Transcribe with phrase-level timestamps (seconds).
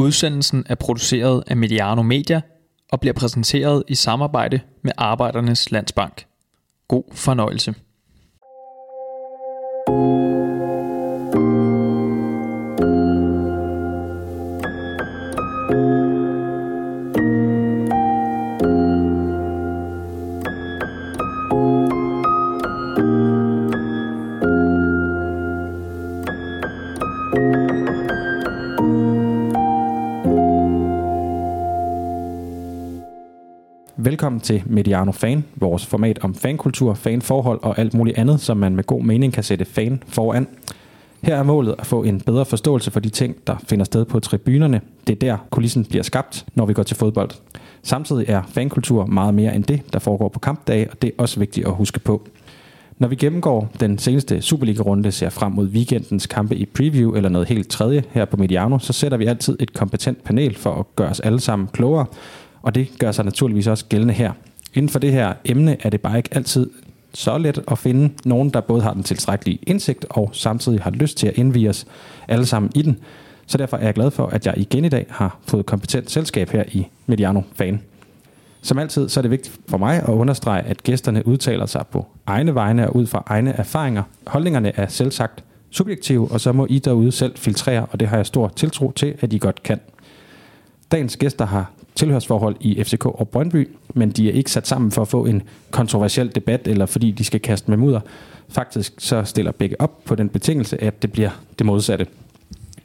[0.00, 2.40] Udsendelsen er produceret af Mediano Media
[2.92, 6.26] og bliver præsenteret i samarbejde med Arbejdernes Landsbank.
[6.88, 7.74] God fornøjelse.
[34.40, 38.76] Velkommen til Mediano Fan, vores format om fankultur, fanforhold og alt muligt andet, som man
[38.76, 40.46] med god mening kan sætte fan foran.
[41.22, 44.20] Her er målet at få en bedre forståelse for de ting, der finder sted på
[44.20, 44.80] tribunerne.
[45.06, 47.30] Det er der, kulissen bliver skabt, når vi går til fodbold.
[47.82, 51.40] Samtidig er fankultur meget mere end det, der foregår på kampdage, og det er også
[51.40, 52.28] vigtigt at huske på.
[52.98, 57.48] Når vi gennemgår den seneste Superliga-runde, ser frem mod weekendens kampe i preview eller noget
[57.48, 61.08] helt tredje her på Mediano, så sætter vi altid et kompetent panel for at gøre
[61.08, 62.06] os alle sammen klogere,
[62.62, 64.32] og det gør sig naturligvis også gældende her.
[64.74, 66.70] Inden for det her emne er det bare ikke altid
[67.14, 71.16] så let at finde nogen, der både har den tilstrækkelige indsigt og samtidig har lyst
[71.18, 71.86] til at indvige os
[72.28, 72.98] alle sammen i den.
[73.46, 76.50] Så derfor er jeg glad for, at jeg igen i dag har fået kompetent selskab
[76.50, 77.82] her i Mediano Fan.
[78.62, 82.06] Som altid så er det vigtigt for mig at understrege, at gæsterne udtaler sig på
[82.26, 84.02] egne vegne og ud fra egne erfaringer.
[84.26, 88.26] Holdningerne er selvsagt subjektive, og så må I derude selv filtrere, og det har jeg
[88.26, 89.80] stor tiltro til, at I godt kan.
[90.92, 91.70] Dagens gæster har
[92.00, 95.42] tilhørsforhold i FCK og Brøndby, men de er ikke sat sammen for at få en
[95.70, 98.00] kontroversiel debat, eller fordi de skal kaste med mudder.
[98.48, 102.06] Faktisk så stiller begge op på den betingelse, at det bliver det modsatte.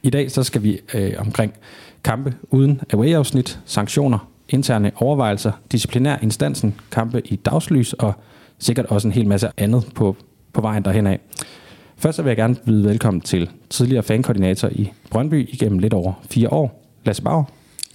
[0.03, 1.53] I dag så skal vi øh, omkring
[2.03, 8.13] kampe uden away-afsnit, sanktioner, interne overvejelser, disciplinær instansen, kampe i dagslys og
[8.59, 10.16] sikkert også en hel masse andet på,
[10.53, 11.19] på vejen derhen af.
[11.97, 16.13] Først så vil jeg gerne byde velkommen til tidligere fankoordinator i Brøndby igennem lidt over
[16.29, 17.44] fire år, Lasse Bauer.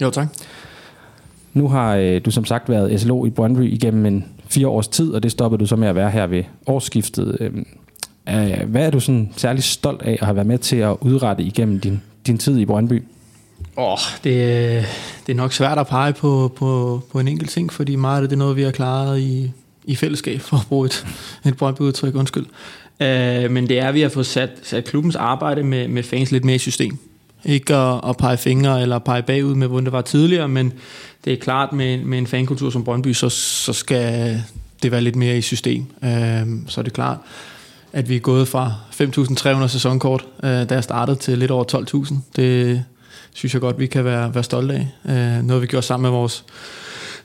[0.01, 0.27] Jo, tak.
[1.53, 5.11] Nu har øh, du som sagt været SLO i Brøndby igennem en fire års tid,
[5.11, 7.37] og det stoppede du så med at være her ved årsskiftet.
[7.39, 7.51] Øh,
[8.29, 11.43] øh, hvad er du sådan særlig stolt af at have været med til at udrette
[11.43, 13.03] igennem din, din tid i Brøndby?
[13.77, 14.85] Åh, oh, det, øh,
[15.27, 18.29] det er nok svært at pege på, på, på en enkelt ting, fordi meget af
[18.29, 19.51] det er noget, vi har klaret i,
[19.85, 21.05] i fællesskab, for at bruge et,
[21.45, 22.45] et Brøndby-udtryk, undskyld.
[22.99, 26.31] Uh, men det er, at vi har fået sat, sat klubbens arbejde med, med fans
[26.31, 26.97] lidt mere i system.
[27.45, 30.73] Ikke at, at pege fingre eller pege bagud med, hvordan det var tidligere, men
[31.25, 34.41] det er klart, med, med en fankultur som Brøndby, så, så skal
[34.83, 35.85] det være lidt mere i system.
[36.03, 37.17] Øh, så er det klart,
[37.93, 41.63] at vi er gået fra 5.300 sæsonkort, øh, da jeg startede, til lidt over
[42.07, 42.15] 12.000.
[42.35, 42.83] Det
[43.33, 44.87] synes jeg godt, vi kan være, være stolte af.
[45.37, 46.45] Øh, noget vi gjorde sammen med vores,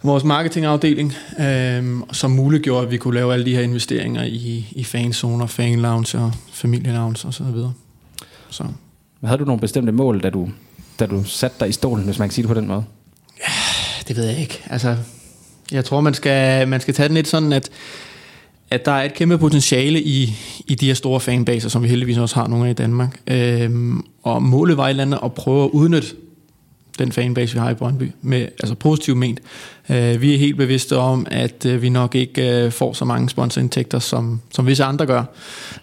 [0.03, 4.85] vores marketingafdeling, øh, som muliggjorde, at vi kunne lave alle de her investeringer i, i
[4.85, 7.33] fanzoner, fanlounge og familielounge osv.
[7.33, 7.73] Så, videre.
[8.51, 8.65] så.
[9.25, 10.49] Havde du nogle bestemte mål, da du,
[11.01, 12.85] da du satte dig i stolen, hvis man kan sige det på den måde?
[13.39, 13.53] Ja,
[14.09, 14.63] det ved jeg ikke.
[14.71, 14.97] Altså,
[15.73, 17.71] jeg tror, man skal, man skal tage den lidt sådan, at,
[18.71, 20.35] at der er et kæmpe potentiale i,
[20.67, 23.21] i de her store fanbaser, som vi heldigvis også har nogle af i Danmark.
[23.27, 26.09] Øhm, og målet var et eller andet at prøve at udnytte
[26.99, 29.41] den fanbase, vi har i Brøndby, med, altså positivt ment.
[29.91, 33.29] Øh, vi er helt bevidste om, at øh, vi nok ikke øh, får så mange
[33.29, 35.25] sponsorindtægter, som, som visse andre gør.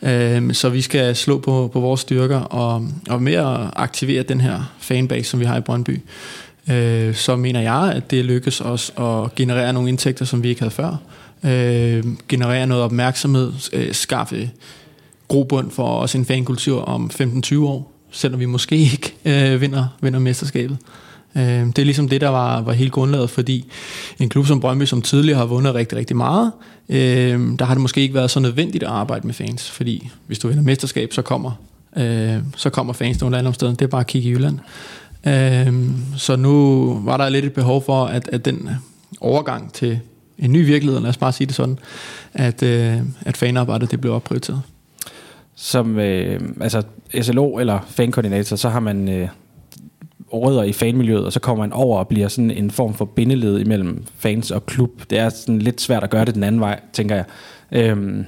[0.01, 4.41] Øh, så vi skal slå på, på vores styrker og, og med at aktivere den
[4.41, 5.99] her fanbase, som vi har i Brøndby.
[6.71, 10.61] Øh, så mener jeg, at det lykkes os at generere nogle indtægter, som vi ikke
[10.61, 10.97] havde før.
[11.45, 14.51] Øh, generere noget opmærksomhed, øh, skaffe
[15.27, 20.19] grobund for os en fankultur om 15-20 år, selvom vi måske ikke øh, vinder, vinder
[20.19, 20.77] mesterskabet.
[21.35, 23.71] Øh, det er ligesom det, der var, var helt grundlaget, fordi
[24.19, 26.51] en klub som Brøndby, som tidligere har vundet rigtig, rigtig meget,
[26.89, 30.39] øh, der har det måske ikke været så nødvendigt at arbejde med fans, fordi hvis
[30.39, 31.51] du vinder mesterskab, så kommer,
[31.97, 33.71] øh, så kommer fans nogle andre steder.
[33.73, 34.59] Det er bare at kigge i Jylland.
[35.27, 35.73] Øh,
[36.17, 38.69] så nu var der lidt et behov for, at, at den
[39.21, 39.99] overgang til
[40.39, 41.79] en ny virkelighed, lad os bare sige det sådan,
[42.33, 44.61] at, øh, at fanarbejdet det blev opprioriteret
[45.55, 46.83] som øh, altså
[47.21, 49.27] SLO eller fankoordinator, så har man øh,
[50.33, 53.59] rødder i fanmiljøet, og så kommer man over og bliver sådan en form for bindeled
[53.59, 54.89] imellem fans og klub.
[55.09, 57.25] Det er sådan lidt svært at gøre det den anden vej, tænker jeg.
[57.71, 58.25] Øhm,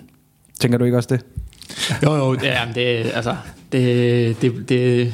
[0.60, 1.26] tænker du ikke også det?
[2.04, 3.36] Jo, jo, det, er, det, altså,
[3.72, 5.14] det, det, det,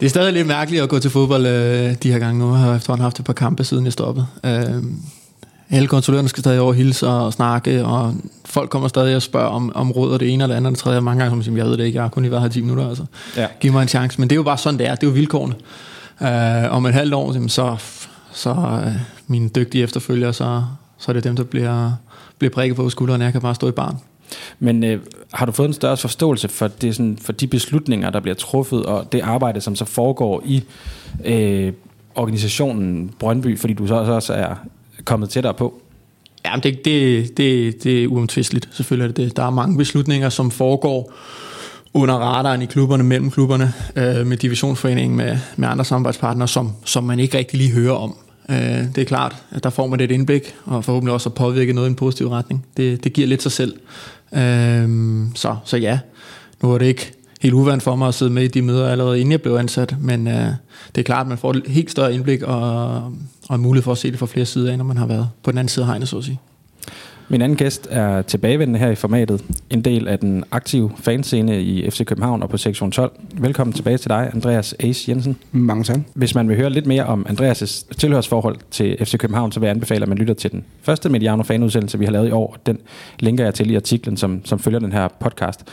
[0.00, 2.50] det er stadig lidt mærkeligt at gå til fodbold øh, de her gange nu.
[2.50, 4.26] Jeg har efterhånden haft et par kampe, siden jeg stoppede.
[4.44, 4.82] Øh,
[5.76, 9.72] alle kontrollørerne skal stadig over hilse og snakke, og folk kommer stadig og spørger om,
[9.74, 11.00] om råd og det ene eller andet, og det tredje.
[11.00, 12.60] Mange gange, som siger, jeg ved det ikke, jeg har kun lige været her 10
[12.60, 13.04] minutter, altså.
[13.36, 13.46] Ja.
[13.60, 14.20] Giv mig en chance.
[14.20, 14.94] Men det er jo bare sådan, det er.
[14.94, 15.54] Det er jo vilkårene.
[16.20, 17.76] Uh, om et halvt år, så,
[18.32, 18.92] så uh,
[19.26, 20.62] mine dygtige efterfølgere, så,
[20.98, 21.92] så er det dem, der bliver,
[22.38, 23.22] bliver prikket på skulderen.
[23.22, 23.96] Jeg kan bare stå i barn.
[24.58, 25.00] Men øh,
[25.32, 28.86] har du fået en større forståelse for, det, sådan, for de beslutninger, der bliver truffet,
[28.86, 30.64] og det arbejde, som så foregår i
[31.24, 31.72] øh,
[32.14, 34.54] organisationen Brøndby, fordi du så også er
[35.04, 35.80] kommet tættere på?
[36.44, 39.36] Ja, det, det, det, det er uomtvisteligt, selvfølgelig er det det.
[39.36, 41.12] Der er mange beslutninger, som foregår
[41.94, 47.04] under radaren i klubberne, mellem klubberne, øh, med divisionsforeningen, med, med andre samarbejdspartnere, som, som
[47.04, 48.16] man ikke rigtig lige hører om.
[48.48, 51.72] Øh, det er klart, at der får man et indblik, og forhåbentlig også at påvirke
[51.72, 52.66] noget i en positiv retning.
[52.76, 53.76] Det, det giver lidt sig selv.
[54.32, 54.88] Øh,
[55.34, 55.98] så, så ja,
[56.62, 57.12] nu er det ikke
[57.44, 59.96] helt uvandt for mig at sidde med i de møder allerede inden jeg blev ansat,
[60.00, 60.46] men øh,
[60.94, 62.94] det er klart, at man får et helt større indblik og,
[63.48, 65.58] og mulighed for at se det fra flere sider, når man har været på den
[65.58, 66.40] anden side af hegnet, så at sige.
[67.28, 69.44] Min anden gæst er tilbagevendende her i formatet.
[69.70, 73.12] En del af den aktive fanscene i FC København og på sektion 12.
[73.38, 75.36] Velkommen tilbage til dig, Andreas Ace Jensen.
[75.52, 75.98] Mange tak.
[76.14, 79.74] Hvis man vil høre lidt mere om Andreas' tilhørsforhold til FC København, så vil jeg
[79.74, 82.56] anbefale, at man lytter til den første Mediano fanudsendelse, vi har lavet i år.
[82.66, 82.78] Den
[83.18, 85.64] linker jeg til i artiklen, som, som følger den her podcast.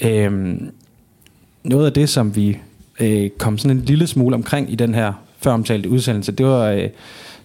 [0.00, 0.70] Øhm,
[1.64, 2.58] noget af det, som vi
[3.00, 6.70] øh, kom sådan en lille smule omkring i den her føromtalte udsendelse, det var...
[6.70, 6.88] Øh,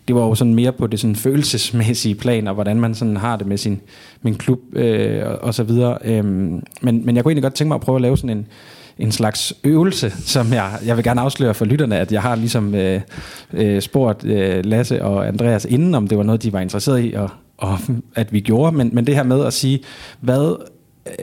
[0.08, 3.36] det var jo sådan mere på det sådan følelsesmæssige plan, og hvordan man sådan har
[3.36, 3.82] det med sin,
[4.22, 5.98] min klub øh, og, og så videre.
[6.06, 8.48] Øhm, men, men jeg kunne egentlig godt tænke mig at prøve at lave sådan en,
[9.00, 12.76] en slags øvelse, som jeg, jeg vil gerne afsløre for lytterne, at jeg har ligesom
[12.76, 13.02] øh,
[13.54, 17.14] øh, spurgt øh, Lasse og Andreas inden, om det var noget, de var interesseret i,
[17.14, 17.78] og, og
[18.16, 18.78] at vi gjorde.
[18.78, 19.80] Men, men det her med at sige,
[20.20, 20.56] hvad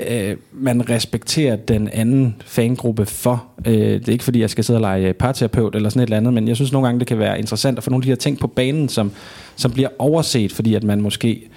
[0.09, 3.45] øh, man respekterer den anden fangruppe for.
[3.67, 6.17] Øh, det er ikke fordi, jeg skal sidde og lege parterapeut eller sådan et eller
[6.17, 8.11] andet, men jeg synes nogle gange, det kan være interessant at få nogle af de
[8.11, 9.13] her ting på banen, som,
[9.57, 11.49] som bliver overset, fordi at man måske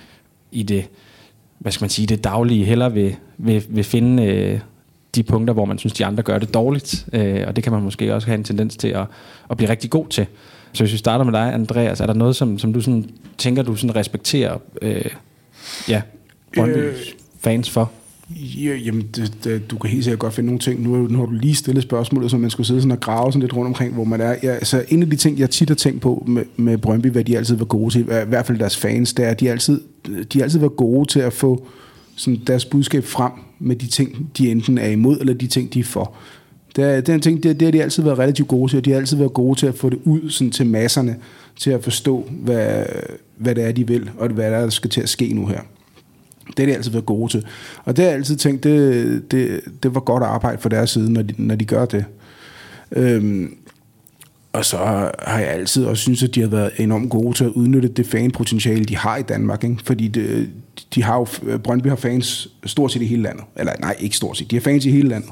[0.51, 0.85] i det,
[1.59, 4.59] hvad skal man sige, det daglige heller vil, vil, vil finde øh,
[5.15, 7.05] de punkter, hvor man synes, de andre gør det dårligt.
[7.13, 9.05] Øh, og det kan man måske også have en tendens til at,
[9.49, 10.25] at blive rigtig god til.
[10.73, 13.63] Så hvis vi starter med dig, Andreas, er der noget, som, som du sådan, tænker,
[13.63, 15.05] du sådan respekterer øh,
[15.87, 16.01] ja,
[16.55, 16.95] Brøndby øh,
[17.39, 17.91] fans for?
[18.35, 20.81] Ja, jamen, det, det, du kan helt sikkert godt finde nogle ting.
[20.81, 23.41] Nu, nu har du lige stillet spørgsmålet, så man skulle sidde sådan og grave sådan
[23.41, 24.35] lidt rundt omkring, hvor man er.
[24.43, 27.23] Ja, altså, en af de ting, jeg tit har tænkt på med, med Brøndby, hvad
[27.23, 29.81] de altid var gode til, i hvert fald deres fans, det er, at de altid,
[30.33, 31.67] de altid var gode til at få
[32.15, 35.79] sådan deres budskab frem med de ting, de enten er imod, eller de ting, de
[35.79, 36.13] er for.
[36.75, 38.91] Det er, den ting, det, det har de altid været relativt gode til, og de
[38.91, 41.15] har altid været gode til at få det ud sådan, til masserne,
[41.55, 42.85] til at forstå, hvad,
[43.37, 45.47] hvad det er, de vil, og hvad der, er, der skal til at ske nu
[45.47, 45.59] her.
[46.57, 47.45] Det har de altid været gode til.
[47.85, 51.13] Og det har jeg altid tænkt, det, det, det var godt arbejde for deres side,
[51.13, 52.05] når de, når de gør det.
[52.91, 53.55] Øhm,
[54.53, 54.77] og så
[55.19, 58.05] har jeg altid også synes, at de har været enormt gode til at udnytte det
[58.05, 59.63] fanpotentiale, de har i Danmark.
[59.63, 59.77] Ikke?
[59.83, 60.49] Fordi det,
[60.95, 63.43] de har jo, Brøndby har fans stort set i hele landet.
[63.55, 64.51] Eller nej, ikke stort set.
[64.51, 65.29] De har fans i hele landet.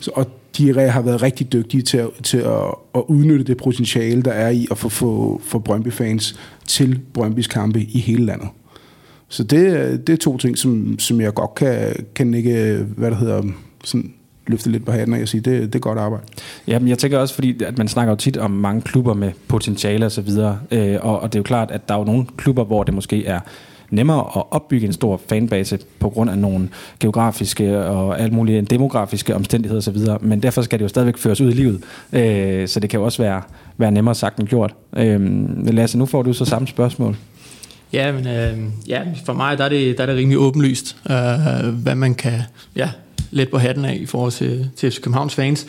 [0.00, 0.26] Så, og
[0.56, 4.48] de har været rigtig dygtige til, at, til at, at udnytte det potentiale, der er
[4.48, 8.48] i at få, få, få Brøndby-fans til Brøndbys kampe i hele landet.
[9.28, 13.16] Så det, det er to ting, som, som jeg godt kan, kan ikke, hvad der
[13.16, 13.42] hedder,
[13.84, 14.12] sådan
[14.46, 16.24] løfte lidt på hatten og sige, det, det er godt arbejde.
[16.66, 19.32] Ja, men jeg tænker også, fordi at man snakker jo tit om mange klubber med
[19.48, 22.04] potentiale og så videre, øh, og, og det er jo klart, at der er jo
[22.04, 23.40] nogle klubber, hvor det måske er
[23.90, 26.68] nemmere at opbygge en stor fanbase på grund af nogle
[27.00, 31.50] geografiske og alt mulige demografiske omstændigheder osv., men derfor skal det jo stadigvæk føres ud
[31.50, 33.42] i livet, øh, så det kan jo også være,
[33.76, 34.74] være nemmere sagt end gjort.
[34.96, 35.20] Øh,
[35.74, 37.16] Lasse, nu får du så samme spørgsmål.
[37.92, 41.68] Ja, men øh, ja, for mig der er, det, der er det rimelig åbenlyst, øh,
[41.68, 42.40] hvad man kan
[42.76, 42.90] ja,
[43.30, 45.66] let på hatten af i forhold til, til FC Københavns fans.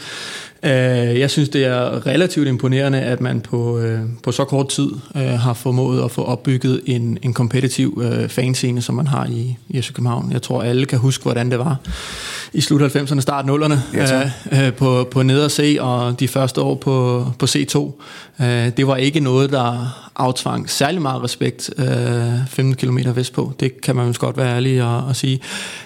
[0.63, 4.91] Øh, jeg synes, det er relativt imponerende, at man på, øh, på så kort tid
[5.15, 9.57] øh, har formået at få opbygget en, en kompetitiv øh, fanscene, som man har i,
[9.69, 10.31] i FC København.
[10.31, 11.77] Jeg tror, alle kan huske, hvordan det var
[12.54, 17.25] i slut 90'erne, start 0'erne ja, på, på neder C og de første år på,
[17.39, 17.92] på C2.
[18.77, 21.69] det var ikke noget, der aftvang særlig meget respekt
[22.47, 23.54] 15 km vestpå.
[23.59, 25.39] Det kan man jo godt være ærlig at, at sige.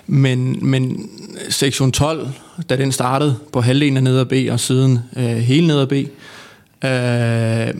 [0.08, 1.10] Men, men
[1.50, 2.30] sektion 12,
[2.70, 7.74] da den startede på halvdelen af neder B og siden øh, hele neder B, øh,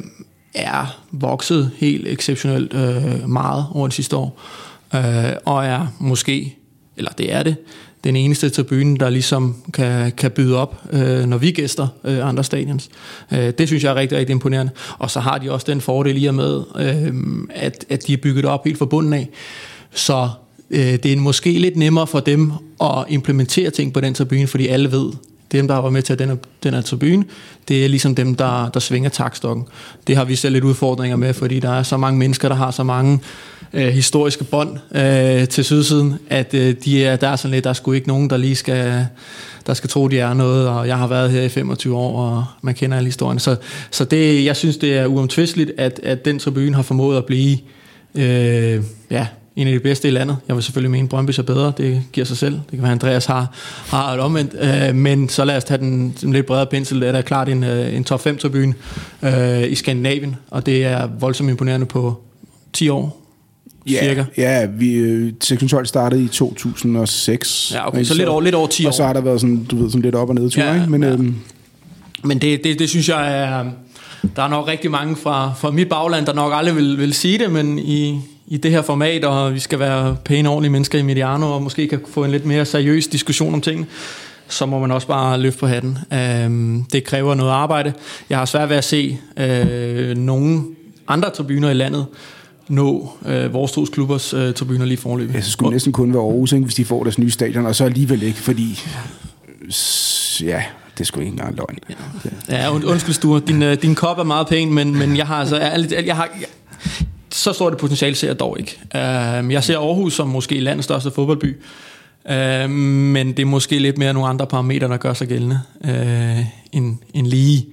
[0.54, 4.42] er vokset helt exceptionelt øh, meget over de sidste år.
[4.96, 6.58] Øh, og er måske,
[6.98, 7.56] eller det er det,
[8.04, 12.44] den eneste tribune, der ligesom kan, kan byde op, øh, når vi gæster øh, andre
[12.44, 12.90] stadions.
[13.32, 14.72] Øh, det synes jeg er rigtig, rigtig imponerende.
[14.98, 17.14] Og så har de også den fordel i og med, øh,
[17.50, 19.30] at, at de er bygget op helt fra bunden af.
[19.94, 20.30] Så
[20.70, 24.68] øh, det er måske lidt nemmere for dem at implementere ting på den tribune, fordi
[24.68, 25.12] alle ved,
[25.52, 27.26] dem, der var med til den her, den her tribune,
[27.68, 29.66] det er ligesom dem, der, der svinger takstokken.
[30.08, 32.72] Det har vi selv lidt udfordringer med, fordi der er så mange mennesker, der har
[32.72, 33.20] så mange
[33.74, 37.70] øh, historiske bånd øh, til sydsiden, at øh, de er, der er sådan lidt, der
[37.70, 39.06] er sgu ikke nogen, der lige skal,
[39.68, 42.46] der skal tro, de er noget, og jeg har været her i 25 år, og
[42.62, 43.40] man kender alle historierne.
[43.40, 43.56] Så,
[43.92, 47.58] så det, jeg synes, det er uomtvisteligt, at, at den tribune har formået at blive
[48.16, 50.38] øh, ja, en af de bedste i landet.
[50.48, 51.74] Jeg vil selvfølgelig mene, at Brøndby er bedre.
[51.78, 52.54] Det giver sig selv.
[52.54, 53.48] Det kan være, Andreas har,
[53.88, 54.56] har et omvendt.
[54.90, 57.02] Øh, men så lad os tage den, den lidt bredere pensel.
[57.02, 58.74] Det er da klart en, øh, en top 5-tribune
[59.24, 62.22] øh, i Skandinavien, og det er voldsomt imponerende på
[62.74, 63.18] 10 år,
[63.90, 64.24] Ja, cirka.
[64.38, 67.72] ja vi, øh, sektion 12 startede i 2006.
[67.76, 68.08] Ja, okay, ikke?
[68.08, 68.88] så lidt over, lidt over 10 år.
[68.88, 70.92] Og så har der været sådan, du ved, sådan lidt op og ned Ja, ikke?
[70.92, 71.10] Men ja.
[71.10, 71.36] øhm,
[72.24, 73.66] Men det, det, det synes jeg er...
[74.36, 77.38] Der er nok rigtig mange fra, fra mit bagland, der nok aldrig vil, vil sige
[77.38, 78.20] det, men i,
[78.52, 81.88] i det her format, og vi skal være pæne, ordentlige mennesker i Mediano, og måske
[81.88, 83.88] kan få en lidt mere seriøs diskussion om tingene,
[84.48, 85.98] så må man også bare løfte på hatten.
[86.14, 87.94] Øhm, det kræver noget arbejde.
[88.30, 90.64] Jeg har svært ved at se øh, nogle
[91.08, 92.06] andre tribuner i landet
[92.68, 95.34] nå øh, vores to klubbers øh, tribuner lige forløbet.
[95.34, 97.76] ja, så skulle næsten kun være Aarhus, ikke, hvis de får deres nye stadion, og
[97.76, 98.80] så alligevel ikke, fordi...
[100.42, 100.64] Ja,
[100.98, 101.78] det sgu ikke engang løgn.
[102.50, 105.36] Ja, und, undskyld Sture, din, øh, din kop er meget pæn, men, men jeg har
[105.36, 106.48] altså ærligt, jeg har, jeg,
[107.42, 108.80] så stort et potentiale ser jeg dog ikke.
[108.96, 111.58] Uh, jeg ser Aarhus som måske landets største fodboldby,
[112.26, 116.40] uh, men det er måske lidt mere nogle andre parametre, der gør sig gældende, uh,
[116.72, 117.66] end, end lige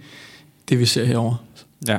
[0.69, 1.37] det, vi ser herovre.
[1.89, 1.97] Ja,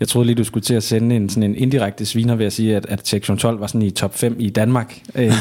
[0.00, 2.52] jeg troede lige, du skulle til at sende en, sådan en indirekte sviner ved at
[2.52, 4.98] sige, at, at sektion 12 var sådan i top 5 i Danmark.
[5.14, 5.34] Øh, det,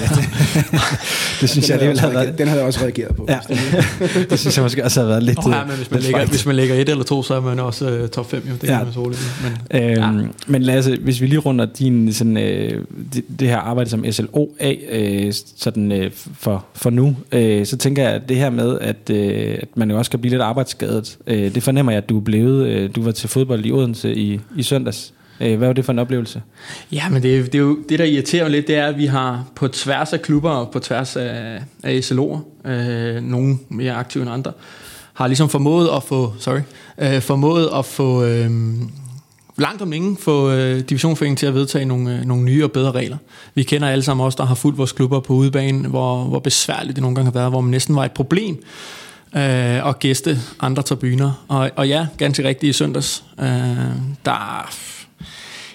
[1.42, 2.38] det synes Den jeg også havde reageret, været...
[2.38, 3.26] den havde jeg også reageret på.
[3.30, 3.40] Ja,
[4.30, 5.38] det synes jeg måske også havde været lidt...
[5.46, 6.30] Oh, ja, øh, men hvis man, frækt.
[6.30, 8.54] hvis man ligger et eller to, så er man også uh, top 5, jo.
[8.62, 8.78] det Ja.
[8.78, 9.22] kan man så roligt.
[9.72, 10.28] Men, Øhm, ja.
[10.48, 14.48] Men Lasse, hvis vi lige runder din, sådan, øh, det, det her arbejde som SLO
[14.60, 18.78] af, øh, sådan, øh, for, for nu, øh, så tænker jeg, at det her med,
[18.82, 22.10] at, øh, at man jo også kan blive lidt arbejdsskadet, øh, det fornemmer jeg, at
[22.10, 22.68] du er blevet.
[22.68, 25.14] Øh, du var til fodbold i Odense i, i søndags.
[25.42, 26.42] Øh, hvad var det for en oplevelse?
[26.92, 29.06] Ja, men det, det er jo det, der irriterer mig lidt, det er, at vi
[29.06, 34.22] har på tværs af klubber og på tværs af, af SLO'er, øh, nogle mere aktive
[34.22, 34.52] end andre,
[35.14, 36.60] har ligesom formået at få, sorry,
[36.98, 38.52] øh, formået at få øh,
[39.58, 42.92] langt om længe få øh, divisionsforeningen til at vedtage nogle, øh, nogle nye og bedre
[42.92, 43.18] regler.
[43.56, 46.96] Vi kender alle sammen os, der har fulgt vores klubber på udebane, hvor, hvor besværligt
[46.96, 48.64] det nogle gange har været, hvor man næsten var et problem
[49.36, 51.46] øh, og gæste andre tribuner.
[51.48, 53.24] Og, og ja, ganske rigtigt i søndags.
[53.40, 53.46] Øh,
[54.26, 54.70] der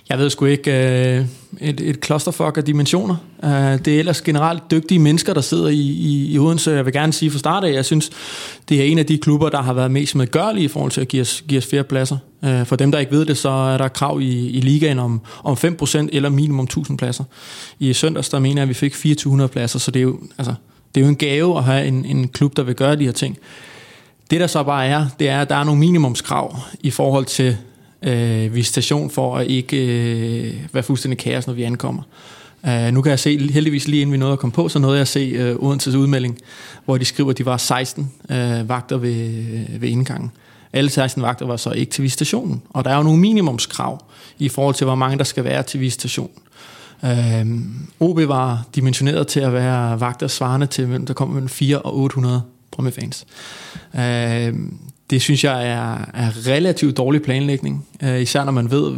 [0.08, 1.26] jeg ved sgu ikke, øh,
[1.60, 3.16] et, et clusterfuck af dimensioner.
[3.44, 3.50] Øh,
[3.84, 6.70] det er ellers generelt dygtige mennesker, der sidder i, i, i Odense.
[6.70, 8.10] Jeg vil gerne sige fra start af, jeg synes,
[8.68, 11.08] det er en af de klubber, der har været mest medgørlige i forhold til at
[11.08, 12.16] give os, give os flere pladser.
[12.44, 15.20] Øh, for dem, der ikke ved det, så er der krav i, i ligaen om,
[15.44, 17.24] om 5% eller minimum 1000 pladser.
[17.78, 20.54] I søndags, der mener jeg, at vi fik 2400 pladser, så det er jo, altså,
[20.94, 23.12] det er jo en gave at have en, en klub, der vil gøre de her
[23.12, 23.38] ting.
[24.30, 27.56] Det der så bare er, det er, at der er nogle minimumskrav i forhold til
[28.02, 32.02] øh, visitation for at ikke øh, være fuldstændig kaos, når vi ankommer.
[32.66, 34.96] Uh, nu kan jeg se, heldigvis lige inden vi nåede at komme på, så nåede
[34.96, 36.38] jeg at se uh, Odenses udmelding,
[36.84, 39.44] hvor de skriver, at de var 16 uh, øh, vagter ved,
[39.78, 40.30] ved indgangen.
[40.72, 44.04] Alle 16 vagter var så ikke til visitationen, og der er jo nogle minimumskrav
[44.38, 46.30] i forhold til, hvor mange der skal være til visitation.
[47.04, 47.46] Øh,
[48.00, 51.96] OB var dimensioneret til at være vagter svarende til, mellem- der kom mellem 4 og
[51.96, 53.26] 800 Brøndby-fans.
[53.94, 54.58] Uh,
[55.10, 58.92] det synes jeg er, er relativt dårlig planlægning, øh, især når man ved,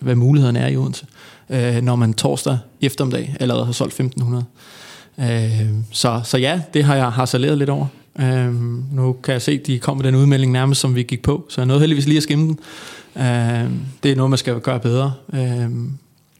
[0.00, 1.06] hvad mulighederne er i Odense,
[1.50, 4.44] øh, når man torsdag eftermiddag allerede har solgt 1500.
[5.18, 7.86] Øh, så, så ja, det har jeg harceleret lidt over.
[8.20, 8.54] Øh,
[8.94, 11.46] nu kan jeg se, at de kom med den udmelding nærmest, som vi gik på,
[11.48, 12.58] så jeg nåede heldigvis lige at skimme den.
[13.16, 13.70] Øh,
[14.02, 15.12] det er noget, man skal gøre bedre.
[15.32, 15.70] Øh,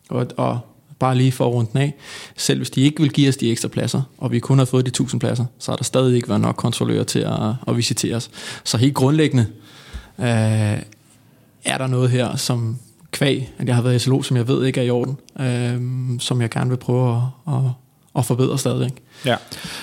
[0.08, 0.58] og, og
[0.98, 1.94] bare lige for at runde den af,
[2.36, 4.84] selv hvis de ikke vil give os de ekstra pladser, og vi kun har fået
[4.84, 8.16] de 1000 pladser, så har der stadig ikke været nok kontrollører til at, at visitere
[8.16, 8.30] os.
[8.64, 9.46] Så helt grundlæggende
[10.18, 10.78] øh,
[11.64, 12.78] er der noget her, som
[13.10, 15.80] kvæg, at jeg har været i SLO, som jeg ved ikke er i orden, øh,
[16.20, 17.60] som jeg gerne vil prøve at, at,
[18.18, 18.92] at forbedre stadigvæk.
[19.26, 19.36] Ja,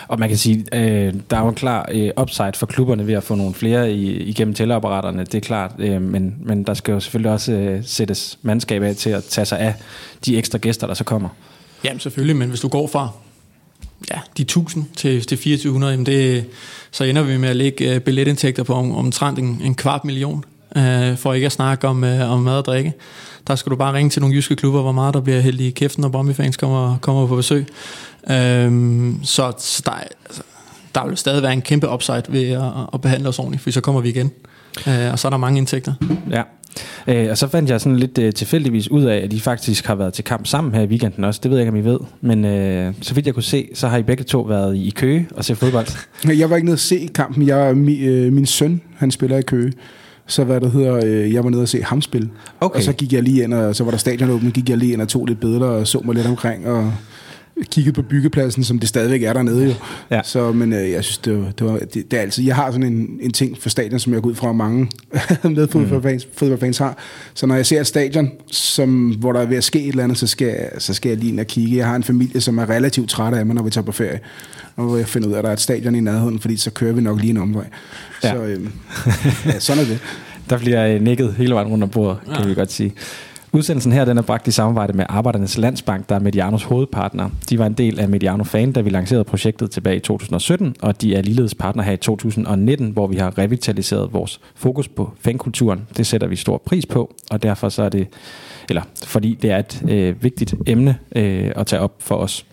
[0.08, 3.14] og man kan sige, øh, der er jo en klar øh, upside for klubberne ved
[3.14, 6.92] at få nogle flere i, igennem tælleapparaterne, det er klart, øh, men, men der skal
[6.92, 9.74] jo selvfølgelig også øh, sættes mandskab af til at tage sig af
[10.26, 11.30] de ekstra gæster, der så kommer.
[11.84, 13.10] Jamen selvfølgelig, men hvis du går fra
[14.12, 16.46] ja, de 1000 til, til 2400, jamen det,
[16.92, 20.44] så ender vi med at lægge øh, billetindtægter på om, omtrent en, en kvart million,
[20.78, 22.94] øh, for ikke at snakke om, øh, om mad og drikke.
[23.48, 25.70] Der skal du bare ringe til nogle jyske klubber, hvor meget der bliver hældt i
[25.70, 27.66] kæften, når Brøndby-fans kommer, kommer på besøg.
[28.32, 30.42] Øhm, så så der, er- altså,
[30.96, 32.62] der vil stadig være en kæmpe upside ved at,
[32.94, 34.32] at behandle os ordentligt, for så kommer vi igen.
[34.88, 35.94] Øh, og så er der mange indtægter.
[36.32, 36.42] Ja.
[37.08, 39.96] Øh, og så fandt jeg sådan lidt øh, tilfældigvis ud af, at I faktisk har
[39.96, 41.40] været til kamp sammen her i weekenden også.
[41.44, 42.00] Det ved jeg ikke, om I ved.
[42.22, 45.28] Men øh, så vidt jeg kunne se, så har I begge to været i Køge
[45.36, 45.88] og se fodbold.
[46.40, 47.48] Jeg var ikke nede at se kampen.
[47.48, 49.74] Jeg, mi, øh, min søn, han spiller i Køge.
[50.28, 52.30] Så hvad der hedder, øh, jeg var nede og se ham spille.
[52.60, 52.78] Okay.
[52.78, 55.02] Og så gik jeg lige ind, og så var der stadionåbent, gik jeg lige ind
[55.02, 56.68] og tog lidt billeder og så mig lidt omkring.
[56.68, 56.94] Og
[57.64, 59.74] kigget på byggepladsen, som det stadigvæk er dernede jo.
[60.12, 60.22] Ja.
[60.24, 62.72] Så, men øh, jeg synes, det, var, det, var, det, det er altid, jeg har
[62.72, 64.90] sådan en, en ting for stadion, som jeg går ud fra, at mange
[65.44, 66.98] med fodboldfans, fodboldfans har.
[67.34, 70.04] Så når jeg ser et stadion, som, hvor der er ved at ske et eller
[70.04, 71.78] andet, så skal, jeg, så skal jeg lige ind og kigge.
[71.78, 74.20] Jeg har en familie, som er relativt træt af mig, når vi tager på ferie.
[74.76, 76.72] Og hvor jeg finder ud af, at der er et stadion i nærheden, fordi så
[76.72, 77.66] kører vi nok lige en omvej.
[78.26, 78.34] Ja.
[78.34, 78.70] Så øh,
[79.46, 80.00] ja, sådan er det.
[80.50, 82.48] Der bliver øh, nikket hele vejen rundt om bordet, kan ja.
[82.48, 82.94] vi godt sige.
[83.56, 87.30] Udsendelsen her den er bragt i samarbejde med Arbejdernes Landsbank, der er Medianos hovedpartner.
[87.50, 91.02] De var en del af Mediano Fan, da vi lancerede projektet tilbage i 2017, og
[91.02, 95.88] de er ligeledes partner her i 2019, hvor vi har revitaliseret vores fokus på fankulturen.
[95.98, 98.08] Det sætter vi stor pris på, og derfor så er det,
[98.70, 102.46] eller fordi det er et øh, vigtigt emne øh, at tage op for os.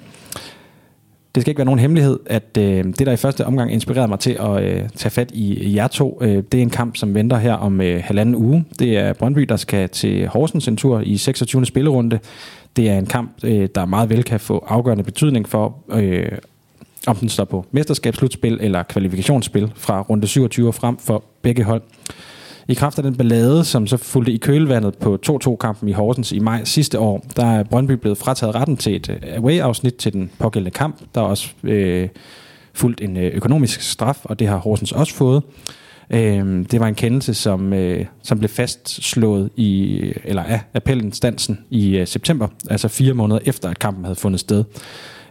[1.35, 4.19] Det skal ikke være nogen hemmelighed, at øh, det, der i første omgang inspirerede mig
[4.19, 7.37] til at øh, tage fat i jer to, øh, det er en kamp, som venter
[7.37, 8.65] her om øh, halvanden uge.
[8.79, 11.67] Det er Brøndby, der skal til Horsens en tur i 26.
[11.67, 12.19] spillerunde.
[12.77, 16.29] Det er en kamp, øh, der meget vel kan få afgørende betydning for, øh,
[17.07, 21.83] om den står på mesterskabsslutspil eller kvalifikationsspil fra runde 27 og frem for begge hold.
[22.69, 26.39] I kraft af den ballade, som så fulgte i kølvandet på 2-2-kampen i Horsens i
[26.39, 30.31] maj sidste år, der er Brøndby blevet frataget retten til et øh, away-afsnit til den
[30.39, 31.01] pågældende kamp.
[31.15, 32.09] Der er også øh,
[32.75, 35.43] fulgt en øh, økonomisk straf, og det har Horsens også fået.
[36.11, 41.97] Øh, det var en kendelse, som, øh, som blev fastslået i, eller af appelinstansen i
[41.97, 44.65] øh, september, altså fire måneder efter, at kampen havde fundet sted.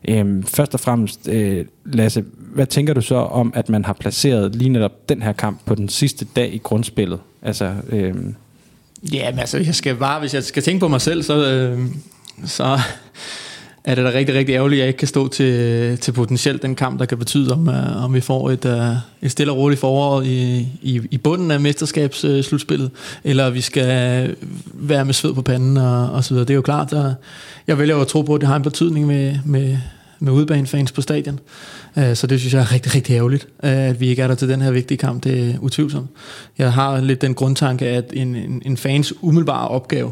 [0.08, 4.56] Øh, først og fremmest, øh, Lasse, hvad tænker du så om, at man har placeret
[4.56, 7.20] lige netop den her kamp på den sidste dag i grundspillet?
[7.42, 8.16] Altså, øh...
[9.14, 11.80] Ja, men altså, jeg skal bare, hvis jeg skal tænke på mig selv, så, øh,
[12.46, 12.80] så
[13.84, 16.76] er det da rigtig, rigtig ærgerligt, at jeg ikke kan stå til, til potentielt den
[16.76, 19.80] kamp, der kan betyde, om, uh, om vi får et, uh, et stille og roligt
[19.80, 22.92] forår i, i, i bunden af mesterskabsslutspillet,
[23.24, 24.36] eller vi skal
[24.74, 26.46] være med sved på panden og, og så videre.
[26.46, 27.14] Det er jo klart, at
[27.68, 29.78] jeg vælger jo at tro på, at det har en betydning med, med,
[30.22, 31.40] med udebanefans på stadion.
[31.98, 34.36] Øh, så det synes jeg er rigtig, rigtig ærgerligt, øh, at vi ikke er der
[34.36, 35.24] til den her vigtige kamp.
[35.24, 36.10] Det er utvivlsomt.
[36.58, 40.12] Jeg har lidt den grundtanke, at en, en, en fans umiddelbare opgave,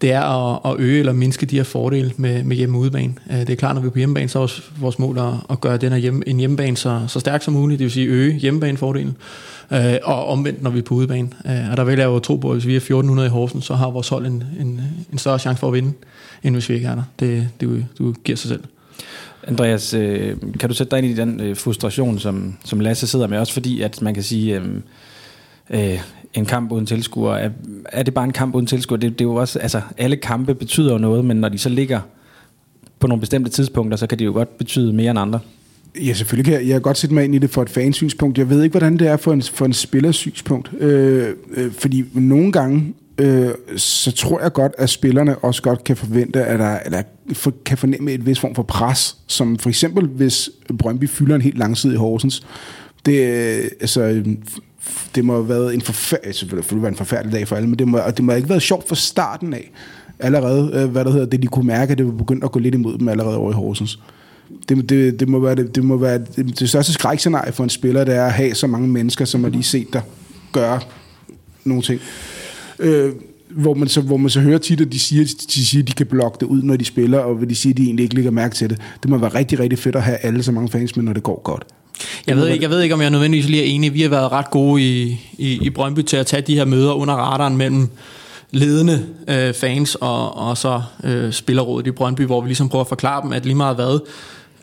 [0.00, 3.14] det er at, at øge eller mindske de her fordele med, med hjemme udebane.
[3.30, 5.32] Øh, det er klart, når vi er på hjemmebane, så er vores, vores mål at,
[5.50, 8.06] at gøre den her hjemme, en hjemmebane så, så stærk som muligt, det vil sige
[8.06, 9.16] øge hjemmebanefordelen,
[9.72, 11.28] øh, og omvendt, når vi er på udebane.
[11.70, 13.74] Og der vil jeg jo tro på, at hvis vi er 1400 i Horsens, så
[13.74, 14.80] har vores hold en, en,
[15.12, 15.92] en større chance for at vinde,
[16.42, 17.02] end hvis vi ikke er der.
[17.20, 18.62] Det, det, det giver sig selv.
[19.46, 23.26] Andreas, øh, kan du sætte dig ind i den øh, frustration, som, som Lasse sidder
[23.26, 24.64] med, også fordi, at man kan sige, øh,
[25.70, 26.00] øh,
[26.34, 27.34] en kamp uden tilskuer.
[27.34, 27.50] Er,
[27.84, 28.98] er det bare en kamp uden tilskuer?
[28.98, 31.68] Det, det er jo også, altså, alle kampe betyder jo noget, men når de så
[31.68, 32.00] ligger
[32.98, 35.40] på nogle bestemte tidspunkter, så kan det jo godt betyde mere end andre.
[36.04, 38.38] Ja, selvfølgelig kan jeg, jeg kan godt sætte mig ind i det for et fansynspunkt.
[38.38, 40.70] Jeg ved ikke, hvordan det er for en, for en spillersynspunkt.
[40.80, 45.96] Øh, øh, fordi nogle gange, øh, så tror jeg godt, at spillerne også godt kan
[45.96, 47.02] forvente, at der, eller
[47.32, 51.42] for, kan fornemme et vis form for pres, som for eksempel, hvis Brøndby fylder en
[51.42, 52.46] helt lang i Horsens.
[53.06, 54.22] Det, øh, altså,
[55.14, 57.88] det må have været en forfærdelig, selvfølgelig være en forfærdelig dag for alle, men det
[57.88, 59.70] må, det må have ikke været sjovt fra starten af,
[60.18, 62.58] allerede, øh, hvad der hedder, det de kunne mærke, at det var begyndt at gå
[62.58, 63.98] lidt imod dem allerede over i Horsens.
[64.68, 67.70] Det, det, det må være, det, det, må være det, det største skrækscenarie for en
[67.70, 70.02] spiller, det er at have så mange mennesker, som har lige set dig
[70.52, 70.80] gøre
[71.64, 72.00] nogle ting.
[72.78, 73.12] Øh,
[73.50, 75.92] hvor man, så, hvor man så hører tit, at de siger, de siger, at de
[75.92, 78.30] kan blokke det ud, når de spiller, og de siger, at de egentlig ikke lægger
[78.30, 78.78] mærke til det.
[79.02, 81.22] Det må være rigtig, rigtig fedt at have alle så mange fans med, når det
[81.22, 81.64] går godt.
[82.26, 83.94] Jeg ved, ikke, jeg ved ikke, om jeg nødvendigvis lige er enig.
[83.94, 86.92] Vi har været ret gode i, i, i Brøndby til at tage de her møder
[86.92, 87.88] under radaren mellem
[88.50, 92.88] ledende øh, fans og, og så øh, spillerrådet i Brøndby, hvor vi ligesom prøver at
[92.88, 94.00] forklare dem, at lige meget hvad,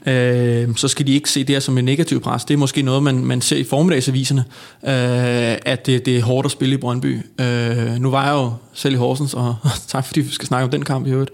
[0.08, 2.46] øh, så skal de ikke se det her som en negativ pres.
[2.46, 4.46] Det er måske noget, man, man ser i formiddagsaviserne,
[4.84, 7.20] øh, at det, det er hårdt at spille i Brøndby.
[7.42, 9.56] Øh, nu var jeg jo selv i Horsens, og
[9.88, 11.32] tak fordi vi skal snakke om den kamp i øvrigt.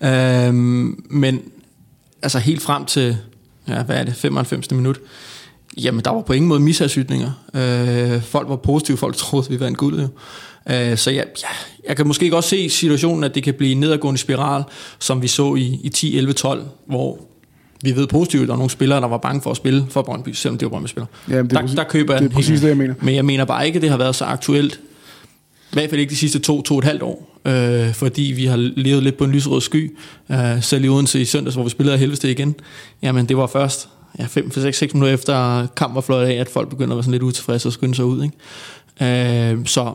[0.00, 0.54] Øh,
[1.10, 1.42] men
[2.22, 3.16] altså helt frem til,
[3.68, 4.70] ja, hvad er det, 95.
[4.70, 5.00] minut,
[5.82, 7.30] Jamen, der var på ingen måde misasytninger.
[7.54, 10.10] Øh, folk var positive, folk troede, at vi en guldet.
[10.70, 11.48] Øh, så ja, ja,
[11.88, 14.64] jeg kan måske også se situationen, at det kan blive en nedadgående spiral,
[14.98, 17.27] som vi så i, i 10, 11, 12, hvor
[17.82, 20.02] vi ved positivt, at der er nogle spillere, der var bange for at spille for
[20.02, 21.08] Brøndby, selvom det var Brøndby-spillere.
[21.30, 22.94] Ja, det der, der køber jeg det er præcis det, jeg mener.
[23.02, 24.80] Men jeg mener bare ikke, at det har været så aktuelt,
[25.72, 28.46] i hvert fald ikke de sidste to, to og et halvt år, øh, fordi vi
[28.46, 29.96] har levet lidt på en lysrød sky,
[30.30, 32.54] øh, selv i Odense i søndags, hvor vi spillede af helveste igen.
[33.02, 33.88] Jamen, det var først
[34.18, 37.22] ja, 5-6 minutter efter kamp var fløjt af, at folk begynder at være sådan lidt
[37.22, 38.22] utilfredse og skynde sig ud.
[38.22, 39.52] Ikke?
[39.52, 39.94] Øh, så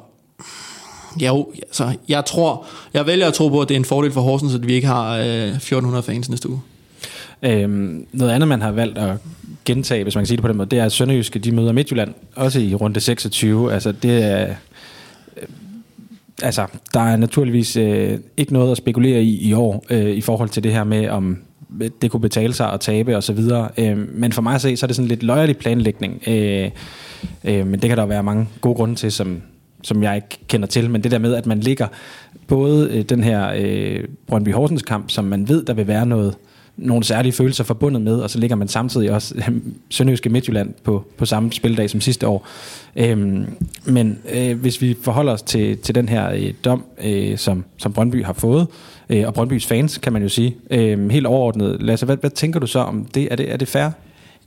[1.21, 4.11] ja, jo, altså, jeg tror, jeg vælger at tro på, at det er en fordel
[4.11, 6.61] for Horsens, at vi ikke har øh, 1400 fans næste uge.
[7.43, 9.17] Øhm, noget andet, man har valgt at
[9.65, 11.71] gentage, hvis man kan sige det på den måde, det er, at Sønderjyske, de møder
[11.71, 13.73] Midtjylland, også i runde 26.
[13.73, 14.47] Altså, det er...
[14.47, 15.45] Øh,
[16.41, 20.49] altså, der er naturligvis øh, ikke noget at spekulere i i år, øh, i forhold
[20.49, 21.37] til det her med, om
[22.01, 23.69] det kunne betale sig at tabe og så videre.
[23.77, 26.23] Øh, men for mig at se, så er det sådan lidt løjerlig planlægning.
[26.27, 26.71] Øh,
[27.43, 29.41] øh, men det kan der være mange gode grunde til, som,
[29.81, 30.89] som jeg ikke kender til.
[30.89, 31.87] Men det der med, at man ligger
[32.47, 36.35] både øh, den her øh, Brøndby Horsens kamp, som man ved, der vil være noget
[36.77, 39.55] nogle særlige følelser forbundet med, og så ligger man samtidig også øh,
[39.89, 42.47] Sønderjyske Midtjylland på, på samme spildag som sidste år.
[42.95, 43.45] Øhm,
[43.85, 47.93] men øh, hvis vi forholder os til, til den her øh, dom, øh, som, som
[47.93, 48.67] Brøndby har fået,
[49.09, 51.77] øh, og Brøndbys fans, kan man jo sige, øh, helt overordnet.
[51.81, 53.27] Lasse, hvad, hvad tænker du så om det?
[53.31, 53.89] Er det, er det fair?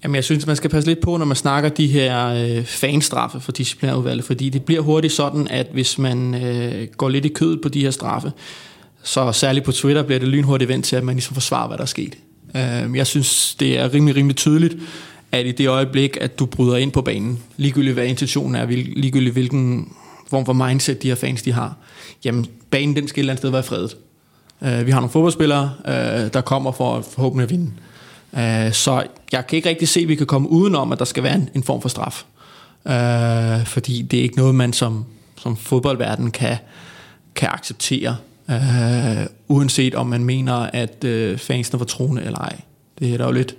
[0.05, 3.41] Jamen, jeg synes, man skal passe lidt på, når man snakker de her øh, fanstraffe
[3.41, 7.61] for disciplinærudvalget, fordi det bliver hurtigt sådan, at hvis man øh, går lidt i kødet
[7.61, 8.33] på de her straffe,
[9.07, 11.83] så særligt på Twitter bliver det lynhurtigt vendt til, at man ligesom forsvarer, hvad der
[11.83, 12.19] er sket.
[12.57, 14.77] Øh, jeg synes, det er rimelig, rimelig tydeligt,
[15.33, 18.67] at i det øjeblik, at du bryder ind på banen, ligegyldigt hvad intentionen er,
[18.97, 19.93] ligegyldigt hvilken
[20.31, 21.75] form for mindset de her fans de har,
[22.25, 23.97] jamen banen den skal et eller andet sted være fredet.
[24.63, 27.73] Øh, vi har nogle fodboldspillere, øh, der kommer for at forhåbentlig at vinde.
[28.37, 31.23] Øh, så jeg kan ikke rigtig se, at vi kan komme udenom, at der skal
[31.23, 32.25] være en, en form for straf.
[32.87, 35.05] Øh, fordi det er ikke noget, man som,
[35.39, 36.57] som fodboldverden kan,
[37.35, 38.17] kan acceptere,
[38.51, 42.61] øh, uanset om man mener, at øh, fansene var troende eller ej.
[42.99, 43.57] Det er der jo lidt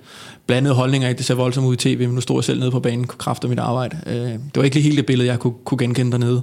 [0.47, 1.17] blandede holdninger ikke?
[1.17, 3.17] Det ser voldsomt ud i tv, men nu stod jeg selv nede på banen og
[3.17, 3.97] kræfter mit arbejde.
[4.06, 6.41] Øh, det var ikke lige helt det billede, jeg kunne, kunne genkende dernede.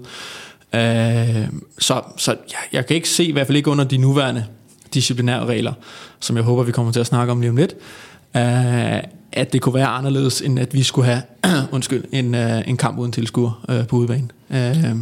[0.74, 4.44] Øh, så så jeg, jeg kan ikke se, i hvert fald ikke under de nuværende
[4.94, 5.72] disciplinære regler,
[6.20, 7.74] som jeg håber, vi kommer til at snakke om lige om lidt,
[8.36, 9.02] øh,
[9.32, 11.22] at det kunne være anderledes, end at vi skulle have
[11.72, 14.28] undskyld, en, øh, en kamp uden tilskuer øh, på udebane.
[14.50, 14.96] Øh,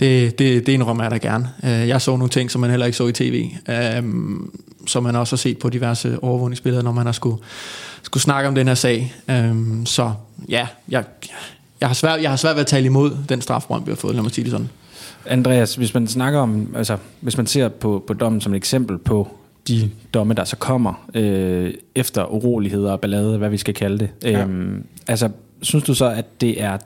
[0.00, 1.50] det, det, det indrømmer jeg da gerne.
[1.64, 4.02] Øh, jeg så nogle ting, som man heller ikke så i tv, øh,
[4.86, 7.36] som man også har set på diverse overvågningsbilleder, når man har skulle,
[8.02, 9.14] skulle snakke om den her sag.
[9.30, 10.12] Øh, så
[10.48, 11.04] ja, jeg,
[11.80, 14.14] jeg, har svært, jeg har svært ved at tale imod den strafbrønd, vi har fået,
[14.14, 14.68] lad mig sige det sådan.
[15.26, 18.98] Andreas, hvis man snakker om, altså hvis man ser på, på dommen som et eksempel
[18.98, 19.28] på
[19.68, 24.08] de domme, der så kommer øh, efter uroligheder og ballade, hvad vi skal kalde det.
[24.22, 24.42] Ja.
[24.42, 25.28] Øhm, altså,
[25.62, 26.78] synes du så, at det er,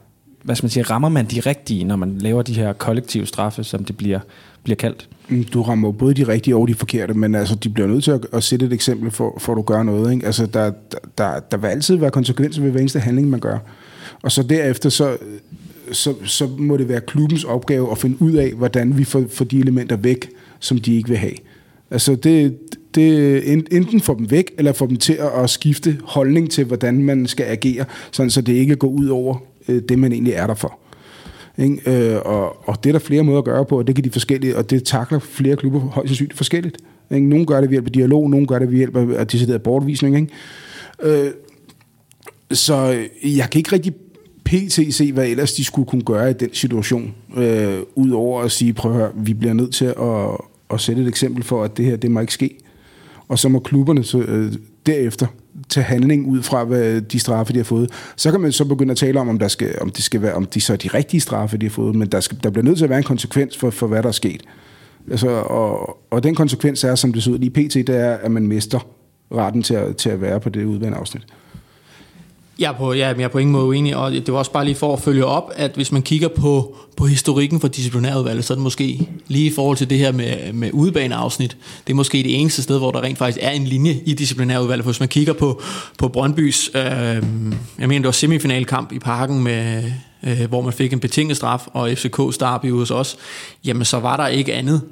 [0.48, 3.64] hvad skal man sige, rammer man de rigtige, når man laver de her kollektive straffe,
[3.64, 4.20] som det bliver,
[4.62, 5.08] bliver kaldt?
[5.28, 8.10] Mm, du rammer både de rigtige og de forkerte, men altså, de bliver nødt til
[8.10, 10.12] at, at sætte et eksempel for, for at du gør noget.
[10.12, 10.26] Ikke?
[10.26, 10.72] Altså, der,
[11.18, 13.58] der, der vil altid være konsekvenser ved hver eneste handling, man gør.
[14.22, 15.16] Og så derefter, så,
[15.92, 19.44] så, så må det være klubbens opgave at finde ud af, hvordan vi får, får
[19.44, 20.28] de elementer væk,
[20.60, 21.34] som de ikke vil have.
[21.90, 22.58] Altså det,
[22.94, 27.02] det enten får dem væk, eller får dem til at, at skifte holdning til, hvordan
[27.02, 29.36] man skal agere, sådan så det ikke går ud over
[29.68, 30.78] øh, det, man egentlig er der for.
[31.58, 32.12] Ikke?
[32.12, 34.10] Øh, og, og det er der flere måder at gøre på, og det kan de
[34.10, 36.76] forskellige, og det takler flere klubber højst sandsynligt forskelligt.
[37.10, 37.28] Ikke?
[37.28, 40.16] Nogle gør det ved hjælp af dialog, nogle gør det ved hjælp af decideret bortvisning.
[40.16, 40.28] Ikke?
[41.02, 41.30] Øh,
[42.52, 43.94] så jeg kan ikke rigtig
[44.44, 44.94] pt.
[44.94, 48.92] se, hvad ellers de skulle kunne gøre i den situation, øh, udover at sige, prøv
[48.92, 50.38] at høre, vi bliver nødt til at,
[50.70, 52.58] at sætte et eksempel for, at det her, det må ikke ske.
[53.28, 54.52] Og så må klubberne så, øh,
[54.86, 55.26] derefter
[55.68, 57.90] til handling ud fra hvad de straffe, de har fået.
[58.16, 60.34] Så kan man så begynde at tale om, om, der skal, om, det skal være,
[60.34, 62.64] om de så er de rigtige straffe, de har fået, men der, skal, der bliver
[62.64, 64.42] nødt til at være en konsekvens for, for hvad der er sket.
[65.10, 68.30] Altså, og, og den konsekvens er, som det ser ud lige pt., det er, at
[68.30, 68.86] man mister
[69.32, 71.22] retten til at, til at være på det udvalgte afsnit.
[72.58, 74.64] Jeg er, på, ja, jeg er på ingen måde uenig, og det var også bare
[74.64, 78.52] lige for at følge op, at hvis man kigger på, på historikken for disciplinærudvalget, så
[78.52, 82.18] er det måske lige i forhold til det her med, med udebaneafsnit, det er måske
[82.18, 84.84] det eneste sted, hvor der rent faktisk er en linje i disciplinærudvalget.
[84.84, 85.62] For hvis man kigger på,
[85.98, 87.22] på Brøndbys, øh, jeg
[87.78, 89.84] mener det var semifinalkamp i parken, med,
[90.22, 93.16] øh, hvor man fik en betinget straf, og FCK startede hos os,
[93.64, 94.82] jamen så var der ikke andet,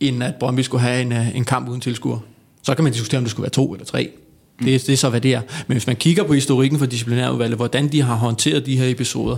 [0.00, 2.18] end at Brøndby skulle have en, øh, en kamp uden tilskuer.
[2.62, 4.10] Så kan man diskutere, om det skulle være to eller tre.
[4.58, 5.40] Det, det er så, hvad det er.
[5.66, 9.36] Men hvis man kigger på historikken for disciplinærudvalget, hvordan de har håndteret de her episoder,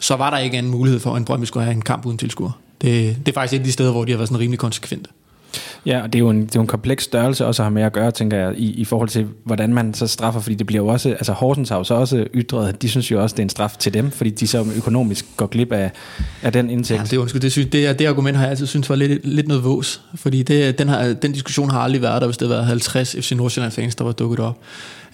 [0.00, 2.18] så var der ikke anden mulighed for, at en Brøndby skulle have en kamp uden
[2.18, 2.50] tilskuer.
[2.82, 5.10] Det, det er faktisk et af de steder, hvor de har været sådan rimelig konsekvente.
[5.86, 7.74] Ja, og det er jo en, det er jo en kompleks størrelse også at have
[7.74, 10.66] med at gøre, tænker jeg, i, i forhold til, hvordan man så straffer, fordi det
[10.66, 13.40] bliver jo også, altså Horsens har jo så også ytret, de synes jo også, det
[13.40, 15.90] er en straf til dem, fordi de så økonomisk går glip af,
[16.42, 17.00] af den indtægt.
[17.00, 19.48] Ja, det, undskyld, det, synes, det, det argument har jeg altid synes var lidt, lidt
[19.48, 22.58] noget vås, fordi det, den, har, den diskussion har aldrig været der, hvis det havde
[22.58, 24.58] været 50 FC Nordsjælland fans, der var dukket op.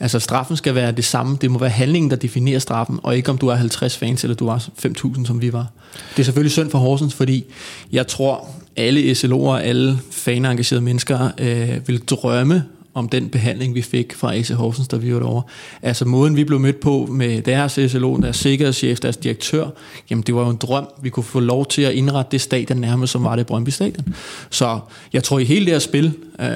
[0.01, 1.39] Altså straffen skal være det samme.
[1.41, 4.35] Det må være handlingen, der definerer straffen, og ikke om du er 50 fans, eller
[4.35, 5.67] du er 5.000, som vi var.
[6.11, 7.45] Det er selvfølgelig synd for Horsens, fordi
[7.93, 12.65] jeg tror, alle SLO'er, alle fanengagerede mennesker øh, vil drømme
[12.97, 15.43] om den behandling, vi fik fra AC Horsens, der vi var derovre.
[15.83, 19.67] Altså måden, vi blev mødt på med deres SLO, deres sikkerhedschef, deres direktør,
[20.11, 20.87] jamen det var jo en drøm.
[21.03, 24.15] Vi kunne få lov til at indrette det stadion nærmest, som var det Brøndby Stadion.
[24.51, 24.79] Så
[25.13, 26.49] jeg tror i hele det her spil, øh,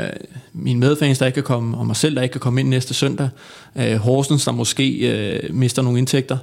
[0.53, 2.95] mine medfans, der ikke kan komme, og mig selv, der ikke kan komme ind næste
[2.95, 3.29] søndag,
[3.77, 6.39] øh, Horsens, der måske øh, mister nogle indtægter,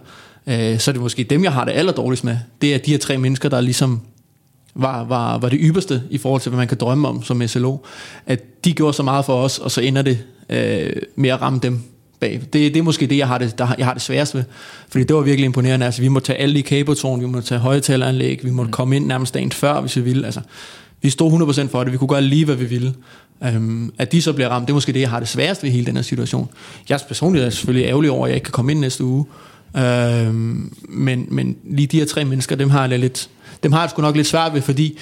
[0.47, 2.37] øh, så er det måske dem, jeg har det allerdårligst med.
[2.61, 4.01] Det er de her tre mennesker, der ligesom
[4.77, 7.77] var, var, var det ypperste i forhold til, hvad man kan drømme om som SLO.
[8.25, 11.59] At de gjorde så meget for os, og så ender det øh, med at ramme
[11.63, 11.79] dem
[12.19, 12.41] bag.
[12.41, 14.43] Det, det er måske det, jeg har det, der, jeg har det sværest ved.
[14.89, 15.85] Fordi det var virkelig imponerende.
[15.85, 18.71] Altså, vi må tage alle i kabeltårn, vi må tage højtaleranlæg, vi må mm.
[18.71, 20.25] komme ind nærmest dagen før, hvis vi ville.
[20.25, 20.41] Altså,
[21.01, 21.31] vi stod
[21.67, 22.93] 100% for det, vi kunne gøre lige, hvad vi ville.
[23.55, 25.69] Um, at de så bliver ramt, det er måske det, jeg har det sværest ved
[25.69, 26.49] hele den her situation.
[26.89, 29.25] Jeg personligt er selvfølgelig ærgerlig over, at jeg ikke kan komme ind næste uge.
[29.73, 33.29] Um, men, men lige de her tre mennesker, dem har jeg lidt,
[33.63, 34.97] dem har jeg sgu nok lidt svært ved, fordi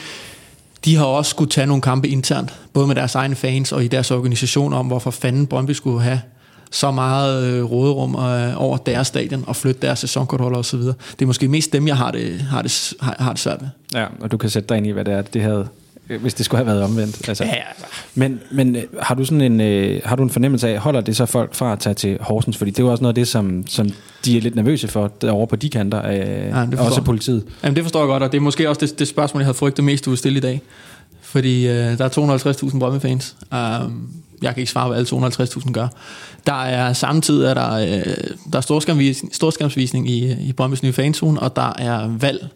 [0.86, 3.88] de har også skulle tage nogle kampe internt, både med deres egne fans og i
[3.88, 6.22] deres organisation om, hvorfor fanden Brøndby skulle have
[6.72, 10.80] så meget øh, råderum øh, over deres stadion og flytte deres sæsonkortholder osv.
[10.80, 13.70] Det er måske mest dem, jeg har det, har det, har, har det svært med.
[13.94, 15.68] Ja, og du kan sætte dig ind i, hvad det er, det havde
[16.08, 17.30] hvis det skulle have været omvendt.
[17.30, 17.44] Altså.
[17.44, 17.86] Ja, altså.
[18.16, 21.16] Men, men øh, har du sådan en, øh, har du en fornemmelse af, holder det
[21.16, 22.58] så folk fra at tage til Horsens?
[22.58, 23.90] Fordi det er jo også noget af det, som, som
[24.26, 27.44] de er lidt nervøse for, derovre på de kanter, øh, ja, det også politiet.
[27.64, 29.58] Jamen det forstår jeg godt, og det er måske også det, det spørgsmål, jeg havde
[29.58, 30.62] frygtet mest, du vil stille i dag.
[31.22, 33.36] Fordi øh, der er 250.000 Brømme-fans.
[33.52, 34.10] Um,
[34.42, 35.88] jeg kan ikke svare, hvad alle 250.000 gør.
[36.46, 38.14] Der er samtidig er der, øh,
[38.54, 42.48] der er storskærmsvisning i, i Brøndby's nye fanzone, og der er valg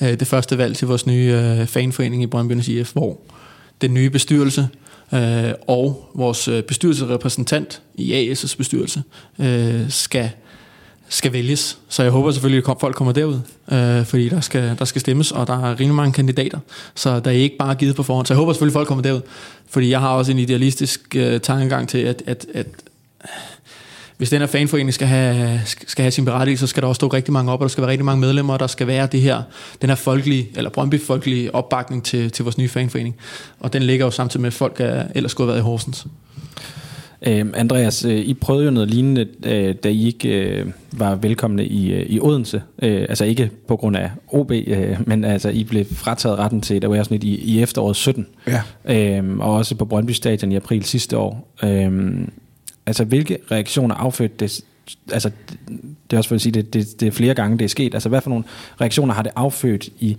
[0.00, 3.20] øh, det første valg til vores nye øh, fanforening i Brøndbyens IF, hvor
[3.80, 4.68] den nye bestyrelse
[5.14, 9.02] øh, og vores øh, bestyrelsesrepræsentant i AS' bestyrelse
[9.38, 10.30] øh, skal
[11.10, 11.78] skal vælges.
[11.88, 13.40] Så jeg håber selvfølgelig, at folk kommer derud,
[13.72, 16.58] øh, fordi der skal, der skal stemmes, og der er rimelig mange kandidater,
[16.94, 18.26] så der er ikke bare givet på forhånd.
[18.26, 19.20] Så jeg håber selvfølgelig, at folk kommer derud,
[19.70, 22.66] fordi jeg har også en idealistisk øh, tankegang til, at, at, at
[24.16, 27.06] hvis den her fanforening skal have, skal have sin berettigelse, så skal der også stå
[27.06, 29.20] rigtig mange op, og der skal være rigtig mange medlemmer, og der skal være det
[29.20, 29.42] her,
[29.80, 33.16] den her folkelige, eller Brøndby-folkelige opbakning til, til vores nye fanforening.
[33.60, 36.06] Og den ligger jo samtidig med, at folk er ellers skulle have været i Horsens.
[37.26, 41.66] Øh, Andreas, øh, I prøvede jo noget lignende, øh, da I ikke øh, var velkomne
[41.66, 42.62] i, øh, i Odense.
[42.82, 46.76] Øh, altså ikke på grund af OB, øh, men altså I blev frataget retten til
[46.76, 48.26] et afsnit i, i efteråret 17.
[48.46, 48.62] Ja.
[49.18, 51.54] Øh, og også på Brøndby Stadion i april sidste år.
[51.64, 52.12] Øh,
[52.86, 54.60] Altså, hvilke reaktioner affødte det?
[55.12, 55.30] Altså,
[56.10, 57.94] det er også for at sige, det, det, det er flere gange, det er sket.
[57.94, 58.44] Altså, hvad for nogle
[58.80, 60.16] reaktioner har det affødt i,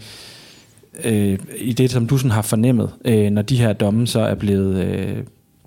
[1.04, 4.36] øh, i det, som du sådan har fornemmet, øh, når de her domme så er
[4.36, 5.18] blevet, øh,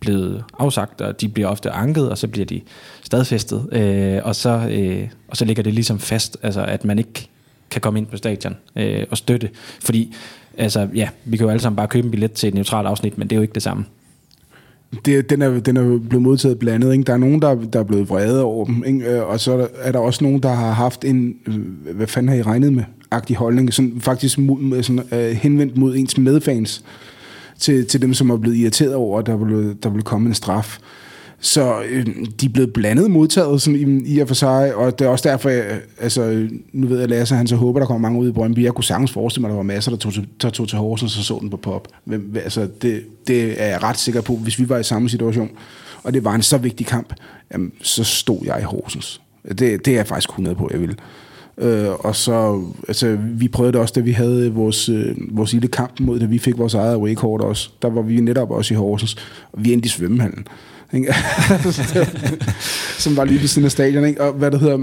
[0.05, 2.61] blevet afsagt, og de bliver ofte anket, og så bliver de
[3.03, 7.29] stadfæstet, øh, og, så, øh, og så ligger det ligesom fast, altså, at man ikke
[7.71, 9.51] kan komme ind på stadion øh, og støtte.
[9.81, 10.15] Fordi,
[10.59, 13.19] altså, ja, vi kan jo alle sammen bare købe en billet til et neutralt afsnit,
[13.19, 13.85] men det er jo ikke det samme
[15.05, 16.93] det, den, er, den er blevet modtaget blandet.
[16.93, 17.05] Ikke?
[17.05, 19.11] Der er nogen, der, der er blevet vrede over dem, ikke?
[19.11, 22.07] Øh, og så er der, er der også nogen, der har haft en, øh, hvad
[22.07, 26.19] fanden har I regnet med, agtig holdning, sådan, faktisk mod, sådan, uh, henvendt mod ens
[26.19, 26.85] medfans,
[27.59, 30.35] til, til dem, som er blevet irriteret over, at der blev, der vil komme en
[30.35, 30.79] straf.
[31.41, 32.07] Så øh,
[32.41, 35.29] de er blevet blandet modtaget sådan, i, i og for sig, og det er også
[35.29, 38.33] derfor, jeg, altså, nu ved jeg, Lasse, han så håber, der kommer mange ud i
[38.33, 38.63] Brøndby.
[38.63, 40.13] Jeg kunne sagtens forestille mig, at der var masser, der tog,
[40.43, 41.89] der tog til Horsens og så den på pop.
[42.05, 45.51] Men, altså, det, det er jeg ret sikker på, hvis vi var i samme situation,
[46.03, 47.15] og det var en så vigtig kamp,
[47.53, 49.21] jamen, så stod jeg i Horsens.
[49.49, 50.99] Det, det er jeg faktisk 100 på, jeg vil.
[51.59, 55.69] Øh, og så, altså, vi prøvede det også, da vi havde vores, øh, vores lille
[55.69, 57.71] kamp mod, da vi fik vores eget away også.
[57.83, 59.17] Der var vi netop også i Horsens,
[59.53, 60.47] og vi endte i svømmehallen.
[60.93, 61.15] Ikke?
[63.03, 64.05] som var lige ved siden af stadion.
[64.05, 64.23] Ikke?
[64.23, 64.79] Og hvad det hedder...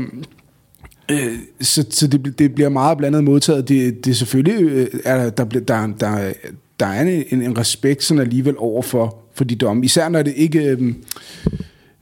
[1.12, 3.70] Øh, så, så det, det bliver meget blandet modtaget.
[3.70, 6.34] Det, det selvfølgelig øh, er der, der, der, der,
[6.80, 9.86] der er en, en respekt sådan alligevel over for, for de domme.
[9.86, 10.60] Især når det ikke...
[10.60, 10.94] Øh,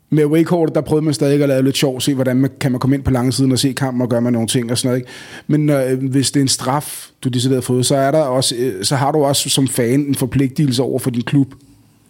[0.10, 2.80] med Wakehordet, der prøvede man stadig at lave lidt sjov, se hvordan man, kan man
[2.80, 4.89] komme ind på lange siden og se kampen og gøre man nogle ting og sådan
[4.89, 5.00] noget.
[5.00, 5.12] Ikke?
[5.48, 8.56] Men øh, hvis det er en straf, du decideret har fået, så, er der også,
[8.56, 11.54] øh, så har du også som fan en forpligtelse over for din klub,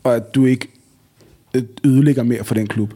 [0.03, 0.67] og at du ikke
[1.83, 2.93] ødelægger mere for den klub.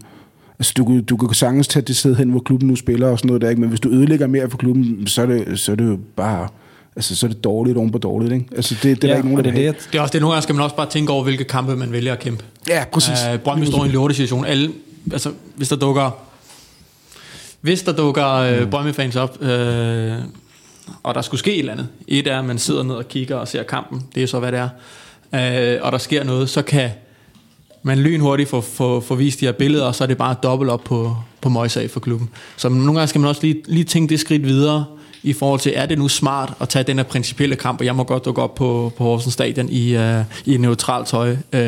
[0.59, 3.27] Altså, du, du kan sagtens tage det sted hen, hvor klubben nu spiller og sådan
[3.27, 3.61] noget der, ikke?
[3.61, 6.47] men hvis du ødelægger mere for klubben, så er det, så er det jo bare...
[6.95, 8.45] Altså, så er det dårligt oven på dårligt, ikke?
[8.55, 10.33] Altså, det, det er ja, der ikke nogen, det, det, det er også det, nogle
[10.33, 12.43] gange skal man også bare tænke over, hvilke kampe man vælger at kæmpe.
[12.67, 13.19] Ja, præcis.
[13.33, 14.45] Uh, Brøndby står i en lortesituation.
[14.45, 14.71] Alle,
[15.11, 16.11] altså, hvis der dukker...
[17.61, 19.47] Hvis der dukker uh, Brøndby-fans op, uh,
[21.03, 21.87] og der skulle ske et eller andet.
[22.07, 24.03] Et er, at man sidder ned og kigger og ser kampen.
[24.15, 24.69] Det er så, hvad det er.
[25.79, 26.89] Uh, og der sker noget, så kan
[27.83, 30.71] man lynhurtigt får, får, får vist de her billeder, og så er det bare dobbelt
[30.71, 32.29] op på, på møjsag for klubben.
[32.57, 34.85] Så nogle gange skal man også lige, lige tænke det skridt videre,
[35.23, 37.95] i forhold til, er det nu smart at tage den her principielle kamp, og jeg
[37.95, 41.31] må godt dukke op på, på Horsens Stadion i, uh, i neutralt tøj.
[41.31, 41.59] Uh,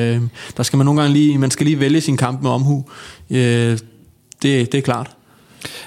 [0.57, 2.85] der skal man nogle gange lige, man skal lige vælge sin kamp med omhu.
[3.29, 3.81] Uh, det,
[4.41, 5.11] det er klart.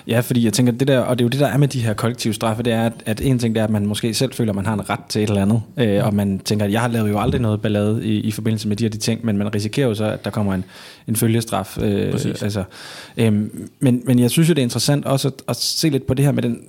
[0.07, 1.81] Ja, fordi jeg tænker, det der, og det er jo det, der er med de
[1.81, 4.33] her kollektive straffe, det er, at, at en ting det er, at man måske selv
[4.33, 6.73] føler, at man har en ret til et eller andet, øh, og man tænker, at
[6.73, 9.27] jeg har lavet jo aldrig noget ballade i, i forbindelse med de her de ting,
[9.27, 10.65] men man risikerer jo så, at der kommer en,
[11.09, 11.79] en følgestraf.
[11.79, 12.65] Øh, altså,
[13.17, 13.33] øh,
[13.81, 16.25] men, men jeg synes jo, det er interessant også at, at se lidt på det
[16.25, 16.61] her med den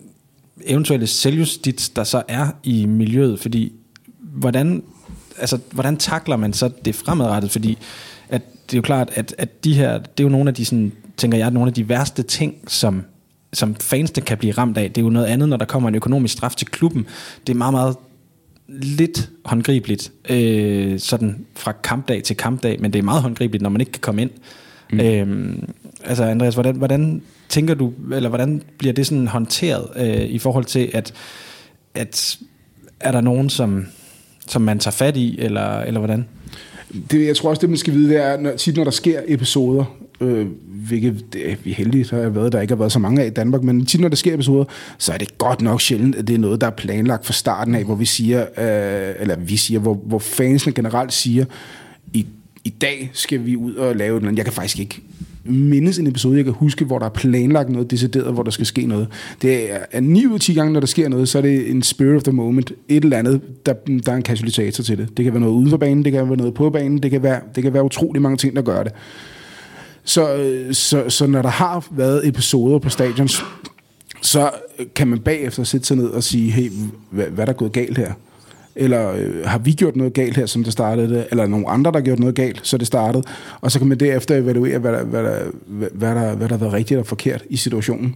[0.66, 3.72] eventuelle selvjustits, der så er i miljøet, fordi
[4.20, 4.84] hvordan,
[5.38, 7.78] altså, hvordan takler man så det fremadrettet, fordi
[8.30, 10.66] at det er jo klart, at, at de her, det er jo nogle af de,
[10.66, 13.04] sådan, tænker jeg, nogle af de værste ting, som,
[13.54, 14.92] som fansene kan blive ramt af.
[14.92, 17.06] Det er jo noget andet, når der kommer en økonomisk straf til klubben.
[17.48, 17.96] Det er meget, meget
[18.68, 23.82] lidt håndgribeligt, øh, sådan fra kampdag til kampdag, men det er meget håndgribeligt, når man
[23.82, 24.32] ikke kan komme ind.
[24.92, 25.00] Mm.
[25.00, 25.70] Øhm,
[26.04, 30.66] altså Andreas, hvordan, hvordan tænker du, eller hvordan bliver det sådan håndteret øh, i forhold
[30.66, 31.14] til, at,
[31.96, 32.38] at
[33.00, 33.86] er der nogen, som,
[34.48, 36.26] som man tager fat i, eller, eller hvordan?
[37.12, 39.22] Det, jeg tror også, det man skal vide, det er, når, tit når der sker
[39.28, 39.86] episoder,
[40.22, 43.22] øh, hvilket det, vi er heldige, så har været, der ikke har været så mange
[43.22, 44.66] af i Danmark, men tit når der sker episoder,
[44.98, 47.76] så er det godt nok sjældent, at det er noget, der er planlagt fra starten
[47.76, 51.46] af, hvor vi siger, øh, eller vi siger, hvor, hvor fansene generelt siger,
[52.14, 52.26] i,
[52.64, 54.38] i dag skal vi ud og lave noget.
[54.38, 55.02] Jeg kan faktisk ikke
[55.50, 58.66] mindes en episode, jeg kan huske, hvor der er planlagt noget decideret, hvor der skal
[58.66, 59.08] ske noget.
[59.42, 61.84] Det er 9 ud af 10 gange, når der sker noget, så er det en
[61.84, 63.74] spirit of the moment, et eller andet, der,
[64.06, 65.18] der er en katalysator til det.
[65.18, 67.24] Det kan være noget uden for banen, det kan være noget på banen, det kan
[67.24, 68.92] være, det kan være utrolig mange ting, der gør det.
[70.04, 73.44] Så, øh, så, så når der har været episoder på stadions,
[74.22, 74.52] så
[74.96, 76.72] kan man bagefter sætte sig ned og sige, hey,
[77.12, 78.14] hvad, hvad der gået galt her?
[78.80, 81.28] Eller øh, har vi gjort noget galt her, som det startede det?
[81.32, 83.24] Eller nogle andre, der har gjort noget galt, så det startede?
[83.62, 85.40] Og så kan man derefter evaluere, hvad der, hvad der,
[85.94, 88.16] hvad der, hvad der har været rigtigt og forkert i situationen.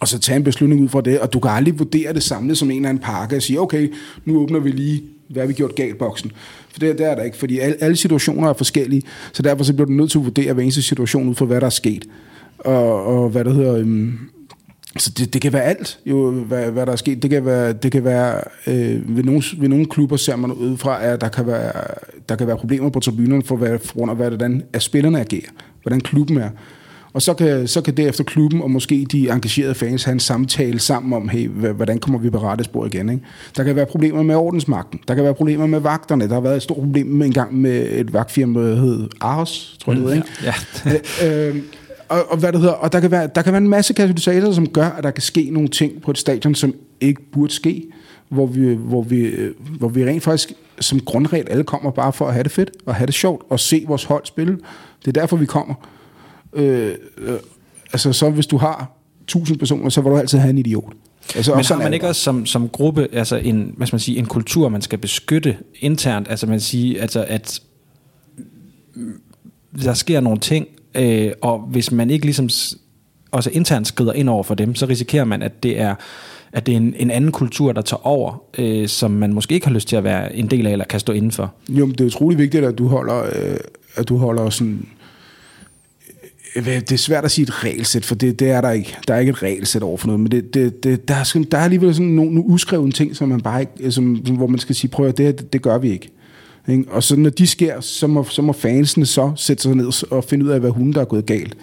[0.00, 2.58] Og så tage en beslutning ud fra det, og du kan aldrig vurdere det samlet
[2.58, 3.92] som en eller anden pakke og sige, okay,
[4.24, 6.32] nu åbner vi lige, hvad har vi gjort galt boksen?
[6.70, 9.72] For det, det er der ikke, fordi alle, alle situationer er forskellige, så derfor så
[9.72, 12.04] bliver du nødt til at vurdere hver eneste situation ud fra, hvad der er sket.
[12.58, 13.76] Og, og hvad der hedder...
[13.76, 14.18] Øhm,
[14.98, 17.22] så det, det kan være alt, jo, hvad, hvad der er sket.
[17.22, 20.76] Det kan være, det kan være øh, ved, nogle, ved nogle klubber ser man ud
[20.76, 21.72] fra, at der kan være,
[22.28, 25.50] der kan være problemer på tribunerne for, hvad, for grund af, hvordan at spillerne agerer,
[25.82, 26.50] hvordan klubben er.
[27.16, 30.78] Og så kan, så kan derefter klubben og måske de engagerede fans have en samtale
[30.78, 33.08] sammen om, hey, hvordan kommer vi på rette spor igen?
[33.08, 33.22] Ikke?
[33.56, 35.00] Der kan være problemer med ordensmagten.
[35.08, 36.28] Der kan være problemer med vagterne.
[36.28, 39.76] Der har været et stort problem med en gang med et vagtfirma, der hed Aros,
[39.80, 40.28] tror jeg det mm, ikke?
[40.42, 40.54] Ja.
[41.20, 41.48] ja.
[41.48, 41.56] øh,
[42.08, 44.52] og, og, hvad det hedder, og der kan, være, der kan være en masse katalysatorer,
[44.52, 47.86] som gør, at der kan ske nogle ting på et stadion, som ikke burde ske,
[48.28, 49.32] hvor vi, hvor vi,
[49.78, 52.94] hvor vi rent faktisk som grundregel alle kommer bare for at have det fedt, og
[52.94, 54.58] have det sjovt, og se vores hold spille.
[55.04, 55.74] Det er derfor, vi kommer.
[56.52, 57.38] Øh, øh,
[57.92, 58.90] altså, så hvis du har
[59.22, 60.92] 1000 personer, så vil du altid have en idiot.
[61.34, 64.18] Altså, Men har man ikke også som, som gruppe altså en, hvad skal man sige,
[64.18, 66.28] en kultur, man skal beskytte internt?
[66.30, 67.60] Altså man siger, altså, at
[69.82, 70.66] der sker nogle ting,
[70.96, 72.48] Øh, og hvis man ikke ligesom
[73.30, 75.94] også internt skrider ind over for dem, så risikerer man, at det er
[76.52, 79.66] at det er en, en anden kultur, der tager over, øh, som man måske ikke
[79.66, 81.54] har lyst til at være en del af, eller kan stå indenfor.
[81.68, 83.56] Jo, men det er utrolig vigtigt, at du holder, øh,
[83.94, 84.86] at du holder sådan...
[86.56, 88.96] Øh, det er svært at sige et regelsæt, for det, det er der ikke.
[89.08, 91.46] Der er ikke et regelsæt over for noget, men det, det, det, der, er sådan,
[91.50, 94.46] der er alligevel sådan nogle, nogle uskrevne ting, som man bare ikke, øh, som, hvor
[94.46, 96.08] man skal sige, prøv at det, det, det gør vi ikke.
[96.68, 96.84] Ikke?
[96.90, 100.24] Og så når de sker, så må, så må fansene så sætte sig ned og
[100.24, 101.56] finde ud af, hvad hun der er gået galt.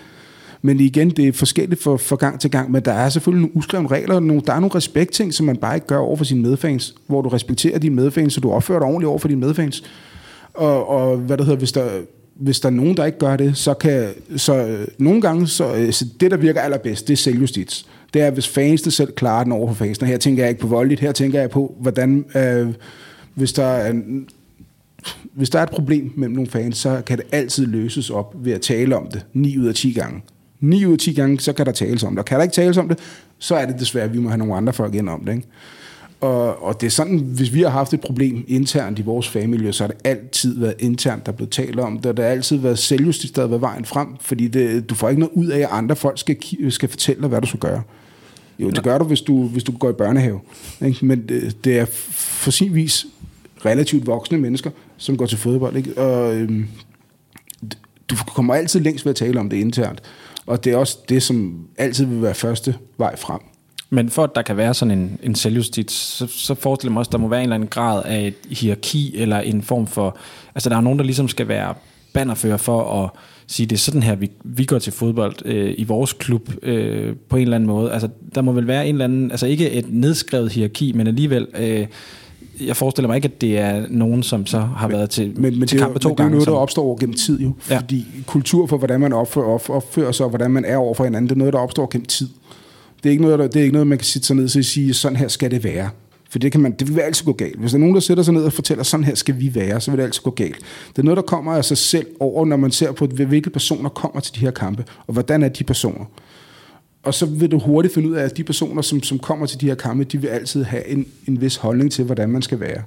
[0.65, 3.57] Men igen, det er forskelligt fra, for gang til gang, men der er selvfølgelig nogle
[3.57, 6.41] uskrevne regler, nogle, der er nogle respektting, som man bare ikke gør over for sine
[6.41, 9.83] medfans, hvor du respekterer dine medfans, så du opfører dig ordentligt over for dine medfans.
[10.53, 11.85] Og, og hvad der hedder, hvis der,
[12.35, 15.75] hvis der er nogen, der ikke gør det, så kan, så øh, nogle gange, så,
[15.75, 17.85] øh, så det der virker allerbedst, det er selvjustits.
[18.13, 20.07] Det er, hvis fansene selv klarer den over for fansene.
[20.07, 22.67] Her tænker jeg ikke på voldeligt, her tænker jeg på, hvordan, øh,
[23.35, 23.93] hvis der er
[25.33, 28.53] hvis der er et problem mellem nogle fans, så kan det altid løses op ved
[28.53, 30.21] at tale om det 9 ud af 10 gange.
[30.59, 32.19] 9 ud af 10 gange, så kan der tales om det.
[32.19, 32.99] Og kan der ikke tales om det,
[33.39, 35.33] så er det desværre, at vi må have nogle andre folk ind om det.
[35.33, 35.47] Ikke?
[36.21, 39.73] Og, og det er sådan, hvis vi har haft et problem internt i vores familie,
[39.73, 42.17] så har det altid været internt, der er blevet talt om det.
[42.17, 45.19] Der har altid været selvjustis, der har været vejen frem, fordi det, du får ikke
[45.19, 46.37] noget ud af, at andre folk skal,
[46.69, 47.81] skal fortælle dig, hvad du skal gøre.
[48.59, 50.39] Jo, det gør du, hvis du, hvis du går i børnehave.
[50.85, 51.05] Ikke?
[51.05, 51.85] Men det, det er
[52.15, 53.05] for sin vis
[53.65, 55.75] relativt voksne mennesker, som går til fodbold.
[55.75, 55.97] Ikke?
[55.97, 56.67] Og, øhm,
[58.09, 60.01] du kommer altid længst ved at tale om det internt.
[60.45, 63.39] Og det er også det, som altid vil være første vej frem.
[63.89, 66.99] Men for at der kan være sådan en, en selvjustits, så, så forestiller jeg mig
[66.99, 69.87] også, at der må være en eller anden grad af et hierarki, eller en form
[69.87, 70.17] for...
[70.55, 71.73] Altså, der er nogen, der ligesom skal være
[72.13, 73.09] bannerfører for at
[73.47, 77.15] sige, det er sådan her, vi, vi går til fodbold øh, i vores klub øh,
[77.29, 77.91] på en eller anden måde.
[77.91, 79.31] Altså, der må vel være en eller anden...
[79.31, 81.47] Altså, ikke et nedskrevet hierarki, men alligevel...
[81.59, 81.87] Øh,
[82.61, 85.59] jeg forestiller mig ikke, at det er nogen, som så har men, været til, men,
[85.59, 86.23] men til kampe to gange.
[86.23, 87.53] det er noget, der opstår over gennem tid jo.
[87.69, 87.77] Ja.
[87.77, 91.03] Fordi kultur for, hvordan man opfører, op, opfører sig, og hvordan man er over for
[91.03, 92.27] hinanden, det er noget, der opstår gennem tid.
[93.03, 94.65] Det er ikke noget, der, det er ikke noget man kan sætte sig ned og
[94.65, 95.89] sige, sådan her skal det være.
[96.29, 97.59] For det, kan man, det vil altid gå galt.
[97.59, 99.81] Hvis der er nogen, der sætter sig ned og fortæller, sådan her skal vi være,
[99.81, 100.57] så vil det altid gå galt.
[100.89, 103.89] Det er noget, der kommer af sig selv over, når man ser på, hvilke personer
[103.89, 106.05] kommer til de her kampe, og hvordan er de personer
[107.03, 109.61] og så vil du hurtigt finde ud af, at de personer, som, som kommer til
[109.61, 112.59] de her kampe, de vil altid have en, en vis holdning til, hvordan man skal
[112.59, 112.81] være.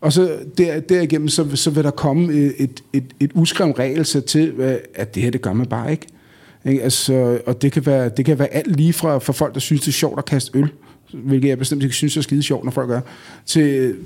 [0.00, 4.78] Og så der, derigennem, så, så vil der komme et, et, et, uskrevet regelsæt til,
[4.94, 6.06] at det her, det gør man bare ikke.
[6.64, 6.82] ikke?
[6.82, 9.80] Altså, og det kan, være, det kan være alt lige fra for folk, der synes,
[9.80, 10.68] det er sjovt at kaste øl,
[11.12, 13.00] hvilket jeg bestemt ikke synes er skide sjovt, når folk gør,
[13.46, 13.96] til,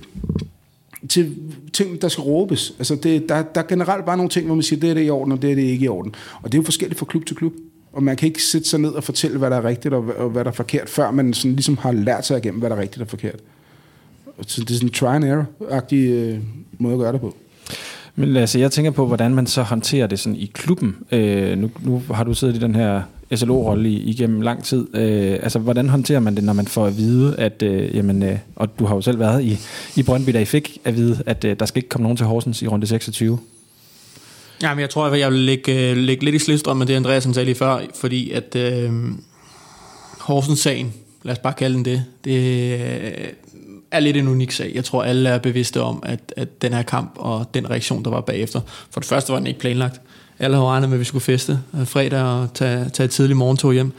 [1.08, 1.36] til
[1.72, 2.74] ting, der skal råbes.
[2.78, 5.06] Altså det, der, der er generelt bare nogle ting, hvor man siger, det er det
[5.06, 6.14] i orden, og det er det ikke i orden.
[6.42, 7.52] Og det er jo forskelligt fra klub til klub.
[7.94, 10.30] Og man kan ikke sætte sig ned og fortælle, hvad der er rigtigt og, og
[10.30, 12.80] hvad der er forkert, før man sådan ligesom har lært sig igennem, hvad der er
[12.80, 13.40] rigtigt og forkert.
[14.46, 16.38] Så det er sådan en try and error-agtig øh,
[16.78, 17.36] måde at gøre det på.
[18.16, 20.96] Men altså, jeg tænker på, hvordan man så håndterer det sådan i klubben.
[21.12, 23.02] Øh, nu, nu har du siddet i den her
[23.34, 24.96] SLO-rolle igennem lang tid.
[24.96, 28.38] Øh, altså, hvordan håndterer man det, når man får at vide, at, øh, jamen, øh,
[28.56, 29.58] og du har jo selv været i,
[29.96, 32.26] i Brøndby, da I fik at vide, at øh, der skal ikke komme nogen til
[32.26, 33.38] Horsens i runde 26?
[34.62, 37.22] Jamen, jeg tror, at jeg vil lægge, øh, lægge lidt i slidstrøm med det, Andreas
[37.22, 38.92] sagde lige før, fordi at øh,
[40.20, 42.38] Horsens-sagen, lad os bare kalde den det, det
[42.72, 43.28] øh,
[43.90, 44.72] er lidt en unik sag.
[44.74, 48.10] Jeg tror, alle er bevidste om, at, at den her kamp og den reaktion, der
[48.10, 50.00] var bagefter, for det første var den ikke planlagt.
[50.38, 53.36] Alle havde regnet med, at vi skulle feste øh, fredag og tage, tage et tidligt
[53.36, 53.92] morgentog hjem.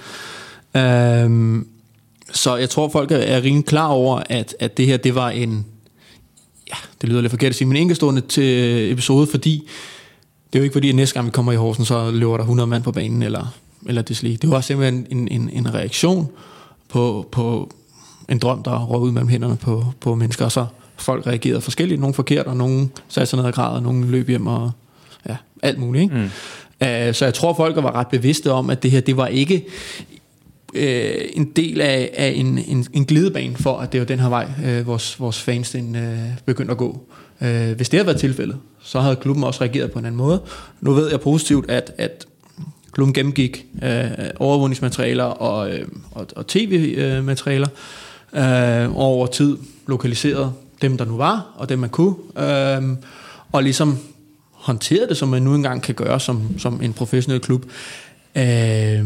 [0.76, 1.62] Øh,
[2.34, 5.30] så jeg tror, folk er, er rimelig klar over, at, at det her, det var
[5.30, 5.66] en,
[6.70, 9.68] ja, det lyder lidt forkert at sige, men enkeltstående til episode, fordi
[10.56, 12.44] det er jo ikke fordi, at næste gang vi kommer i Horsen, så løber der
[12.44, 14.38] 100 mand på banen, eller, eller det slige.
[14.38, 16.30] Det var simpelthen en, en, en reaktion
[16.90, 17.72] på, på
[18.30, 20.66] en drøm, der røg ud mellem hænderne på, på mennesker, og så
[20.98, 22.02] folk reagerede forskelligt.
[22.02, 24.72] Nogle forkert, og nogle satte sig ned og græd, og nogle løb hjem, og
[25.30, 26.04] ja, alt muligt.
[26.04, 26.16] Ikke?
[26.16, 26.24] Mm.
[26.82, 29.66] Uh, så jeg tror, folk var ret bevidste om, at det her, det var ikke
[30.76, 30.82] uh,
[31.34, 34.48] en del af, af en, en, en glidebane for, at det var den her vej,
[34.64, 37.08] uh, vores, vores fans den, uh, begyndte at gå.
[37.42, 40.42] Uh, hvis det havde været tilfældet, så havde klubben også reageret på en anden måde.
[40.82, 42.26] Nu ved jeg positivt, at, at
[42.92, 44.10] klubben gennemgik øh,
[44.40, 47.68] overvågningsmaterialer og, øh, og, og tv-materialer,
[48.34, 49.58] uh, over tid
[49.88, 52.98] lokaliseret dem, der nu var, og dem, man kunne, øh,
[53.52, 53.98] og ligesom
[54.52, 57.66] håndterede det, som man nu engang kan gøre som, som en professionel klub.
[58.38, 59.06] Øh,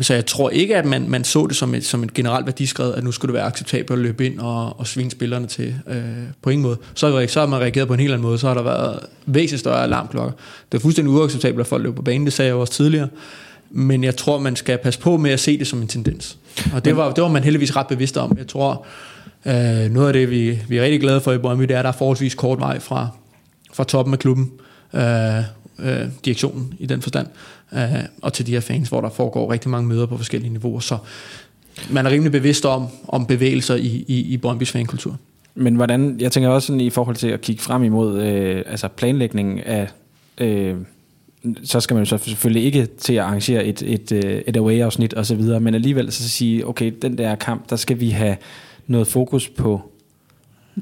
[0.00, 2.94] så jeg tror ikke, at man, man så det som et, som et generelt værdiskred,
[2.94, 6.02] at nu skulle det være acceptabelt at løbe ind og, og svinge spillerne til øh,
[6.42, 6.76] på ingen måde.
[6.94, 9.60] Så, så har man reageret på en helt anden måde, så har der været væsentligt
[9.60, 10.32] større alarmklokker.
[10.72, 13.08] Det er fuldstændig uacceptabelt, at folk løber på banen, det sagde jeg også tidligere.
[13.70, 16.38] Men jeg tror, man skal passe på med at se det som en tendens.
[16.74, 18.36] Og det var, det var man heldigvis ret bevidst om.
[18.38, 18.86] Jeg tror,
[19.46, 21.84] øh, noget af det, vi, vi er rigtig glade for i Brøndby, det er, at
[21.84, 23.08] der er forholdsvis kort vej fra,
[23.72, 24.50] fra toppen af klubben
[24.94, 25.38] øh,
[25.78, 27.26] øh, direktionen i den forstand,
[27.72, 30.80] øh, og til de her fans, hvor der foregår rigtig mange møder på forskellige niveauer.
[30.80, 30.98] Så
[31.90, 35.16] man er rimelig bevidst om, om bevægelser i, i, i Brøndbys fankultur.
[35.54, 38.88] Men hvordan, jeg tænker også sådan i forhold til at kigge frem imod øh, altså
[38.88, 39.88] planlægningen af,
[40.38, 40.76] øh,
[41.64, 45.14] så skal man jo så selvfølgelig ikke til at arrangere et, et, øh, et away-afsnit
[45.14, 48.36] og så videre, men alligevel så sige, okay, den der kamp, der skal vi have
[48.86, 49.90] noget fokus på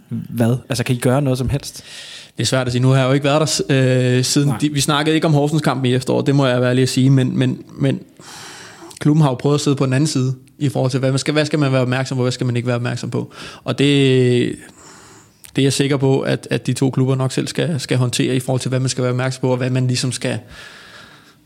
[0.09, 0.57] hvad?
[0.69, 1.85] Altså kan I gøre noget som helst?
[2.37, 2.83] Det er svært at sige.
[2.83, 4.53] Nu har jeg jo ikke været der øh, siden.
[4.61, 6.89] De, vi snakkede ikke om Horsens kamp i efteråret, det må jeg være lige at
[6.89, 8.01] sige, men, men, men
[8.99, 11.19] klubben har jo prøvet at sidde på den anden side i forhold til, hvad, man
[11.19, 13.33] skal, hvad skal man være opmærksom på, hvad skal man ikke være opmærksom på.
[13.65, 14.57] Og det,
[15.57, 18.37] det er jeg sikker på, at, at de to klubber nok selv skal, skal håndtere
[18.37, 20.39] i forhold til, hvad man skal være opmærksom på, og hvad man ligesom skal,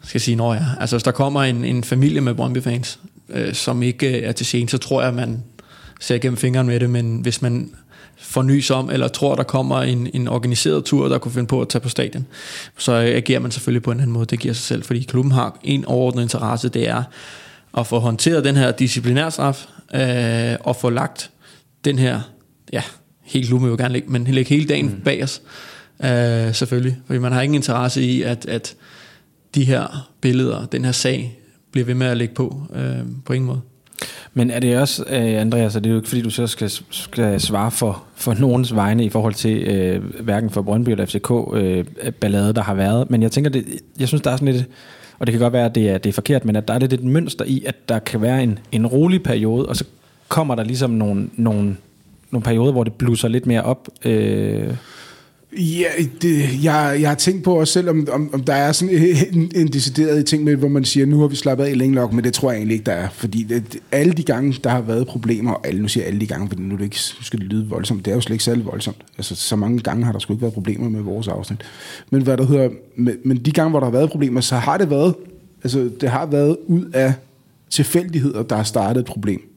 [0.05, 0.65] skal sige, når ja.
[0.81, 4.69] Altså hvis der kommer en, en familie med Brøndby-fans, øh, som ikke er til scene,
[4.69, 5.43] så tror jeg, at man
[6.01, 7.71] ser gennem fingeren med det, men hvis man
[8.21, 11.69] fornys om, eller tror, der kommer en, en organiseret tur, der kunne finde på at
[11.69, 12.27] tage på stadion,
[12.79, 14.27] så agerer man selvfølgelig på en anden måde.
[14.27, 17.03] Det giver sig selv, fordi klubben har en overordnet interesse, det er
[17.79, 21.31] at få håndteret den her disciplinærstraf, øh, og få lagt
[21.85, 22.21] den her,
[22.73, 22.83] ja,
[23.23, 25.01] helt klubben vil jo gerne lægge, men lægge hele dagen mm.
[25.05, 25.43] bag os,
[26.05, 26.97] øh, selvfølgelig.
[27.07, 28.75] Fordi man har ingen interesse i, at, at
[29.55, 31.39] de her billeder, den her sag,
[31.73, 33.61] bliver ved med at lægge på, øh, på ingen måde.
[34.35, 37.41] Men er det også, øh, Andreas, det er jo ikke fordi, du så skal, skal
[37.41, 41.85] svare for, for nogens vegne i forhold til øh, hverken for Brøndby eller FCK øh,
[42.21, 43.11] ballade, der har været.
[43.11, 43.65] Men jeg tænker, det,
[43.99, 44.65] jeg synes, der er sådan lidt,
[45.19, 46.79] og det kan godt være, at det er, det er forkert, men at der er
[46.79, 49.85] lidt et mønster i, at der kan være en, en rolig periode, og så
[50.29, 51.77] kommer der ligesom nogle, nogle,
[52.31, 53.89] nogle perioder, hvor det blusser lidt mere op.
[54.05, 54.75] Øh,
[55.59, 55.89] Ja,
[56.23, 58.95] det, jeg, jeg har tænkt på også selv, om, om, om der er sådan
[59.33, 62.13] en, en decideret ting med, hvor man siger, nu har vi slappet af længe nok,
[62.13, 63.09] men det tror jeg egentlig ikke, der er.
[63.09, 66.21] Fordi det, alle de gange, der har været problemer, og alle, nu siger jeg alle
[66.21, 68.35] de gange, fordi nu, det ikke, nu skal det lyde voldsomt, det er jo slet
[68.35, 68.97] ikke særlig voldsomt.
[69.19, 71.63] Altså, så mange gange har der sgu ikke været problemer med vores afsnit.
[72.11, 74.79] Men, hvad der hedder, men, men de gange, hvor der har været problemer, så har
[74.79, 75.15] det været,
[75.63, 77.15] altså, det har været ud af
[77.71, 79.50] tilfældigheder, der har startet et problem.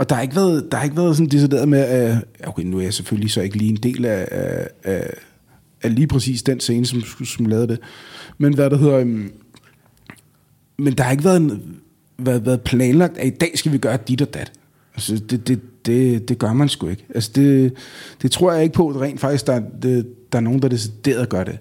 [0.00, 2.78] Og der har ikke været, der har ikke været sådan decideret med, at okay, nu
[2.78, 5.10] er jeg selvfølgelig så ikke lige en del af, af, af,
[5.82, 7.78] af lige præcis den scene, som, som lavede det.
[8.38, 9.32] Men hvad der hedder, um,
[10.78, 11.76] men der har ikke været, en,
[12.18, 14.52] været, været planlagt, at i dag skal vi gøre dit og dat.
[14.94, 17.06] Altså, det, det, det, det gør man sgu ikke.
[17.14, 17.72] Altså det,
[18.22, 21.28] det tror jeg ikke på, at rent faktisk, der, det, der er nogen, der decideret
[21.28, 21.58] gør det.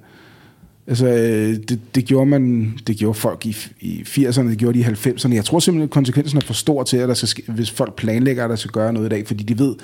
[0.89, 4.83] Altså, øh, det, det, gjorde man, det gjorde folk i, i 80'erne, det gjorde de
[4.83, 5.33] i 90'erne.
[5.33, 8.43] Jeg tror simpelthen, at konsekvensen er for stor til, at der skal, hvis folk planlægger,
[8.43, 9.75] at der skal gøre noget i dag, fordi de ved,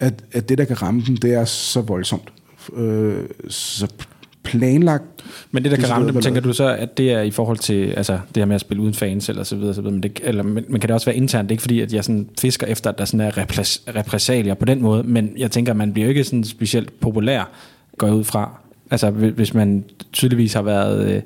[0.00, 2.32] at, at det, der kan ramme dem, det er så voldsomt.
[2.76, 3.86] Øh, så
[4.42, 5.04] planlagt...
[5.50, 7.90] Men det, der kan ramme dem, tænker du så, at det er i forhold til
[7.90, 10.20] altså, det her med at spille uden fans, eller så videre, så videre men, det,
[10.24, 11.48] eller, men, men kan det også være internt?
[11.48, 14.54] Det er ikke fordi, at jeg sådan fisker efter, at der sådan er repræs, repræsalier
[14.54, 17.50] på den måde, men jeg tænker, at man bliver jo ikke sådan specielt populær,
[17.98, 18.60] går ud fra,
[18.90, 21.22] Altså hvis man tydeligvis har været øh,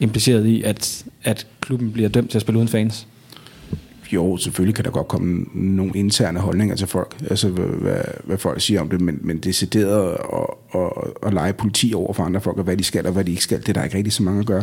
[0.00, 3.06] impliceret i, at, at klubben bliver dømt til at spille uden fans?
[4.12, 8.60] Jo, selvfølgelig kan der godt komme nogle interne holdninger til folk, altså hvad, hvad folk
[8.60, 10.90] siger om det, men, men decideret at, at,
[11.26, 13.42] at lege politi over for andre folk, og hvad de skal og hvad de ikke
[13.42, 14.62] skal, det er der ikke rigtig så mange at gøre.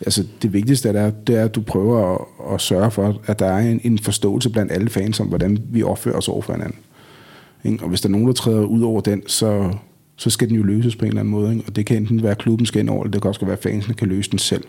[0.00, 3.46] Altså det vigtigste er, det er at du prøver at, at sørge for, at der
[3.46, 7.80] er en, en forståelse blandt alle fans om, hvordan vi opfører os over for hinanden.
[7.82, 9.72] Og hvis der er nogen, der træder ud over den, så,
[10.16, 11.52] så skal den jo løses på en eller anden måde.
[11.52, 11.64] Ikke?
[11.66, 13.62] Og det kan enten være klubben skal ind over, eller det kan også være, at
[13.62, 14.64] fansene kan løse den selv.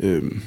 [0.00, 0.42] Øhm,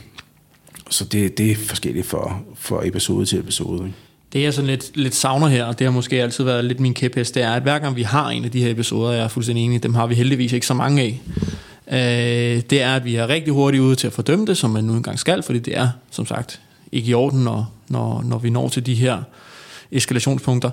[0.89, 3.86] så det, det er forskelligt for, for episode til episode.
[3.86, 3.97] Ikke?
[4.34, 6.93] Det jeg sådan lidt, lidt savner her, og det har måske altid været lidt min
[6.93, 9.28] kæphest, det er, at hver gang vi har en af de her episoder, jeg er
[9.28, 11.22] fuldstændig enig, dem har vi heldigvis ikke så mange af,
[11.91, 14.84] øh, det er, at vi er rigtig hurtigt ude til at fordømme det, som man
[14.84, 18.49] nu engang skal, fordi det er, som sagt, ikke i orden, når, når, når vi
[18.49, 19.24] når til de her
[19.91, 20.70] eskalationspunkter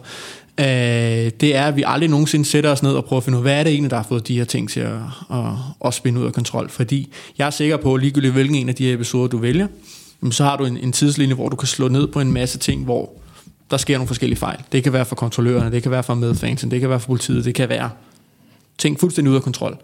[0.59, 3.41] øh, det er, at vi aldrig nogensinde sætter os ned og prøver at finde ud
[3.41, 4.97] af, hvad er det egentlig, der har fået de her ting til at,
[5.33, 5.45] at,
[5.85, 6.71] at spænde ud af kontrol.
[6.71, 9.67] Fordi jeg er sikker på, ligegyldigt hvilken en af de her episoder, du vælger,
[10.31, 12.85] så har du en, en tidslinje, hvor du kan slå ned på en masse ting,
[12.85, 13.13] hvor
[13.71, 14.59] der sker nogle forskellige fejl.
[14.73, 17.45] Det kan være for kontrollørerne, det kan være for medfansen, det kan være for politiet,
[17.45, 17.91] det kan være
[18.79, 19.77] ting fuldstændig ud af kontrol.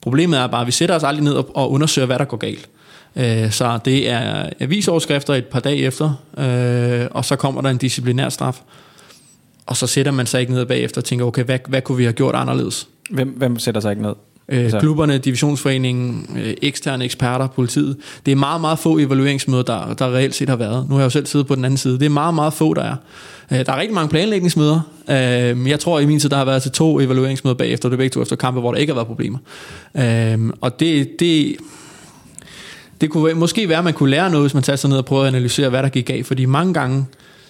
[0.00, 2.68] Problemet er bare, at vi sætter os aldrig ned og undersøger, hvad der går galt.
[3.16, 7.76] Øh, så det er avisoverskrifter et par dage efter, øh, og så kommer der en
[7.76, 8.60] disciplinær straf
[9.66, 12.04] og så sætter man sig ikke ned bagefter og tænker, okay, hvad, hvad kunne vi
[12.04, 12.88] have gjort anderledes?
[13.10, 14.14] Hvem, hvem sætter sig ikke ned?
[14.48, 14.78] Øh, altså.
[14.78, 17.96] Klubberne, divisionsforeningen, øh, eksterne eksperter, politiet.
[18.26, 20.88] Det er meget, meget få evalueringsmøder, der, der reelt set har været.
[20.88, 21.98] Nu har jeg jo selv siddet på den anden side.
[21.98, 22.96] Det er meget, meget få, der er.
[23.52, 24.80] Øh, der er rigtig mange planlægningsmøder.
[25.08, 27.98] Øh, jeg tror i min tid, der har været til to evalueringsmøder bagefter, det er
[27.98, 29.38] begge to efter kampe, hvor der ikke har været problemer.
[29.96, 31.56] Øh, og det, det,
[33.00, 35.04] det kunne måske være, at man kunne lære noget, hvis man tager sig ned og
[35.04, 36.22] prøver at analysere, hvad der gik af.
[36.24, 37.06] Fordi mange gange,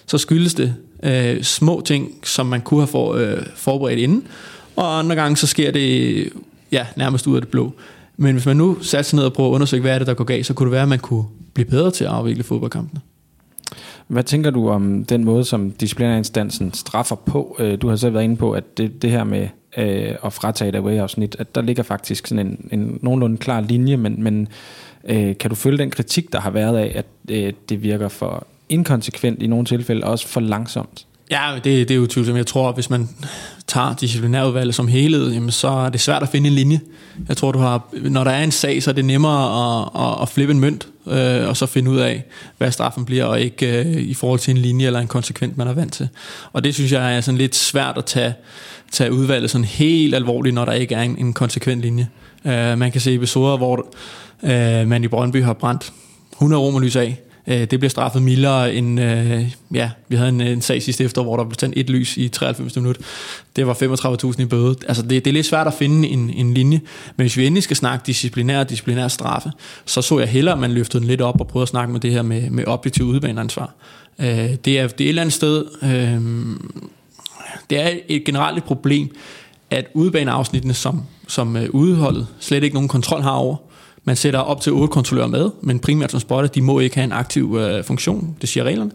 [0.07, 4.27] så skyldes det øh, små ting, som man kunne have for, øh, forberedt inden,
[4.75, 6.29] og andre gange så sker det
[6.71, 7.73] ja, nærmest ud af det blå.
[8.17, 10.13] Men hvis man nu satte sig ned og prøver at undersøge, hvad er det, der
[10.13, 11.23] går galt, så kunne det være, at man kunne
[11.53, 13.01] blive bedre til at afvikle fodboldkampene.
[14.07, 17.55] Hvad tænker du om den måde, som disciplinærinstansen straffer på?
[17.59, 19.47] Øh, du har selv været inde på, at det, det her med
[19.77, 23.97] øh, at fratage et away-afsnit, at der ligger faktisk sådan en, en nogenlunde klar linje,
[23.97, 24.47] men, men
[25.03, 28.47] øh, kan du følge den kritik, der har været af, at øh, det virker for
[28.73, 31.05] inkonsekvent i nogle tilfælde, også for langsomt.
[31.31, 32.37] Ja, det, det er jo tvivlsomt.
[32.37, 33.09] Jeg tror, at hvis man
[33.67, 36.79] tager disciplinærudvalget som helhed, jamen, så er det svært at finde en linje.
[37.27, 40.21] Jeg tror, du har, når der er en sag, så er det nemmere at, at,
[40.21, 42.23] at flippe en mønt, øh, og så finde ud af,
[42.57, 45.67] hvad straffen bliver, og ikke øh, i forhold til en linje eller en konsekvent, man
[45.67, 46.09] er vant til.
[46.53, 48.33] Og det synes jeg er sådan lidt svært at tage,
[48.91, 52.07] tage udvalget sådan helt alvorligt, når der ikke er en, en konsekvent linje.
[52.45, 53.87] Øh, man kan se episoder, hvor
[54.43, 55.93] øh, man i Brøndby har brændt
[56.31, 60.61] 100 romerlys af, Øh, det bliver straffet mildere end, øh, ja, vi havde en, en
[60.61, 63.01] sag sidste efter, hvor der blev tændt et lys i 93 minutter.
[63.55, 63.73] Det var
[64.33, 64.75] 35.000 i bøde.
[64.87, 66.81] Altså det, det er lidt svært at finde en, en linje,
[67.15, 69.51] men hvis vi endelig skal snakke disciplinær og disciplinær straffe,
[69.85, 71.99] så så jeg hellere, at man løftede den lidt op og prøvede at snakke med
[71.99, 73.73] det her med, med objektiv udbaneansvar.
[74.19, 74.27] Øh,
[74.65, 76.21] det, er, det er et eller andet sted, øh,
[77.69, 79.15] det er et generelt et problem,
[79.69, 83.55] at udbaneafsnittene, som, som øh, udholdet slet ikke nogen kontrol har over,
[84.03, 87.03] man sætter op til otte kontrollører med, men primært som spotter, de må ikke have
[87.03, 88.91] en aktiv øh, funktion, det siger reglerne.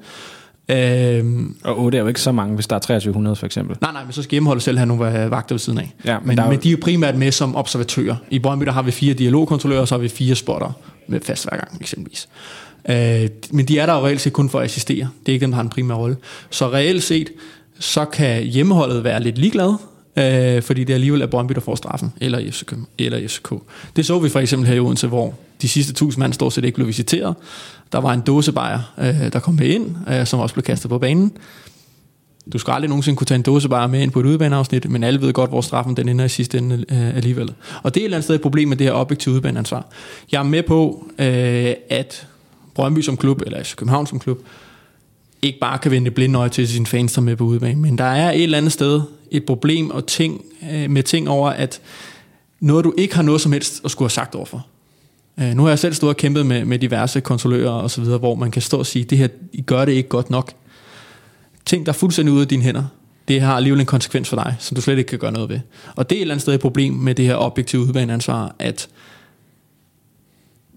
[0.71, 3.77] Øhm, og 8 er jo ikke så mange, hvis der er 2300 for eksempel.
[3.81, 5.95] Nej, nej, men så skal hjemmeholdet selv have nogle øh, vagter ved siden af.
[6.05, 6.51] Ja, men, men, jo...
[6.51, 8.17] men de er jo primært med som observatører.
[8.31, 10.73] I Brøndby der har vi fire dialogkontrollører, og så har vi fire spotter
[11.07, 12.29] med fast hver gang, eksempelvis.
[12.89, 15.09] Øh, men de er der jo reelt set kun for at assistere.
[15.21, 16.17] Det er ikke dem, der har en primær rolle.
[16.51, 17.31] Så reelt set,
[17.79, 19.75] så kan hjemmeholdet være lidt ligeglad,
[20.19, 22.75] øh, fordi det alligevel er Brøndby, der får straffen, eller FCK.
[22.99, 23.53] Eller FCK.
[23.97, 26.65] Det så vi for eksempel her i Odense, hvor de sidste tusind mand stort set
[26.65, 27.35] ikke blev visiteret.
[27.93, 30.99] Der var en dåsebajer, øh, der kom med ind, øh, som også blev kastet på
[30.99, 31.33] banen.
[32.53, 35.21] Du skal aldrig nogensinde kunne tage en dåsebajer med ind på et udebaneafsnit, men alle
[35.21, 37.53] ved godt, hvor straffen den ender i sidste ende øh, alligevel.
[37.83, 39.87] Og det er et eller andet sted et problem med det her objektive udebaneansvar.
[40.33, 42.27] Jeg er med på, øh, at
[42.75, 44.39] Brøndby som klub, eller København som klub,
[45.43, 47.81] ikke bare kan vende blinde øje til sine fans, der med på udebane.
[47.81, 51.51] Men der er et eller andet sted et problem og ting, øh, med ting over,
[51.51, 51.81] at
[52.61, 54.67] noget du ikke har noget som helst at skulle have sagt overfor.
[55.41, 58.19] Øh, nu har jeg selv stået og kæmpet med, med diverse kontrollører og så videre,
[58.19, 60.53] hvor man kan stå og sige, det her, I gør det ikke godt nok.
[61.65, 62.85] Ting, der er fuldstændig ude af dine hænder.
[63.29, 65.61] det har alligevel en konsekvens for dig, som du slet ikke kan gøre noget ved.
[65.97, 68.89] Og det er et eller andet sted et problem med det her objektive udbaneansvar, at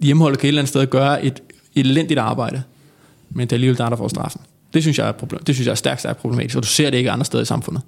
[0.01, 1.41] hjemmeholdet kan et eller andet sted gøre et
[1.75, 2.63] elendigt arbejde,
[3.35, 4.41] men det er alligevel der, der får straffen.
[4.73, 6.89] Det synes jeg er, problem, det synes jeg er stærkt, stærkt problematisk, og du ser
[6.89, 7.83] det ikke andre steder i samfundet.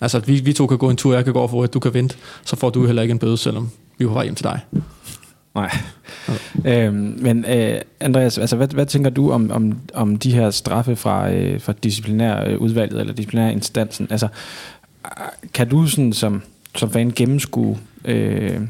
[0.00, 1.80] Altså, vi, vi to kan gå en tur, jeg kan gå over for, at du
[1.80, 4.60] kan vente, så får du heller ikke en bøde, selvom vi var hjem til dig.
[5.54, 5.78] Nej.
[6.64, 10.96] Øhm, men øh, Andreas, altså, hvad, hvad tænker du om, om, om de her straffe
[10.96, 14.06] fra, øh, fra disciplinærudvalget eller disciplinærinstansen?
[14.10, 14.28] Altså,
[15.54, 16.42] kan du sådan som,
[16.76, 18.60] som fan gennemskue øh,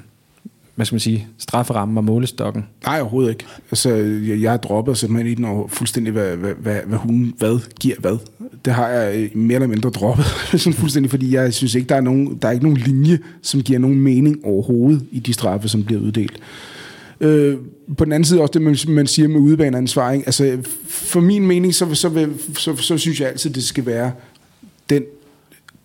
[0.74, 2.64] hvad skal man sige, strafferammen og målestokken?
[2.86, 3.44] Nej, overhovedet ikke.
[3.70, 7.34] Altså, jeg, jeg har droppet at i den over fuldstændig, hvad, hvad, hvad, hvad hun
[7.38, 8.16] hvad giver hvad.
[8.64, 10.24] Det har jeg øh, mere eller mindre droppet,
[10.60, 13.62] sådan fuldstændig, fordi jeg synes ikke, der er, nogen, der er ikke nogen linje, som
[13.62, 16.38] giver nogen mening overhovedet i de straffe, som bliver uddelt.
[17.20, 17.56] Øh,
[17.98, 20.26] på den anden side også det, man, man siger med udebaneansvaring.
[20.26, 20.58] Altså,
[20.88, 24.12] for min mening, så, så, så, så, så synes jeg altid, det skal være
[24.90, 25.02] den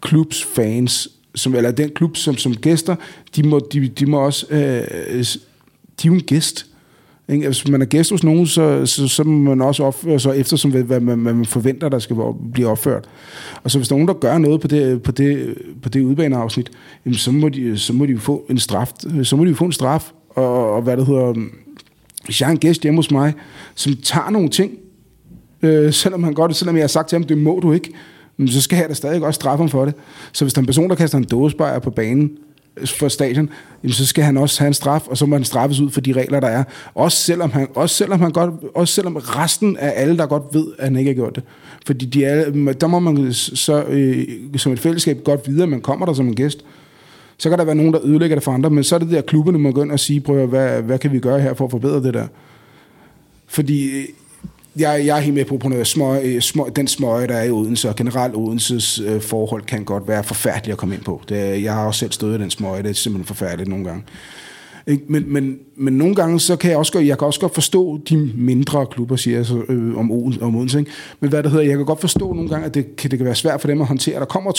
[0.01, 2.95] klubs fans, som, eller den klub som, som gæster,
[3.35, 6.65] de må, de, de må også, øh, de er jo en gæst.
[7.29, 7.45] Ikke?
[7.45, 10.31] Altså, hvis man er gæst hos nogen, så, så, så må man også opføre sig
[10.31, 12.15] altså, efter, som, hvad, hvad, man, man forventer, der skal
[12.53, 13.09] blive opført.
[13.63, 16.01] Og så hvis der er nogen, der gør noget på det, på det, på det
[16.01, 16.71] udbaneafsnit,
[17.05, 18.91] jamen, så, må de, så må de jo få en straf.
[19.23, 20.11] Så må de jo få en straf.
[20.29, 21.33] Og, og hvad det hedder,
[22.25, 23.33] hvis jeg er en gæst hjemme hos mig,
[23.75, 24.71] som tager nogle ting,
[25.61, 27.91] øh, selvom han godt, selvom jeg har sagt til ham, det må du ikke,
[28.37, 29.93] men så skal jeg da stadig også straffe ham for det.
[30.31, 32.31] Så hvis der er en person, der kaster en dåsebajer på banen
[32.77, 33.49] øh, for stadion,
[33.83, 36.01] jamen så skal han også have en straf, og så må han straffes ud for
[36.01, 36.63] de regler, der er.
[36.95, 40.67] Også selvom, han, også selvom, han godt, også selvom resten af alle, der godt ved,
[40.79, 41.43] at han ikke har gjort det.
[41.85, 44.25] Fordi de alle, der må man så øh,
[44.57, 46.65] som et fællesskab godt vide, at man kommer der som en gæst.
[47.37, 49.21] Så kan der være nogen, der ødelægger det for andre, men så er det der,
[49.21, 51.71] klubberne må gå ind og sige, prøv hvad, hvad kan vi gøre her for at
[51.71, 52.27] forbedre det der?
[53.47, 54.05] Fordi øh,
[54.79, 57.43] jeg, jeg er helt med på, på noget smøg, øh, smøg, den smøge, der er
[57.43, 61.21] i Odense, og generelt Odenses øh, forhold kan godt være forfærdeligt at komme ind på.
[61.29, 64.03] Det, jeg har også selv stået i den smøge, det er simpelthen forfærdeligt nogle gange.
[65.07, 68.31] Men, men, men nogle gange, så kan jeg også, jeg kan også godt forstå de
[68.35, 70.79] mindre klubber, siger jeg så, øh, om, Odense, om Odense.
[70.79, 70.91] Ikke?
[71.19, 73.25] Men hvad det hedder, jeg kan godt forstå nogle gange, at det kan, det kan
[73.25, 74.19] være svært for dem at håndtere.
[74.19, 74.51] Der kommer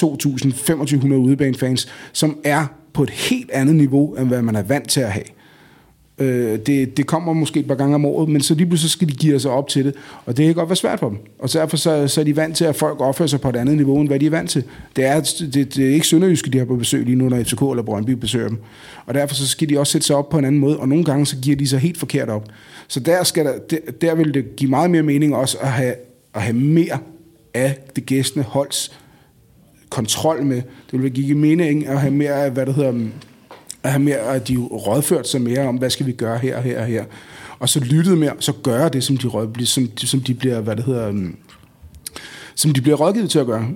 [1.07, 5.01] 2.000-2.500 udebanefans, som er på et helt andet niveau, end hvad man er vant til
[5.01, 5.25] at have.
[6.19, 9.09] Øh, det, det kommer måske et par gange om året, men så lige pludselig skal
[9.09, 9.95] de give sig op til det,
[10.27, 11.19] og det kan godt være svært for dem.
[11.39, 13.77] Og derfor så, så er de vant til, at folk opfører sig på et andet
[13.77, 14.65] niveau, end hvad de er vant til.
[14.97, 17.61] Det er, det, det er ikke Sønderjyske, de har på besøg lige nu, når FCK
[17.61, 18.59] eller Brøndby besøger dem.
[19.07, 21.05] Og derfor så skal de også sætte sig op på en anden måde, og nogle
[21.05, 22.49] gange så giver de sig helt forkert op.
[22.89, 25.95] Så der, skal der, der, der vil det give meget mere mening også at have,
[26.35, 26.99] at have mere
[27.55, 28.99] af det gæstende holds
[29.91, 30.63] kontrol med.
[30.91, 32.93] Det vil give mening at have mere af, hvad der hedder,
[33.85, 36.87] have mere, at de rådført sig mere om, hvad skal vi gøre her her og
[36.87, 37.05] her.
[37.59, 40.77] Og så lyttede mere, så gøre det, som de, råd, som, som de bliver, hvad
[40.77, 41.37] det hedder, um,
[42.55, 43.69] som de bliver rådgivet til at gøre.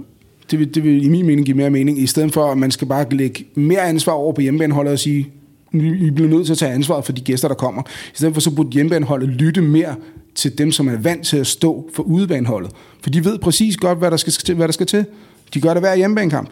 [0.50, 2.70] Det vil, det vil i min mening give mere mening, i stedet for, at man
[2.70, 5.28] skal bare lægge mere ansvar over på hjemmebaneholdet og sige,
[5.74, 7.82] I bliver nødt til at tage ansvaret for de gæster, der kommer.
[7.82, 9.94] I stedet for, så burde hjemmebaneholdet lytte mere
[10.34, 12.72] til dem, som er vant til at stå for udebaneholdet.
[13.02, 14.54] For de ved præcis godt, hvad der skal til.
[14.54, 15.06] Hvad der skal til.
[15.54, 16.50] De gør det hver hjemmebanekamp.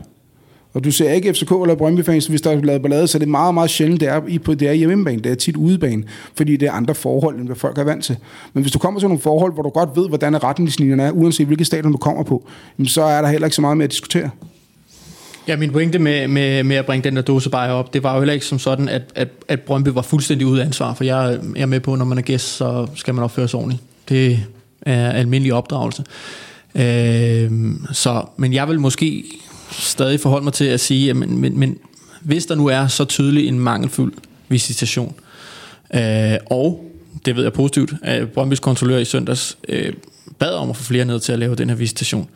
[0.75, 3.25] Og du ser ikke FCK eller Brøndby fans, hvis der er lavet ballade, så det
[3.25, 6.03] er meget, meget sjældent, det er, i på, det er hjemmebane, det er tit udebane,
[6.35, 8.17] fordi det er andre forhold, end hvad folk er vant til.
[8.53, 11.47] Men hvis du kommer til nogle forhold, hvor du godt ved, hvordan retningslinjerne er, uanset
[11.47, 12.49] hvilket stadion du kommer på,
[12.87, 14.31] så er der heller ikke så meget mere at diskutere.
[15.49, 18.15] Ja, min pointe med, med, med at bringe den der dose bare op, det var
[18.15, 21.05] jo heller ikke som sådan, at, at, at Brøndby var fuldstændig ude af ansvar, for
[21.05, 23.83] jeg, jeg er med på, når man er gæst, så skal man opføre sig ordentligt.
[24.09, 24.39] Det
[24.83, 26.05] er almindelig opdragelse.
[26.75, 27.51] Øh,
[27.93, 29.25] så, men jeg vil måske
[29.73, 31.79] stadig forholde mig til at sige, at men, men, men
[32.21, 34.13] hvis der nu er så tydelig en mangelfuld
[34.49, 35.15] visitation,
[35.95, 36.91] øh, og
[37.25, 39.93] det ved jeg positivt, at Brøndby's kontrollør i søndags øh,
[40.39, 42.29] bad om at få flere ned til at lave den her visitation,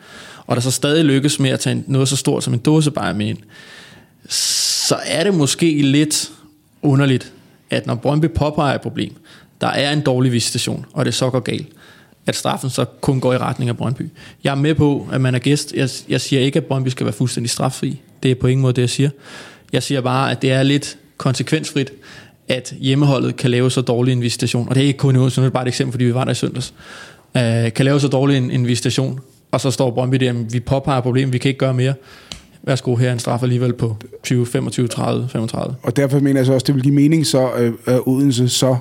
[0.47, 3.27] og der så stadig lykkes med at tage noget så stort som en dåsebajer med
[3.27, 3.37] ind,
[4.29, 6.31] så er det måske lidt
[6.81, 7.33] underligt,
[7.69, 9.13] at når Brøndby påpeger et problem,
[9.61, 11.67] der er en dårlig visitation, og det så går galt,
[12.27, 14.09] at straffen så kun går i retning af Brøndby.
[14.43, 15.73] Jeg er med på, at man er gæst.
[15.73, 18.01] Jeg, jeg siger ikke, at Brøndby skal være fuldstændig straffri.
[18.23, 19.09] Det er på ingen måde det, jeg siger.
[19.73, 21.91] Jeg siger bare, at det er lidt konsekvensfrit,
[22.47, 24.69] at hjemmeholdet kan lave så dårlig en visitation.
[24.69, 26.23] Og det er ikke kun i Odense, det er bare et eksempel, fordi vi var
[26.23, 26.73] der i søndags.
[27.37, 29.19] Øh, kan lave så dårlig en, en visitation,
[29.51, 31.93] og så står Brøndby der, vi påpeger problemet, vi kan ikke gøre mere.
[32.63, 35.75] Værsgo, her en straf alligevel på 20, 25, 30, 35.
[35.83, 37.49] Og derfor mener jeg så også, det vil give mening, så
[37.87, 38.77] øh Odense så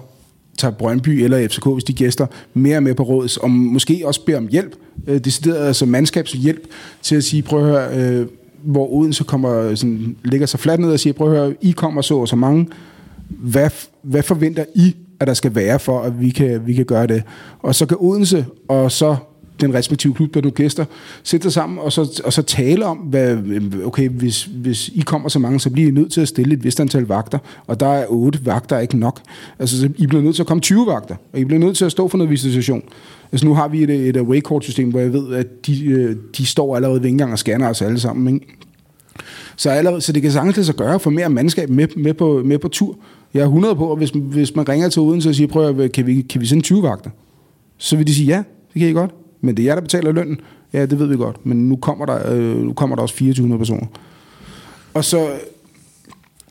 [0.59, 4.39] tager Brøndby eller FCK, hvis de gæster, mere med på råds, og måske også beder
[4.39, 4.77] om hjælp,
[5.07, 6.63] øh, decideret altså mandskabshjælp,
[7.03, 8.27] til at sige, prøv at høre, øh,
[8.63, 12.03] hvor Odense kommer, sådan, ligger sig fladt ned og siger, prøv at høre, I kommer
[12.03, 12.69] så og så mange,
[13.29, 13.71] hvad,
[14.03, 17.23] hvad forventer I, at der skal være for, at vi kan, vi kan gøre det?
[17.59, 19.17] Og så kan Odense og så
[19.61, 20.85] den respektive klub, der nu gæster,
[21.23, 23.39] sætte sig sammen og så, og så tale om, hvad,
[23.85, 26.65] okay, hvis, hvis I kommer så mange, så bliver I nødt til at stille et
[26.65, 29.21] vist antal vagter, og der er otte vagter ikke nok.
[29.59, 31.85] Altså, så I bliver nødt til at komme 20 vagter, og I bliver nødt til
[31.85, 32.83] at stå for noget visitation.
[33.33, 36.77] Altså, nu har vi et, et away-court-system, hvor jeg ved, at de, øh, de står
[36.77, 38.47] allerede ved indgang og scanner os alle sammen, ikke?
[39.57, 42.43] Så, allerede, så det kan sagtens lade sig gøre for mere mandskab med, med, på,
[42.45, 42.97] med på tur.
[43.35, 45.93] Jeg er 100 på, at hvis, hvis man ringer til Odense og siger, prøv at,
[45.93, 47.11] kan vi, kan vi sende 20 vagter?
[47.79, 48.43] Så vil de sige, ja,
[48.73, 49.15] det kan I godt.
[49.45, 50.41] Men det er jer, der betaler lønnen.
[50.73, 51.47] Ja, det ved vi godt.
[51.47, 53.87] Men nu kommer der, øh, nu kommer der også 2400 personer.
[54.95, 55.29] Og så...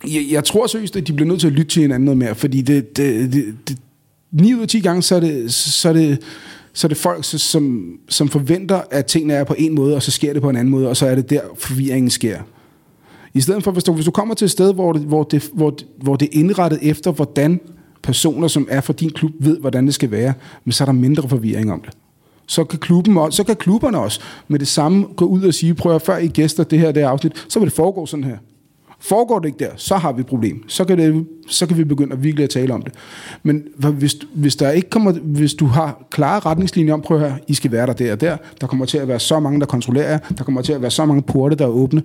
[0.08, 2.36] Jeg, jeg tror seriøst, at de bliver nødt til at lytte til hinanden noget mere,
[2.36, 3.78] fordi det, det, det, det
[4.32, 6.20] 9 ud af 10 gange, så er det, så er det,
[6.74, 10.12] så er det folk, som, som forventer, at tingene er på en måde, og så
[10.12, 12.40] sker det på en anden måde, og så er det der, forvirringen sker.
[13.34, 15.50] I stedet for, hvis du, hvis du kommer til et sted, hvor det, hvor, det,
[15.54, 17.60] hvor, hvor det er indrettet efter, hvordan
[18.04, 20.34] personer, som er fra din klub, ved, hvordan det skal være,
[20.66, 21.90] men så er der mindre forvirring om det.
[22.48, 25.74] Så kan, klubben også, så kan klubberne også med det samme gå ud og sige,
[25.74, 28.24] prøv at før I gæster det her det her afsnit, så vil det foregå sådan
[28.24, 28.38] her.
[29.00, 30.64] Foregår det ikke der, så har vi et problem.
[30.68, 32.94] Så kan, det, så kan vi begynde at virkelig at tale om det.
[33.44, 37.40] Men hvis, hvis, der ikke kommer, hvis du har klare retningslinjer om, prøv at høre,
[37.48, 39.66] I skal være der der og der, der kommer til at være så mange, der
[39.66, 42.04] kontrollerer jer, der kommer til at være så mange porte, der er åbne,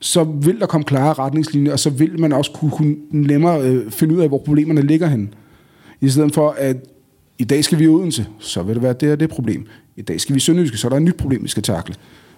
[0.00, 3.90] så vil der komme klare retningslinjer, og så vil man også kunne, kunne nemmere øh,
[3.90, 5.34] finde ud af, hvor problemerne ligger hen.
[6.00, 6.76] I stedet for, at
[7.38, 9.66] i dag skal vi i Odense, så vil det være det og det problem.
[9.96, 11.94] I dag skal vi i Sønderjyske, så er der et nyt problem, vi skal takle.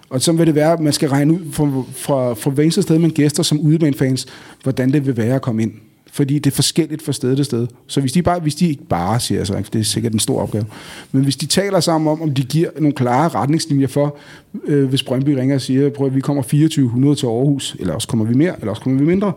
[0.09, 2.81] Og så vil det være, at man skal regne ud fra, fra, fra hver eneste
[2.81, 4.25] sted, man gæster som udebanefans,
[4.63, 5.71] hvordan det vil være at komme ind.
[6.11, 7.67] Fordi det er forskelligt fra sted til sted.
[7.87, 10.41] Så hvis de, bare, hvis de ikke bare siger så, det er sikkert en stor
[10.41, 10.65] opgave,
[11.11, 14.17] men hvis de taler sammen om, om de giver nogle klare retningslinjer for,
[14.65, 18.07] øh, hvis Brøndby ringer og siger, prøv at vi kommer 2400 til Aarhus, eller også
[18.07, 19.33] kommer vi mere, eller også kommer vi mindre,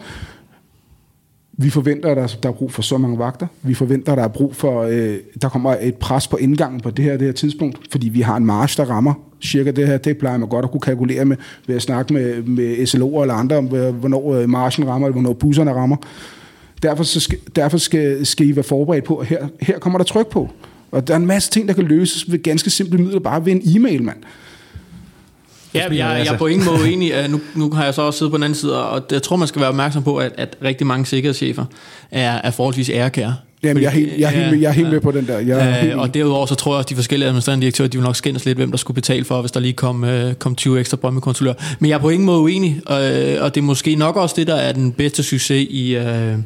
[1.53, 3.47] vi forventer, at der, der er brug for så mange vagter.
[3.63, 6.91] Vi forventer, at der er brug for, øh, der kommer et pres på indgangen på
[6.91, 9.99] det her, det her tidspunkt, fordi vi har en march, der rammer cirka det her.
[9.99, 11.37] Det plejer man godt at kunne kalkulere med,
[11.67, 15.33] ved at snakke med, med SLO'er eller andre om, hvornår øh, marchen rammer, eller hvornår
[15.33, 15.97] busserne rammer.
[16.83, 20.05] Derfor, så skal, derfor skal, skal I være forberedt på, at her, her kommer der
[20.05, 20.51] tryk på.
[20.91, 23.53] Og der er en masse ting, der kan løses ved ganske simple midler, bare ved
[23.53, 24.19] en e-mail, mand.
[25.75, 27.29] Ja, jeg, jeg er på ingen måde enig.
[27.29, 29.49] Nu, nu har jeg så også siddet på den anden side, og jeg tror, man
[29.49, 31.64] skal være opmærksom på, at, at rigtig mange sikkerhedschefer
[32.11, 33.35] er, er forholdsvis ærekære.
[33.62, 35.39] Jamen, jeg er helt, jeg er helt, jeg er helt med på den der.
[35.39, 38.05] Jeg øh, og derudover så tror jeg også, at de forskellige administrerende direktører, de vil
[38.05, 40.81] nok skændes lidt, hvem der skulle betale for, hvis der lige kom, øh, kom 20
[40.81, 41.55] ekstra brømmekonsulører.
[41.79, 44.35] Men jeg er på ingen måde uenig, og, øh, og det er måske nok også
[44.39, 45.97] det, der er den bedste succes i...
[45.97, 46.37] Øh,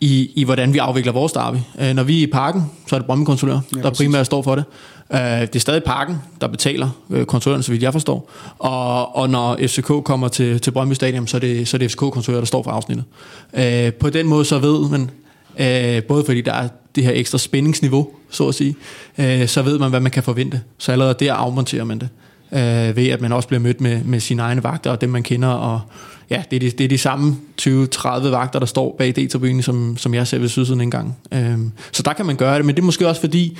[0.00, 1.56] i, i hvordan vi afvikler vores derby.
[1.80, 4.54] Øh, når vi er i parken, så er det Brøndby ja, der primært står for
[4.54, 4.64] det.
[5.12, 8.30] Øh, det er stadig parken, der betaler øh, konsuløren, så vidt jeg forstår.
[8.58, 11.90] Og, og når FCK kommer til, til Brøndby Stadion, så er det, så er det
[11.90, 13.04] FCK-konsulør, der står for afsnittet.
[13.54, 15.10] Øh, på den måde så ved man,
[15.58, 18.76] øh, både fordi der er det her ekstra spændingsniveau, så at sige,
[19.18, 20.60] øh, så ved man, hvad man kan forvente.
[20.78, 22.08] Så allerede der afmonterer man det,
[22.52, 25.22] øh, ved at man også bliver mødt med, med sine egne vagter, og dem man
[25.22, 25.80] kender, og
[26.30, 27.68] ja, det er de, det er de samme 20-30
[28.08, 31.16] vagter, der står bag D-tribunen, som, som jeg ser ved sydsiden engang.
[31.32, 31.58] Øh,
[31.92, 33.58] så der kan man gøre det, men det er måske også fordi,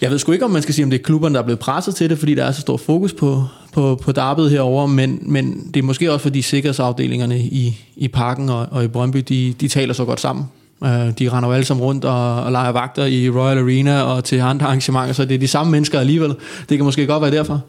[0.00, 1.58] jeg ved sgu ikke, om man skal sige, om det er klubberne, der er blevet
[1.58, 5.18] presset til det, fordi der er så stor fokus på, på, på darbet herover, men,
[5.22, 9.54] men det er måske også fordi sikkerhedsafdelingerne i, i parken og, og i Brøndby, de,
[9.60, 10.44] de taler så godt sammen.
[10.80, 14.24] Uh, de render jo alle sammen rundt og, og leger vagter i Royal Arena og
[14.24, 16.34] til andre arrangementer, så det er de samme mennesker alligevel.
[16.68, 17.64] Det kan måske godt være derfor.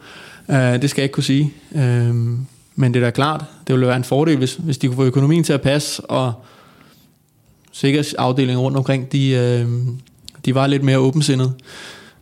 [0.48, 1.52] Uh, det skal jeg ikke kunne sige.
[1.70, 1.80] Uh,
[2.76, 5.04] men det er da klart, det ville være en fordel, hvis, hvis de kunne få
[5.04, 6.32] økonomien til at passe, og
[7.72, 9.66] sikkerhedsafdelingen rundt omkring, de, øh,
[10.44, 11.52] de var lidt mere åbensindede.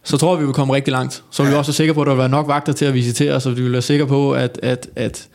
[0.05, 1.23] Så tror jeg, vi vil komme rigtig langt.
[1.31, 3.41] Så er vi også sikre på, at der vil være nok vagter til at visitere,
[3.41, 5.29] så vi vil være sikre på, at, at, at,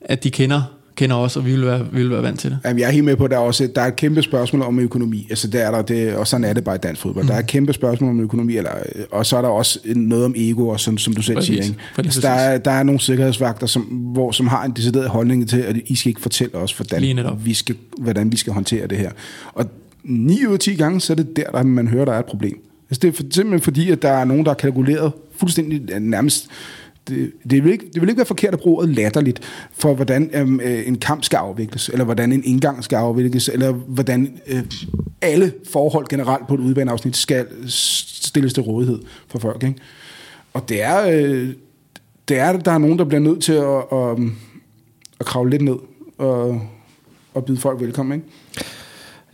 [0.00, 0.62] at de kender
[0.96, 2.58] kender os, og vi vil være, vi vil være vant til det.
[2.64, 4.62] Jamen, jeg er helt med på, at der er, også, der er et kæmpe spørgsmål
[4.62, 5.26] om økonomi.
[5.30, 7.24] Altså, der er der, det, og sådan er det bare i dansk fodbold.
[7.24, 7.28] Mm.
[7.28, 8.70] Der er et kæmpe spørgsmål om økonomi, eller,
[9.10, 11.48] og så er der også noget om ego, og sådan, som du selv præcis.
[11.48, 11.64] siger.
[11.64, 11.78] Ikke?
[11.98, 15.58] Altså, der, er, der er nogle sikkerhedsvagter, som, hvor, som har en decideret holdning til,
[15.58, 17.02] at I skal ikke fortælle os, hvordan
[17.44, 19.10] vi skal, hvordan vi skal håndtere det her.
[19.52, 19.66] Og
[20.04, 22.24] 9 ud af 10 gange, så er det der, der man hører, der er et
[22.24, 22.63] problem.
[22.94, 26.48] Altså, det er for, simpelthen fordi, at der er nogen, der har kalkuleret fuldstændig nærmest
[27.08, 29.40] det, det, vil ikke, det vil ikke være forkert at bruge ordet latterligt
[29.72, 33.72] for, hvordan øhm, øh, en kamp skal afvikles, eller hvordan en indgang skal afvikles, eller
[33.72, 34.62] hvordan øh,
[35.22, 39.62] alle forhold generelt på et udbaneafsnit skal stilles til rådighed for folk.
[39.62, 39.76] Ikke?
[40.52, 41.48] Og det er, øh,
[42.28, 44.32] det er, der er nogen, der bliver nødt til at, at, øhm,
[45.20, 45.76] at kravle lidt ned
[46.18, 46.60] og,
[47.34, 48.22] og byde folk velkommen.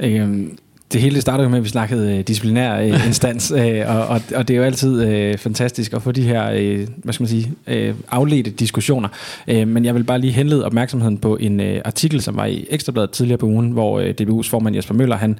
[0.00, 0.20] Ikke?
[0.20, 0.58] Øhm,
[0.92, 4.48] det hele startede med, at vi snakkede øh, disciplinær øh, instans, øh, og, og, og
[4.48, 7.52] det er jo altid øh, fantastisk at få de her, øh, hvad skal man sige,
[7.66, 9.08] øh, afledte diskussioner.
[9.48, 12.66] Øh, men jeg vil bare lige henlede opmærksomheden på en øh, artikel, som var i
[12.70, 15.38] Ekstrabladet tidligere på ugen, hvor øh, DBU's formand Jesper Møller, han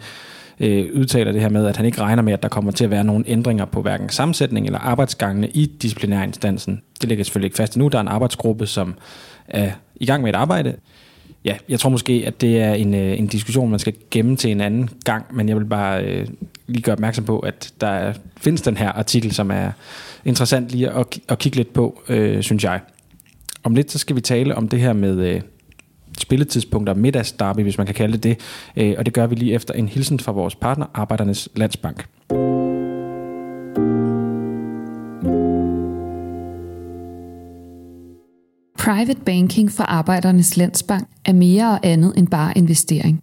[0.61, 2.91] øh, udtaler det her med, at han ikke regner med, at der kommer til at
[2.91, 6.83] være nogle ændringer på hverken sammensætning eller arbejdsgangene i disciplinærinstansen.
[7.01, 7.89] Det ligger selvfølgelig ikke fast endnu.
[7.89, 8.95] Der er en arbejdsgruppe, som
[9.49, 10.75] er i gang med et arbejde.
[11.45, 14.51] Ja, jeg tror måske, at det er en, øh, en diskussion, man skal gemme til
[14.51, 16.27] en anden gang, men jeg vil bare øh,
[16.67, 19.71] lige gøre opmærksom på, at der er, findes den her artikel, som er
[20.25, 22.81] interessant lige at, at kigge lidt på, øh, synes jeg.
[23.65, 25.41] Om lidt så skal vi tale om det her med øh,
[26.19, 28.39] spilletidspunkter, middagsdarby, hvis man kan kalde det det,
[28.77, 32.07] øh, og det gør vi lige efter en hilsen fra vores partner, Arbejdernes Landsbank.
[38.85, 43.23] Private banking for Arbejdernes Landsbank er mere og andet end bare investering.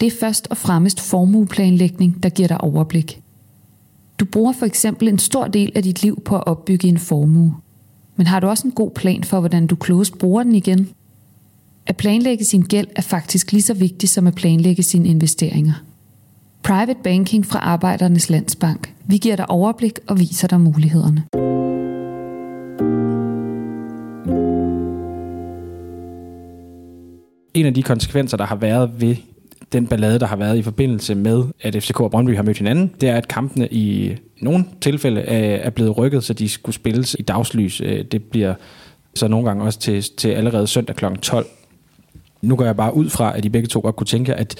[0.00, 3.22] Det er først og fremmest formueplanlægning, der giver dig overblik.
[4.18, 7.54] Du bruger for eksempel en stor del af dit liv på at opbygge en formue.
[8.16, 10.88] Men har du også en god plan for, hvordan du klogest bruger den igen?
[11.86, 15.84] At planlægge sin gæld er faktisk lige så vigtigt som at planlægge sine investeringer.
[16.62, 18.94] Private Banking fra Arbejdernes Landsbank.
[19.06, 21.53] Vi giver dig overblik og viser dig mulighederne.
[27.54, 29.16] En af de konsekvenser, der har været ved
[29.72, 32.90] den ballade, der har været i forbindelse med, at FCK og Brøndby har mødt hinanden,
[33.00, 37.22] det er, at kampene i nogle tilfælde er blevet rykket, så de skulle spilles i
[37.22, 37.80] dagslys.
[37.80, 38.54] Øh, det bliver
[39.14, 41.04] så nogle gange også til, til allerede søndag kl.
[41.22, 41.46] 12.
[42.42, 44.56] Nu går jeg bare ud fra, at de begge to godt kunne tænke, at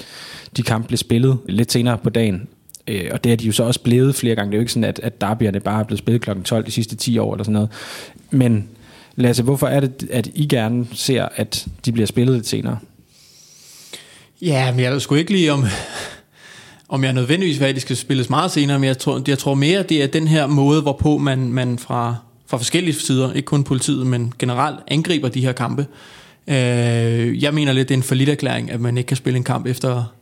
[0.57, 2.47] de kampe blev spillet lidt senere på dagen.
[2.87, 4.51] Øh, og det er de jo så også blevet flere gange.
[4.51, 6.29] Det er jo ikke sådan, at, at derbyerne bare er blevet spillet kl.
[6.43, 7.69] 12 de sidste 10 år eller sådan noget.
[8.31, 8.69] Men
[9.15, 12.77] Lasse, hvorfor er det, at I gerne ser, at de bliver spillet lidt senere?
[14.41, 15.65] Ja, men jeg ved sgu ikke lige om,
[16.89, 19.53] om jeg nødvendigvis ved, at de skal spilles meget senere, men jeg tror, jeg tror
[19.53, 22.15] mere, det er den her måde, hvorpå man, man fra,
[22.47, 25.87] fra forskellige sider, ikke kun politiet, men generelt angriber de her kampe.
[26.47, 29.43] Øh, jeg mener lidt, det er en forlidt erklæring, at man ikke kan spille en
[29.43, 30.13] kamp efter,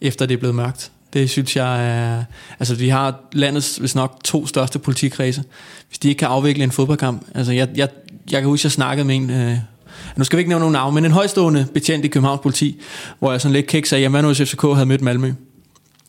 [0.00, 0.90] efter det er blevet mørkt.
[1.12, 2.24] Det synes jeg er...
[2.58, 5.42] Altså, de har landets, hvis nok, to største politikredse.
[5.88, 7.26] Hvis de ikke kan afvikle en fodboldkamp...
[7.34, 7.88] Altså, jeg, jeg,
[8.30, 9.30] jeg kan huske, jeg snakkede med en...
[9.30, 9.56] Øh,
[10.16, 12.80] nu skal vi ikke nævne nogen navn, men en højstående betjent i Københavns politi,
[13.18, 15.32] hvor jeg sådan lidt kæk sagde, jamen hvad nu hvis FCK havde mødt Malmø?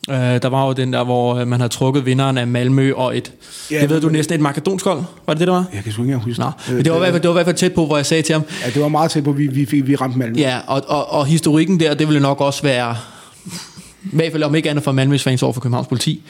[0.08, 3.16] Uh, der var jo den der, hvor øh, man havde trukket vinderen af Malmø og
[3.16, 3.32] et,
[3.70, 5.02] ja, det ved du, næsten et makedonsk hold.
[5.26, 5.64] Var det det, der var?
[5.74, 7.36] Jeg kan sgu ikke huske Nå, men det var, i hvert fald, det var i
[7.36, 8.42] hvert fald tæt på, hvor jeg sagde til ham.
[8.64, 10.38] Ja, det var meget tæt på, vi, vi, vi, vi ramte Malmø.
[10.38, 12.96] Ja, og, og, og historikken der, det ville nok også være,
[14.04, 16.22] i hvert fald om ikke andet for Malmøs fans over for Københavns politi,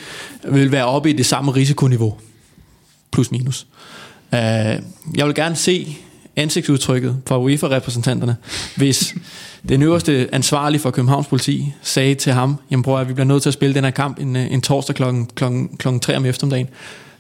[0.48, 2.16] vil være oppe i det samme risikoniveau.
[3.10, 3.66] Plus minus.
[4.32, 5.96] Uh, jeg vil gerne se
[6.36, 8.36] ansigtsudtrykket fra UEFA-repræsentanterne,
[8.76, 9.14] hvis
[9.68, 13.50] den øverste ansvarlige for Københavns politi sagde til ham, jamen bror, vi bliver nødt til
[13.50, 16.68] at spille den her kamp en, en torsdag klokken, klokken, klokken 3 om eftermiddagen,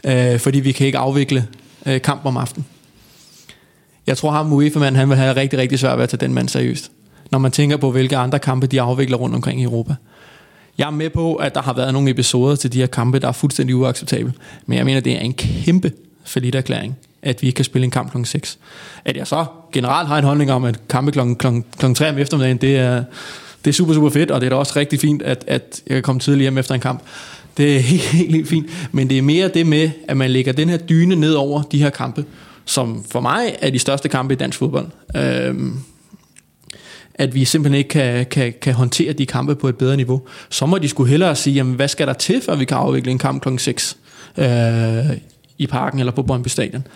[0.04, 1.46] øh, fordi vi kan ikke afvikle
[1.86, 2.66] øh, kamp om aftenen.
[4.06, 6.48] Jeg tror ham UEFA-manden, han vil have rigtig, rigtig svært ved at tage den mand
[6.48, 6.90] seriøst,
[7.30, 9.94] når man tænker på, hvilke andre kampe de afvikler rundt omkring i Europa.
[10.78, 13.28] Jeg er med på, at der har været nogle episoder til de her kampe, der
[13.28, 14.32] er fuldstændig uacceptabel,
[14.66, 15.92] men jeg mener, det er en kæmpe
[16.24, 18.24] forlidt erklæring at vi ikke kan spille en kamp kl.
[18.24, 18.58] 6.
[19.04, 21.20] At jeg så generelt har en holdning om, at kampe kl.
[21.38, 21.46] kl.
[21.78, 21.94] kl.
[21.94, 23.04] 3 om eftermiddagen, det er,
[23.64, 25.94] det er super, super fedt, og det er da også rigtig fint, at, at jeg
[25.94, 27.02] kan komme tidligt hjem efter en kamp.
[27.56, 28.66] Det er helt, helt, helt fint.
[28.92, 31.78] Men det er mere det med, at man lægger den her dyne ned over de
[31.78, 32.24] her kampe,
[32.64, 34.86] som for mig er de største kampe i dansk fodbold.
[35.16, 35.78] Øhm,
[37.14, 40.22] at vi simpelthen ikke kan, kan, kan håndtere de kampe på et bedre niveau.
[40.50, 43.12] Så må de skulle hellere sige, jamen, hvad skal der til, før vi kan afvikle
[43.12, 43.58] en kamp kl.
[43.58, 43.96] 6
[44.36, 44.46] øh,
[45.58, 46.86] i parken eller på Brøndby Stadion.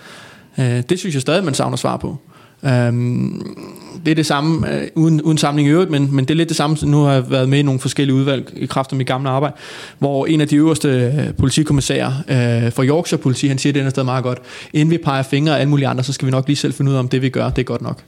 [0.59, 2.19] Øh, det synes jeg stadig, man savner svar på.
[2.63, 3.57] Um,
[4.05, 6.49] det er det samme, øh, uden, uden samling i øvrigt, men, men det er lidt
[6.49, 9.07] det samme, nu har jeg været med i nogle forskellige udvalg i kraft af mit
[9.07, 9.55] gamle arbejde,
[9.99, 13.91] hvor en af de øverste øh, politikommissærer øh, for Yorkshire politi, han siger det er
[13.91, 14.39] sted meget godt,
[14.73, 16.91] inden vi peger fingre af alle mulige andre, så skal vi nok lige selv finde
[16.91, 18.03] ud af, om det vi gør, det er godt nok.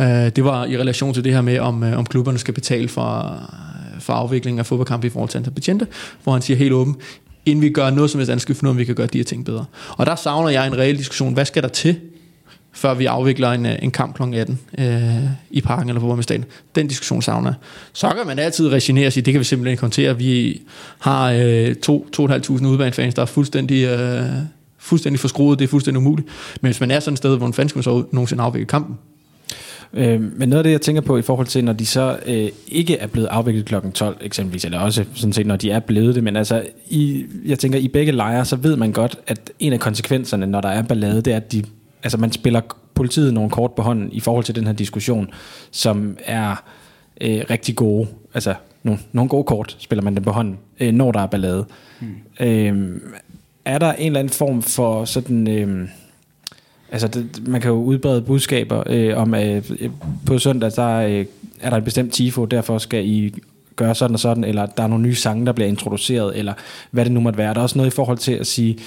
[0.00, 2.88] Øh, det var i relation til det her med, om, øh, om klubberne skal betale
[2.88, 3.40] for,
[4.00, 5.86] for afviklingen af fodboldkampe i forhold til antal betjente,
[6.22, 6.96] hvor han siger helt åben,
[7.46, 8.94] inden vi gør noget som helst andet, skal vi finde ud af, om vi kan
[8.94, 9.64] gøre de her ting bedre.
[9.90, 11.34] Og der savner jeg en reel diskussion.
[11.34, 11.96] Hvad skal der til,
[12.76, 14.22] før vi afvikler en, øh, en kamp kl.
[14.22, 14.86] 18 øh,
[15.50, 16.38] i parken eller på Borgmestad.
[16.74, 17.52] Den diskussion savner
[17.92, 20.18] Så kan man altid resignere og sige, det kan vi simpelthen ikke håndtere.
[20.18, 20.62] Vi
[20.98, 24.24] har øh, 2.500 udbanefans, der er fuldstændig, øh,
[24.78, 25.58] fuldstændig forskruet.
[25.58, 26.28] Det er fuldstændig umuligt.
[26.60, 28.66] Men hvis man er sådan et sted, hvor en fan skal man så nogensinde afvikle
[28.66, 28.98] kampen,
[29.94, 32.48] Øh, men noget af det, jeg tænker på i forhold til, når de så øh,
[32.68, 36.14] ikke er blevet afviklet klokken 12 eksempelvis, eller også sådan set, når de er blevet
[36.14, 39.72] det, men altså, i, jeg tænker, i begge lejre, så ved man godt, at en
[39.72, 41.64] af konsekvenserne, når der er ballade, det er, at de,
[42.02, 42.60] altså, man spiller
[42.94, 45.28] politiet nogle kort på hånden i forhold til den her diskussion,
[45.70, 46.64] som er
[47.20, 48.08] øh, rigtig gode.
[48.34, 51.64] Altså, nogle, nogle gode kort spiller man dem på hånden, øh, når der er ballade.
[52.00, 52.16] Hmm.
[52.40, 53.00] Øh,
[53.64, 55.48] er der en eller anden form for sådan...
[55.48, 55.88] Øh,
[56.92, 59.90] Altså, det, man kan jo udbrede budskaber øh, om, at øh,
[60.26, 61.26] på søndag, der øh,
[61.60, 63.34] er der en bestemt tifo, derfor skal I
[63.76, 66.52] gøre sådan og sådan, eller der er nogle nye sange, der bliver introduceret, eller
[66.90, 67.54] hvad det nu måtte være.
[67.54, 68.78] Der er også noget i forhold til at sige,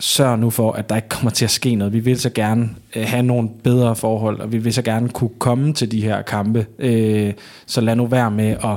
[0.00, 1.92] sørg nu for, at der ikke kommer til at ske noget.
[1.92, 5.30] Vi vil så gerne øh, have nogle bedre forhold, og vi vil så gerne kunne
[5.38, 6.66] komme til de her kampe.
[6.78, 7.32] Øh,
[7.66, 8.76] så lad nu være med at,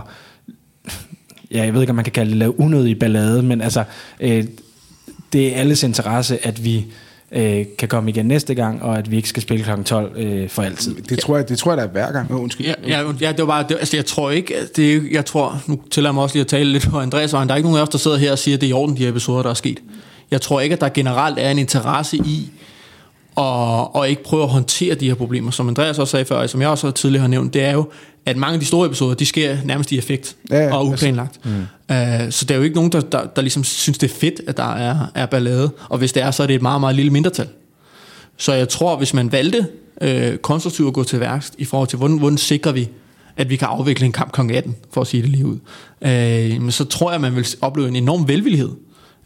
[1.52, 3.84] ja, jeg ved ikke, om man kan kalde det lave unødig ballade, men altså,
[4.20, 4.44] øh,
[5.34, 6.86] det er alles interesse, at vi
[7.32, 9.84] øh, kan komme igen næste gang, og at vi ikke skal spille kl.
[9.84, 10.96] 12 øh, for altid.
[10.96, 12.32] Det tror, jeg, det tror jeg, der er hver gang.
[12.32, 12.66] Oh, undskyld.
[12.66, 15.62] Ja, ja, ja, det var bare, det, altså jeg tror ikke, det er, jeg tror,
[15.68, 17.80] nu tillader mig også lige at tale lidt på Andreas, og der er ikke nogen
[17.80, 19.44] af os, der sidder her og siger, at det er i orden, de her episoder,
[19.44, 19.80] der er sket.
[20.32, 22.52] Jeg tror ikke, at der generelt er en interesse i
[23.38, 25.52] og, og ikke prøve at håndtere de her problemer.
[25.52, 27.90] Som Andreas også sagde før, og som jeg også tidligere har nævnt, det er jo,
[28.26, 31.46] at mange af de store episoder, de sker nærmest i effekt Ja, ja, og uplanlagt.
[31.46, 31.52] Mm.
[31.52, 34.42] Uh, så der er jo ikke nogen, der, der, der ligesom synes, det er fedt,
[34.48, 35.72] at der er, er ballade.
[35.90, 37.48] Og hvis det er, så er det et meget, meget lille mindretal.
[38.38, 39.68] Så jeg tror, hvis man valgte
[40.02, 42.90] øh, konstruktivt at gå til værks i forhold til, hvordan, hvordan sikrer vi,
[43.38, 45.58] at vi kan afvikle en kamp kong 18, for at sige det lige ud,
[46.02, 48.70] øh, så tror jeg, man vil opleve en enorm velvillighed.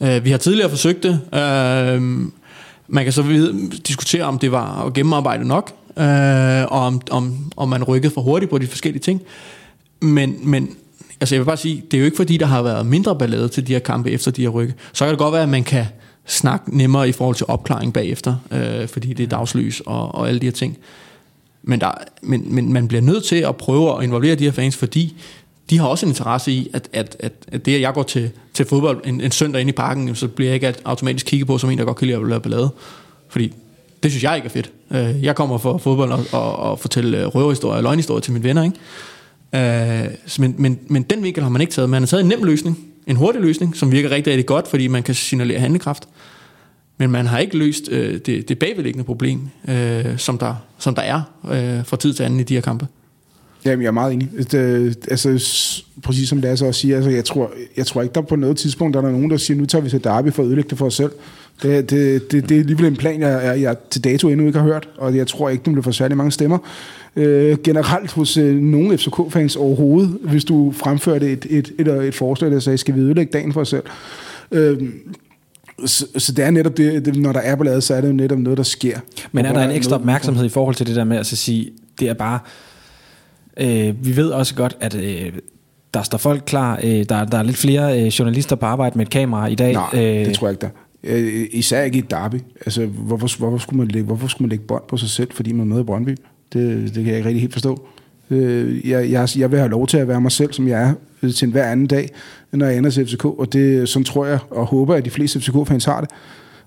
[0.01, 1.19] Øh, vi har tidligere forsøgt det.
[1.33, 2.01] Øh,
[2.91, 7.51] man kan så vide, diskutere, om det var at gennemarbejde nok, øh, og om, om,
[7.57, 9.21] om man rykkede for hurtigt på de forskellige ting.
[10.01, 10.75] Men, men
[11.21, 13.47] altså jeg vil bare sige, det er jo ikke fordi, der har været mindre ballade
[13.47, 14.73] til de her kampe, efter de her rykke.
[14.93, 15.85] Så kan det godt være, at man kan
[16.25, 20.39] snakke nemmere i forhold til opklaring bagefter, øh, fordi det er dagslys og, og alle
[20.39, 20.77] de her ting.
[21.63, 24.77] Men, der, men, men man bliver nødt til at prøve at involvere de her fans,
[24.77, 25.15] fordi
[25.69, 28.31] de har også en interesse i, at, at, at, at det, at jeg går til,
[28.53, 31.57] til fodbold en, en søndag ind i parken, så bliver jeg ikke automatisk kigget på
[31.57, 32.69] som en, der godt kan lide at lave ballade.
[33.29, 33.53] Fordi
[34.03, 34.71] det synes jeg ikke er fedt.
[34.91, 38.43] Øh, Jeg kommer for fodbold og, og, og fortælle øh, røverhistorier og løgnhistorier til mine
[38.43, 38.63] venner.
[38.63, 40.05] Ikke?
[40.05, 41.89] Øh, Men, men, men den vinkel har man ikke taget.
[41.89, 44.87] Man har taget en nem løsning, en hurtig løsning, som virker rigtig, rigtig godt, fordi
[44.87, 46.07] man kan signalere handlekraft.
[46.97, 51.01] Men man har ikke løst øh, det, det bagvedliggende problem, øh, som, der, som der
[51.01, 51.21] er
[51.51, 52.87] øh, fra tid til anden i de her kampe.
[53.65, 54.29] Jamen, jeg er meget enig.
[54.51, 55.29] Det, altså,
[56.03, 58.93] præcis som Lasse også siger, altså, jeg, tror, jeg tror ikke, der på noget tidspunkt
[58.93, 60.85] der er nogen, der siger, nu tager vi til Derby for at ødelægge det for
[60.85, 61.11] os selv.
[61.63, 64.59] Det, det, det, det er alligevel en plan, jeg, jeg, jeg til dato endnu ikke
[64.59, 66.57] har hørt, og jeg tror ikke, den bliver for særlig mange stemmer.
[67.15, 72.15] Øh, generelt hos øh, nogle FCK-fans overhovedet, hvis du fremførte et, et, et, et, et
[72.15, 73.83] forslag, der sagde, skal vi ødelægge dagen for os selv?
[74.51, 74.77] Øh,
[75.85, 78.13] så, så det er netop det, det, når der er ballade, så er det jo
[78.13, 78.99] netop noget, der sker.
[79.31, 82.09] Men er der en ekstra opmærksomhed i forhold til det der med at sige, det
[82.09, 82.39] er bare,
[83.61, 85.31] øh, vi ved også godt, at øh,
[85.93, 89.05] der står folk klar, øh, der, der er lidt flere øh, journalister på arbejde med
[89.05, 89.73] et kamera i dag.
[89.73, 90.69] Nej, øh, det tror jeg ikke, der.
[91.03, 92.35] Øh, Især ikke i et derby.
[92.65, 95.51] Altså, hvorfor, hvorfor, skulle man lægge, hvorfor skulle man lægge bånd på sig selv, fordi
[95.51, 96.17] man møder Brøndby?
[96.53, 97.87] Det, det kan jeg ikke rigtig helt forstå.
[98.29, 100.93] Øh, jeg, jeg, jeg vil have lov til at være mig selv, som jeg er
[101.23, 102.09] øh, til hver anden dag,
[102.51, 105.41] når jeg ender til FCK, og det, sådan tror jeg og håber, at de fleste
[105.41, 106.09] FCK-fans har det.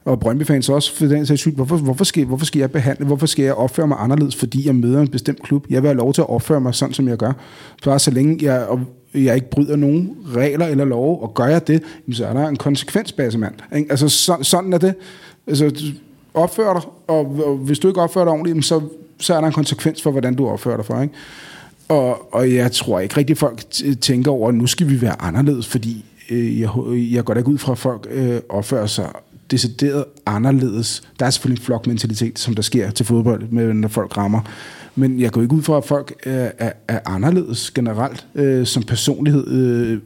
[0.05, 1.55] Og Brøndby-fans også, for den sags skyld.
[1.55, 4.75] Hvorfor, hvorfor, skal, hvorfor skal jeg behandle, hvorfor skal jeg opføre mig anderledes, fordi jeg
[4.75, 5.67] møder en bestemt klub?
[5.71, 7.33] Jeg vil have lov til at opføre mig sådan, som jeg gør.
[7.85, 8.81] Bare så længe jeg, og
[9.15, 11.83] jeg ikke bryder nogen regler eller love, og gør jeg det,
[12.13, 13.55] så er der en konsekvens, basemand.
[13.71, 14.95] Altså, så, sådan er det.
[15.47, 18.81] Altså, opfør opfører dig, og, og hvis du ikke opfører dig ordentligt, så,
[19.21, 21.03] så er der en konsekvens for, hvordan du opfører dig for.
[21.03, 21.15] Ikke?
[21.89, 23.65] Og, og jeg tror ikke rigtig, folk
[24.01, 26.71] tænker over, at nu skal vi være anderledes, fordi øh, jeg,
[27.13, 29.09] jeg går da ikke ud fra, at folk øh, opfører sig
[29.51, 31.03] decideret anderledes.
[31.19, 34.41] Der er selvfølgelig en flokmentalitet, som der sker til fodbold, med, når folk rammer.
[34.95, 38.83] Men jeg går ikke ud fra, at folk er, er, er anderledes generelt øh, som
[38.83, 39.99] personlighed øh,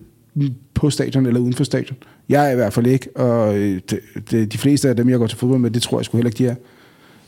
[0.74, 1.96] på stadion eller uden for stadion.
[2.28, 5.08] Jeg er i hvert fald ikke, og øh, de, det, det, de fleste af dem,
[5.08, 6.54] jeg går til fodbold med, det tror jeg sgu heller ikke, de er.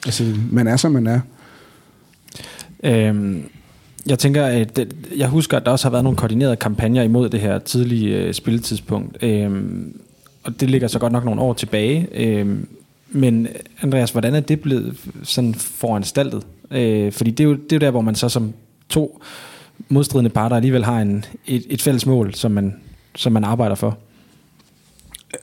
[0.06, 1.20] Altså, man er, som man er.
[2.84, 3.42] Øhm,
[4.06, 7.28] jeg tænker, at det, jeg husker, at der også har været nogle koordinerede kampagner imod
[7.28, 9.24] det her tidlige øh, spilletidspunkt.
[9.24, 10.00] Øhm,
[10.50, 12.08] og det ligger så godt nok nogle år tilbage.
[12.12, 12.68] Øhm,
[13.08, 13.48] men
[13.82, 16.42] Andreas, hvordan er det blevet sådan foranstaltet?
[16.70, 18.52] Øh, fordi det er, jo, det er jo der, hvor man så som
[18.88, 19.22] to
[19.88, 22.74] modstridende parter alligevel har en, et, et fælles mål, som man,
[23.14, 23.98] som man arbejder for.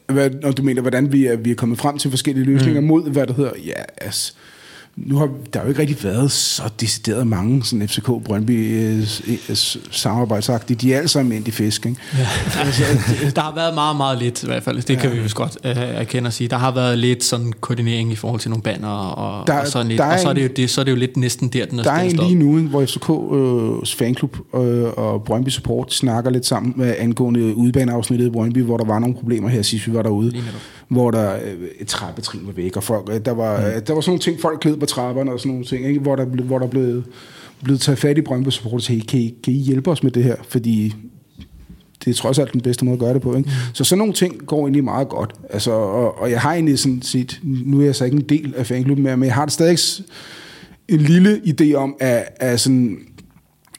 [0.05, 2.87] Hvad, og du mener, hvordan vi er, vi er kommet frem til forskellige løsninger mm.
[2.87, 4.33] mod, hvad der hedder, ja, altså,
[4.97, 9.07] nu har der har jo ikke rigtig været så decideret mange sådan FCK Brøndby øh,
[9.49, 9.55] øh,
[9.91, 10.77] samarbejdsagtige.
[10.77, 11.97] De er alle sammen ind i fisk, ikke?
[12.59, 12.83] Altså,
[13.35, 14.81] der har været meget, meget lidt i hvert fald.
[14.81, 16.47] Det kan vi vist godt uh, erkende og sige.
[16.47, 19.87] Der har været lidt sådan koordinering i forhold til nogle banner og, Der- og sådan
[19.87, 19.97] lidt.
[19.97, 21.65] der er Og så er, det jo det, så er det jo lidt næsten der,
[21.65, 26.31] den er Der er en lige nu, hvor FCK's fanklub øh, og Brøndby Support snakker
[26.31, 29.93] lidt sammen med angående udebaneafsnittet i Brøndby, hvor der var nogle problemer her sidst, vi
[29.93, 30.29] var derude.
[30.31, 30.61] Lige netop.
[30.87, 33.81] Hvor der øh, et trappetrin var væk, og folk, øh, der, var, mm.
[33.81, 36.15] der var sådan nogle ting, folk gled på trapperne og sådan nogle ting, ikke, hvor
[36.15, 37.03] der, hvor der blev,
[37.63, 40.11] blev taget fat i Brøndby Support og sagde, kan I, kan I hjælpe os med
[40.11, 40.35] det her?
[40.49, 40.95] Fordi
[42.05, 43.35] det er trods alt den bedste måde at gøre det på.
[43.35, 43.51] Ikke?
[43.73, 45.33] Så sådan nogle ting går egentlig meget godt.
[45.49, 48.53] Altså, og, og jeg har egentlig sådan set, nu er jeg så ikke en del
[48.57, 49.77] af fanklubben mere, men jeg har det stadig
[50.87, 52.97] en lille idé om, at, at, sådan,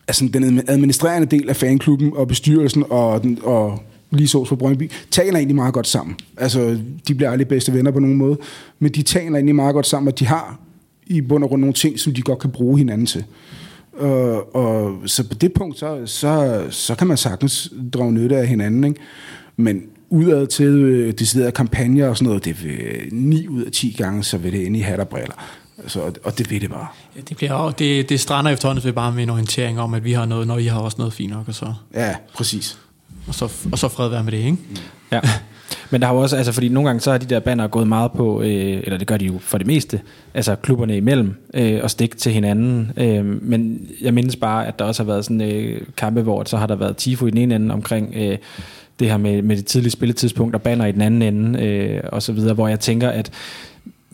[0.09, 4.90] altså den administrerende del af fanklubben og bestyrelsen og, den, og lige så for Brøndby,
[5.11, 6.16] taler egentlig meget godt sammen.
[6.36, 6.78] Altså,
[7.09, 8.36] de bliver aldrig bedste venner på nogen måde,
[8.78, 10.59] men de taler egentlig meget godt sammen, og de har
[11.06, 13.24] i bund og grund nogle ting, som de godt kan bruge hinanden til.
[13.98, 18.46] Og, og så på det punkt, så, så, så kan man sagtens drage nytte af
[18.46, 19.00] hinanden, ikke?
[19.56, 23.94] Men udad til øh, deciderede kampagner og sådan noget, det vil 9 ud af 10
[23.98, 25.34] gange, så vil det ind i hat og briller.
[25.82, 26.86] Altså, og det ved det bare.
[27.16, 30.04] Ja, det, bliver, jo- det, det strander efterhånden ved bare med en orientering om, at
[30.04, 32.78] vi har noget, når I har også noget fint nok, og så, Ja, præcis.
[33.28, 34.56] Og så, og så fred være med det, ikke?
[35.12, 35.20] Ja.
[35.90, 37.86] Men der har jo også, altså fordi nogle gange så har de der banner gået
[37.86, 40.00] meget på, øh, eller det gør de jo for det meste,
[40.34, 42.92] altså klubberne imellem, øh, og stikke til hinanden.
[42.96, 46.56] Øh, men jeg mindes bare, at der også har været sådan øh, kampe, hvor så
[46.56, 48.38] har der været tifo i den ene ende omkring øh,
[48.98, 52.22] det her med, med det tidlige spilletidspunkt, og banner i den anden ende, øh, og
[52.22, 53.30] så videre, hvor jeg tænker, at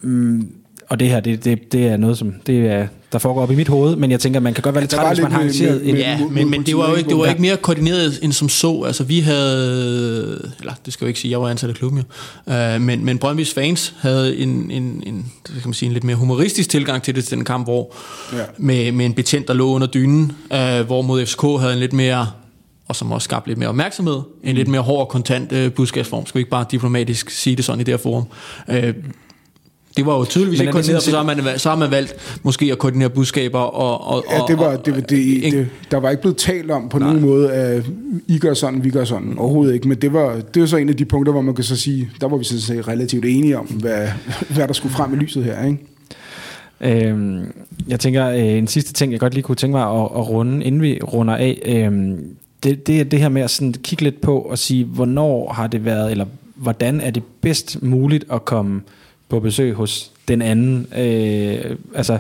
[0.02, 0.48] mm,
[0.95, 3.55] og det her, det, det, det er noget, som det er, der foregår op i
[3.55, 5.47] mit hoved, men jeg tænker, man kan godt være lidt træt, hvis man har med-
[5.47, 5.97] arrangeret en...
[5.97, 8.82] Ja, men, men det var jo ikke, det var ikke mere koordineret end som så.
[8.86, 11.99] Altså vi havde, eller det skal jeg jo ikke sige, jeg var ansat af klubben
[12.47, 16.05] jo, uh, men, men Brøndby's fans havde en, en, en, kan man sige, en lidt
[16.05, 17.95] mere humoristisk tilgang til det til den kamp, hvor
[18.32, 18.38] Ja.
[18.59, 21.92] med, med en betjent, der lå under dynen, uh, hvor mod FCK havde en lidt
[21.92, 22.26] mere
[22.88, 26.26] og som også skabte lidt mere opmærksomhed, en lidt mere hård og kontant uh, budskabsform.
[26.26, 28.24] Skal vi ikke bare diplomatisk sige det sådan i det her forum?
[28.68, 28.74] Uh,
[29.97, 31.90] det var jo tydeligvis Men ikke er koordineret, for så har, man, så har man
[31.90, 34.07] valgt måske at koordinere budskaber og...
[34.16, 36.88] og Ja, det var, og- det, var- det, det, der var ikke blevet talt om
[36.88, 37.84] på nogen måde, at
[38.28, 39.34] I gør sådan, vi gør sådan.
[39.38, 39.88] Overhovedet ikke.
[39.88, 42.11] Men det var, det var så en af de punkter, hvor man kan så sige,
[42.20, 44.09] der var vi sådan set relativt enige om, hvad,
[44.51, 45.64] hvad der skulle frem i lyset her.
[45.66, 45.78] Ikke?
[46.80, 47.53] Øhm,
[47.88, 50.64] jeg tænker, øh, en sidste ting, jeg godt lige kunne tænke mig at, at runde,
[50.64, 52.18] inden vi runder af, øhm,
[52.62, 55.66] det, det er det her med at sådan kigge lidt på og sige, hvornår har
[55.66, 56.24] det været, eller
[56.55, 58.80] hvordan er det bedst muligt at komme
[59.35, 60.87] på besøg hos den anden?
[60.99, 62.18] Øh, altså,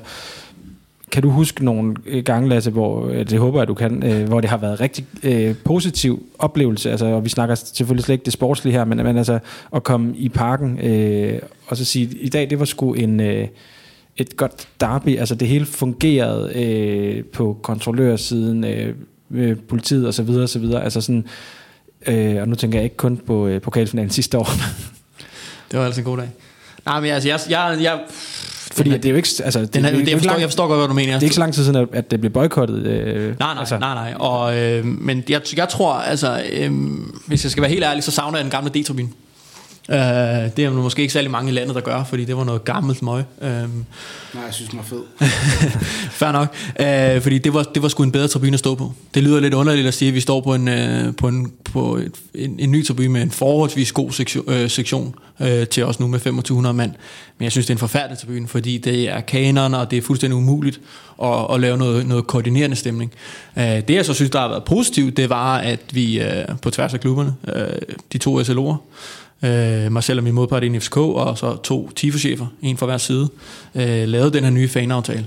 [1.12, 1.94] kan du huske nogle
[2.24, 5.06] gange, Lasse, hvor, øh, det håber jeg, du kan, øh, hvor det har været rigtig
[5.22, 9.16] øh, positiv oplevelse, altså, og vi snakker selvfølgelig slet ikke det sportslige her, men, men
[9.16, 9.38] altså
[9.74, 13.48] at komme i parken øh, og så sige, i dag det var sgu en, øh,
[14.16, 18.94] et godt derby, altså det hele fungerede øh, på kontrollørsiden, øh,
[19.28, 21.24] med politiet og så videre, og så videre, altså sådan,
[22.06, 24.48] øh, og nu tænker jeg ikke kun på øh, pokalfinalen sidste år,
[25.70, 26.28] Det var altså en god dag.
[26.86, 28.00] Nej, men altså, jeg, jeg, jeg,
[28.72, 30.48] fordi det er jo ikke, altså, det, den er, det, det, jeg, forstår, lang- jeg
[30.48, 31.12] forstår godt, hvad du mener.
[31.12, 32.86] det er ikke så lang tid siden, at- det blev boykottet.
[32.86, 33.78] Øh, Nej, nej, altså.
[33.78, 34.14] nej, nej.
[34.18, 36.72] Og, øh, men jeg, jeg tror, altså, øh,
[37.26, 39.08] hvis jeg skal være helt ærlig, så savner jeg den gamle D-tribune.
[39.90, 39.96] Øh,
[40.56, 43.02] det er måske ikke særlig mange i landet, der gør, fordi det var noget gammelt
[43.02, 43.24] møg.
[43.42, 45.02] Øh, Nej, jeg synes, den var fed.
[46.20, 46.54] Fair nok.
[46.80, 48.92] Øh, fordi det var, det var sgu en bedre tribune at stå på.
[49.14, 51.96] Det lyder lidt underligt at sige, at vi står på en, øh, på en, på
[51.96, 56.00] et, en, en ny tribune med en forholdsvis god sektion, øh, sektion øh, til os
[56.00, 56.90] nu med 2500 mand.
[57.38, 60.02] Men jeg synes, det er en forfærdelig tribune, fordi det er kanerne, og det er
[60.02, 60.80] fuldstændig umuligt
[61.22, 63.12] at, at lave noget, noget koordinerende stemning.
[63.58, 66.70] Øh, det jeg så synes, der har været positivt, det var, at vi øh, på
[66.70, 67.78] tværs af klubberne, øh,
[68.12, 68.76] de to SLO'er,
[69.42, 72.86] øh, mig selv og min modpart i en FCK, og så to TIFO-chefer, en fra
[72.86, 73.28] hver side,
[73.74, 75.26] øh, lavede den her nye fanaftale.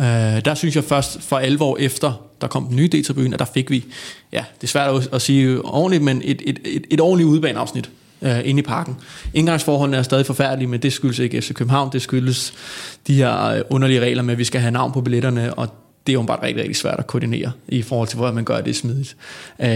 [0.00, 0.06] Øh,
[0.44, 3.70] der synes jeg først for alvor efter, der kom den nye D-tribune, at der fik
[3.70, 3.84] vi,
[4.32, 7.90] ja, det er svært at, at sige ordentligt, men et, et, et, et ordentligt udbaneafsnit
[8.22, 8.96] øh, inde i parken.
[9.34, 12.52] Indgangsforholdene er stadig forfærdelige, men det skyldes ikke FC København, det skyldes
[13.06, 15.68] de her øh, underlige regler med, at vi skal have navn på billetterne, og
[16.06, 18.60] det er jo bare rigtig, rigtig svært at koordinere i forhold til, hvordan man gør
[18.60, 19.16] det smidigt.
[19.60, 19.68] Øh,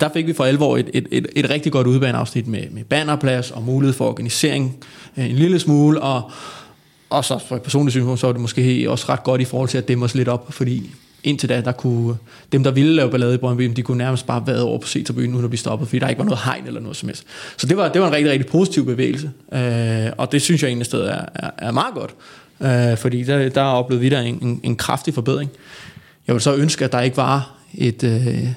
[0.00, 3.50] der fik vi for alvor et, et, et, et rigtig godt udbaneafsnit med, med bannerplads
[3.50, 4.84] og mulighed for organisering
[5.16, 6.30] øh, en lille smule, og,
[7.10, 9.68] og så fra et personligt synspunkt, så var det måske også ret godt i forhold
[9.68, 10.90] til at dæmme os lidt op, fordi
[11.24, 12.16] indtil da, der kunne
[12.52, 15.34] dem, der ville lave ballade i Brøndby, de kunne nærmest bare være over på C-tribunen,
[15.34, 17.24] uden at blive stoppet, fordi der ikke var noget hegn eller noget som helst.
[17.56, 20.68] Så det var, det var en rigtig, rigtig positiv bevægelse, øh, og det synes jeg
[20.68, 22.14] egentlig sted er, er, er meget godt,
[22.60, 25.50] øh, fordi der, der oplevede vi der en, en, en kraftig forbedring.
[26.26, 28.04] Jeg vil så ønske, at der ikke var et...
[28.04, 28.48] Øh,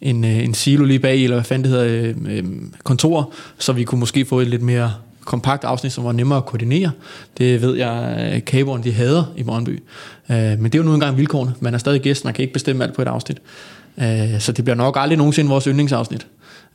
[0.00, 2.44] en, øh, en silo lige bag, eller hvad fanden det hedder, øh, øh,
[2.84, 4.92] kontor, så vi kunne måske få et lidt mere
[5.24, 6.90] kompakt afsnit, som var nemmere at koordinere.
[7.38, 9.82] Det ved jeg, øh, kaberen de hader i Brøndby.
[10.30, 11.54] Øh, men det er jo nu engang vilkårene.
[11.60, 13.38] Man er stadig gæst, man kan ikke bestemme alt på et afsnit.
[13.98, 16.26] Øh, så det bliver nok aldrig nogensinde vores yndlingsafsnit.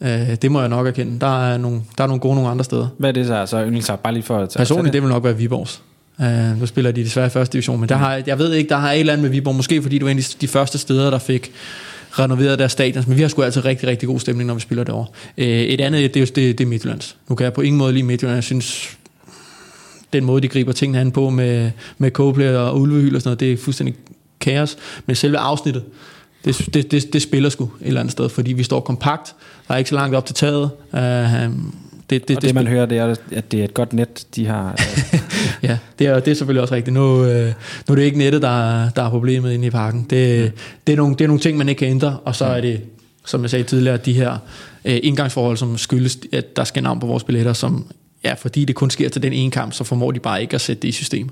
[0.01, 1.19] Øh, det må jeg nok erkende.
[1.19, 2.87] Der er nogle, der er nogle gode nogle andre steder.
[2.97, 3.45] Hvad er det så?
[3.45, 4.53] Så yndlingsagt, bare lige for at...
[4.57, 5.81] Personligt, det vil nok være Viborgs.
[6.19, 8.77] Uh, nu spiller de desværre i første division, men der har, jeg ved ikke, der
[8.77, 11.09] har et eller andet med Viborg, måske fordi du er en af de, første steder,
[11.09, 11.51] der fik
[12.11, 14.83] renoveret deres stadion, men vi har sgu altid rigtig, rigtig god stemning, når vi spiller
[14.83, 15.07] derovre.
[15.37, 17.15] Uh, et andet, det er jo det, det er Midtjyllands.
[17.29, 18.97] Nu kan jeg på ingen måde lide Midtjylland, jeg synes,
[20.13, 23.39] den måde, de griber tingene an på med, med Coplay og Ulvehyl og sådan noget,
[23.39, 23.95] det er fuldstændig
[24.39, 24.77] kaos.
[25.05, 25.83] Men selve afsnittet,
[26.45, 29.35] det, det, det, det spiller sgu et eller andet sted, fordi vi står kompakt,
[29.67, 30.69] der er ikke så langt op til taget.
[30.93, 31.53] Uh,
[32.09, 34.45] det, det, og det, man hører, det er, at det er et godt net, de
[34.45, 34.71] har.
[35.13, 35.19] øh,
[35.63, 36.93] ja, det er, det er selvfølgelig også rigtigt.
[36.93, 37.53] Nu, øh,
[37.87, 40.07] nu er det ikke nettet, der, er- der er problemet inde i parken.
[40.09, 40.51] Det,
[40.87, 42.81] det, er nogle, det er nogle ting, man ikke kan ændre, og så er det,
[43.25, 44.37] som jeg sagde tidligere, de her
[44.85, 47.85] øh, indgangsforhold, som skyldes, at der skal navn på vores billetter, som
[48.23, 50.61] ja, fordi det kun sker til den ene kamp, så formår de bare ikke at
[50.61, 51.29] sætte det i system.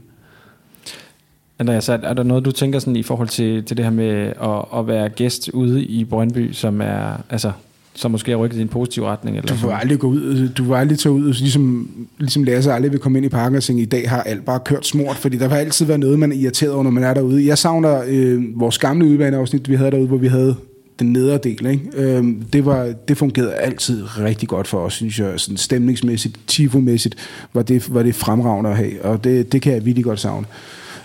[1.59, 4.33] Andreas, er er der noget, du tænker sådan i forhold til, til det her med
[4.43, 7.51] at, at være gæst ude i Brøndby, som er, altså,
[7.97, 9.37] som måske har rykket i en positiv retning?
[9.37, 12.91] Eller Du får aldrig gå ud, du får aldrig tage ud, ligesom, ligesom Lasse aldrig
[12.91, 15.37] vil komme ind i parken og tænke, i dag har alt bare kørt smurt, fordi
[15.37, 17.47] der vil altid være noget, man er irriteret over, når man er derude.
[17.47, 20.55] Jeg savner øh, vores gamle udbaneafsnit, vi havde derude, hvor vi havde
[20.99, 21.65] den nedre del.
[21.65, 21.83] Ikke?
[21.95, 25.39] Øh, det, var, det fungerede altid rigtig godt for os, synes jeg.
[25.39, 27.15] Sådan stemningsmæssigt, tifomæssigt
[27.53, 30.45] var det, var det fremragende at have, og det, det kan jeg virkelig godt savne.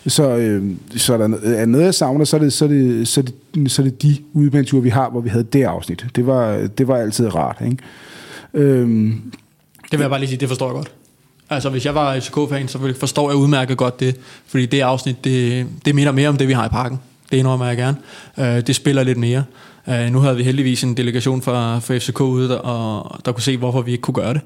[0.06, 3.08] Så, øh, så er der er noget, jeg savner, så er det, så er det,
[3.08, 3.24] så er
[3.54, 6.06] det, så er det de udebaneture, vi har, hvor vi havde det afsnit.
[6.16, 7.56] Det var, det var altid rart.
[7.64, 7.76] Ikke?
[8.54, 9.22] Øhm,
[9.82, 10.90] Det vil jeg bare lige sige, det forstår jeg godt.
[11.50, 14.16] Altså, hvis jeg var FCK-fan, så forstår jeg udmærket godt det,
[14.46, 17.00] fordi det afsnit, det, det minder mere om det, vi har i parken.
[17.30, 17.96] Det indrømmer jeg gerne.
[18.38, 19.44] Øh, det spiller lidt mere.
[19.88, 23.42] Øh, nu havde vi heldigvis en delegation fra, fra FCK ude, der, og der kunne
[23.42, 24.40] se, hvorfor vi ikke kunne gøre det.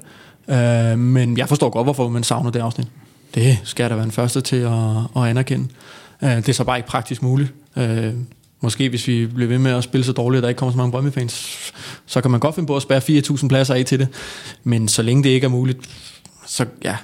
[0.93, 2.87] Øh, men jeg forstår godt, hvorfor man savner det afsnit.
[3.35, 5.67] Det skal jeg da være den første til at, at anerkende.
[6.23, 7.53] Øh, det er så bare ikke praktisk muligt.
[7.77, 8.13] Øh,
[8.61, 10.77] måske hvis vi bliver ved med at spille så dårligt, at der ikke kommer så
[10.77, 11.57] mange Brøndby-fans,
[12.05, 14.07] så kan man godt finde på at spære 4.000 pladser af til det.
[14.63, 15.79] Men så længe det ikke er muligt,
[16.45, 16.97] så ja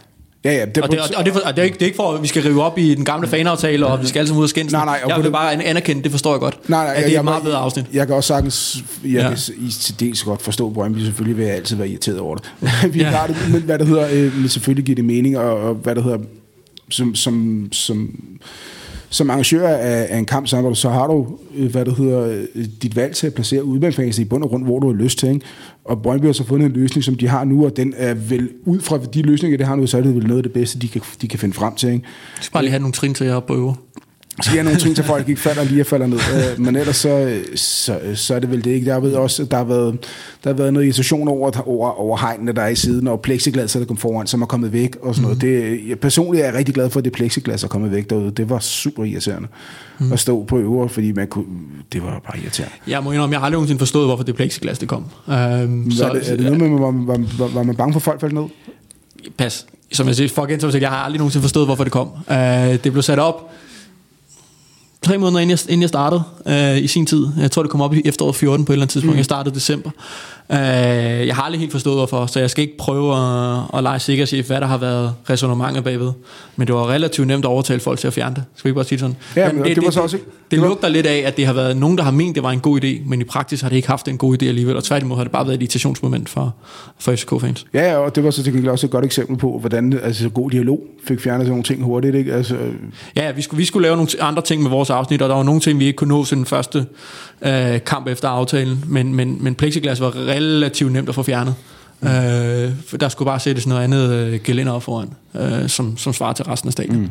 [0.45, 1.95] ja, ja, det, Og det, og, og det, og det, er ikke, det er ikke
[1.95, 4.43] for, at vi skal rive op i den gamle fanaftale, og vi skal sammen ud
[4.43, 4.71] og skændes.
[4.73, 6.69] Nej, nej, og jeg vil det- bare an- anerkende, det forstår jeg godt.
[6.69, 7.85] Nej, nej, at det er et meget bedre afsnit.
[7.93, 9.27] Jeg kan også sagtens, jeg Ja.
[9.29, 9.37] kan
[9.67, 12.45] i til dels godt forstå Brøndby, selvfølgelig vil jeg altid være irriteret over det.
[12.93, 13.05] vi ja.
[13.09, 15.95] har det, men hvad det hedder, øh, men selvfølgelig giver det mening, og, og hvad
[15.95, 16.17] det hedder,
[16.89, 18.09] som, som, som,
[19.13, 21.27] som arrangør af, af en kamp, så, har du- så har du,
[21.71, 24.79] hvad det hedder, øh, dit valg til at placere udbanefasen i bund og grund, hvor
[24.79, 25.29] du har lyst til.
[25.29, 25.45] Ikke?
[25.85, 28.49] Og Brøndby har så fundet en løsning, som de har nu, og den er vel,
[28.65, 30.79] ud fra de løsninger, det har nu, så er det vel noget af det bedste,
[30.79, 31.89] de kan, de kan finde frem til.
[31.89, 32.05] Ikke?
[32.37, 33.75] Jeg skal bare lige have nogle trin til jer på
[34.41, 36.17] siger nogle ting til folk ikke falder lige og falder ned.
[36.17, 38.85] Øh, Men ellers så, så, så er det vel det ikke.
[38.85, 39.97] Der været også, der har været,
[40.43, 43.71] der har været noget irritation over, over, over hegnene, der er i siden, og plexiglas,
[43.73, 45.39] der kom foran, som er kommet væk og sådan Mhm.
[45.41, 45.61] noget.
[45.81, 48.31] Det, jeg, personligt er jeg rigtig glad for, at det plexiglas er kommet væk derude.
[48.31, 49.47] Det var super irriterende
[49.99, 50.13] Mhm.
[50.13, 51.45] at stå på øver, fordi man kunne,
[51.93, 52.73] det var bare irriterende.
[52.87, 55.05] Jeg må indrømme, jeg har aldrig nogensinde forstået, hvorfor det plexiglas det kom.
[55.29, 57.99] Øhm, Så, er, det, er det noget med, var, var, var, var man bange for,
[57.99, 58.43] at folk faldt ned?
[59.37, 59.65] Pas.
[59.91, 60.27] Som jeg siger,
[60.71, 62.09] selv, jeg har aldrig nogensinde forstået, hvorfor det kom.
[62.31, 62.37] Øh,
[62.83, 63.49] det blev sat op
[65.03, 67.27] tre måneder inden jeg, inden jeg startede øh, i sin tid.
[67.39, 69.15] Jeg tror, det kom op i efteråret 14 på et eller andet tidspunkt.
[69.15, 69.17] Mm.
[69.17, 69.89] Jeg startede i december.
[70.51, 70.57] Øh,
[71.27, 74.47] jeg har aldrig helt forstået, hvorfor, så jeg skal ikke prøve at, at lege sikkerhedschef,
[74.47, 76.11] hvad der har været resonemanget bagved.
[76.55, 78.43] Men det var relativt nemt at overtale folk til at fjerne det.
[78.55, 79.15] Skal vi ikke bare sige det sådan?
[79.35, 81.53] Ja, men det var så også ikke- Det, det lugter lidt af, at det har
[81.53, 83.75] været nogen, der har ment, det var en god idé, men i praksis har det
[83.75, 86.55] ikke haft en god idé alligevel, og tværtimod har det bare været et irritationsmoment for,
[86.99, 87.65] for FCK-fans.
[87.73, 90.29] Ja, ja, og det var så til gengæld også et godt eksempel på, hvordan altså,
[90.29, 92.15] god dialog fik fjernet sådan nogle ting hurtigt.
[92.15, 92.33] Ikke?
[92.33, 92.55] Altså,
[93.15, 95.43] Ja, vi skulle, vi skulle lave nogle andre ting med vores afsnit, og der var
[95.43, 96.85] nogle ting, vi ikke kunne nå til den første
[97.41, 101.55] øh, kamp efter aftalen, men, men, men plexiglas var relativt nemt at få fjernet.
[102.01, 102.07] Mm.
[102.07, 106.13] Øh, for der skulle bare sættes noget andet øh, gelænder op foran, øh, som, som
[106.13, 106.97] svarer til resten af stadion.
[106.97, 107.09] Mm.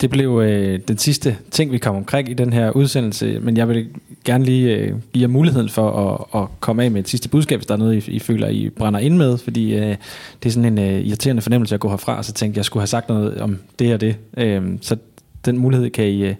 [0.00, 3.68] Det blev øh, den sidste ting, vi kom omkring i den her udsendelse, men jeg
[3.68, 3.86] vil
[4.24, 5.90] gerne lige øh, give jer muligheden for
[6.34, 8.48] at, at komme af med et sidste budskab, hvis der er noget, I, I føler,
[8.48, 9.96] I brænder ind med, fordi øh,
[10.42, 12.80] det er sådan en øh, irriterende fornemmelse at gå herfra, så tænkte jeg, jeg skulle
[12.80, 14.16] have sagt noget om det og det.
[14.36, 14.96] Øh, så
[15.44, 16.34] den mulighed kan I, øh,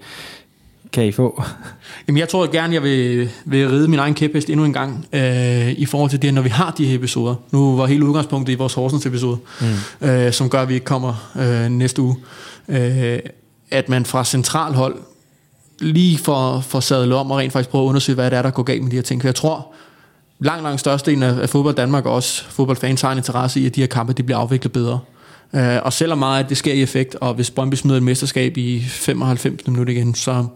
[0.95, 1.43] kan I få.
[2.09, 5.71] Jamen, jeg tror gerne, jeg vil, vil ride min egen kæphest endnu en gang øh,
[5.71, 7.35] i forhold til det, når vi har de her episoder.
[7.51, 10.09] Nu var hele udgangspunktet i vores Horsens episode, mm.
[10.09, 12.17] øh, som gør, at vi ikke kommer øh, næste uge.
[12.69, 13.19] Øh,
[13.71, 14.97] at man fra central hold
[15.81, 18.51] lige får, får sadlet om og rent faktisk prøver at undersøge, hvad det er, der
[18.51, 19.21] går galt med de her ting.
[19.21, 19.73] For jeg tror,
[20.41, 23.75] langt, langt størstedelen af, af fodbold Danmark og også fodboldfans har en interesse i, at
[23.75, 24.99] de her kampe de bliver afviklet bedre.
[25.53, 28.57] Øh, og selvom meget af det sker i effekt, og hvis Brøndby smider et mesterskab
[28.57, 30.47] i 95 minutter igen, så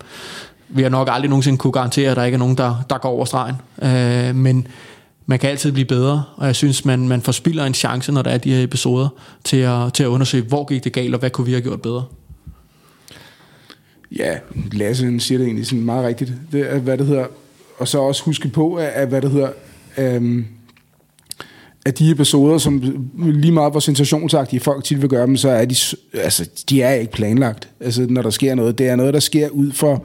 [0.69, 3.09] vil jeg nok aldrig nogensinde kunne garantere, at der ikke er nogen, der, der går
[3.09, 3.56] over stregen.
[3.82, 4.66] Øh, men
[5.27, 8.31] man kan altid blive bedre, og jeg synes, man, man forspilder en chance, når der
[8.31, 9.09] er de her episoder,
[9.44, 11.82] til at, til at undersøge, hvor gik det galt, og hvad kunne vi have gjort
[11.82, 12.05] bedre.
[14.16, 14.39] Ja,
[14.73, 16.32] Lasse siger det egentlig sådan meget rigtigt.
[16.52, 17.27] Det er, hvad det hedder.
[17.78, 19.51] Og så også huske på, at, at hvad det hedder,
[19.98, 20.47] øhm,
[21.89, 22.82] af de episoder, som
[23.19, 25.77] lige meget hvor sensationsagtige folk tit vil gøre dem, så er de,
[26.15, 27.69] altså, de er ikke planlagt.
[27.81, 28.78] Altså, når der sker noget.
[28.78, 29.98] Det er noget, der sker ud fra,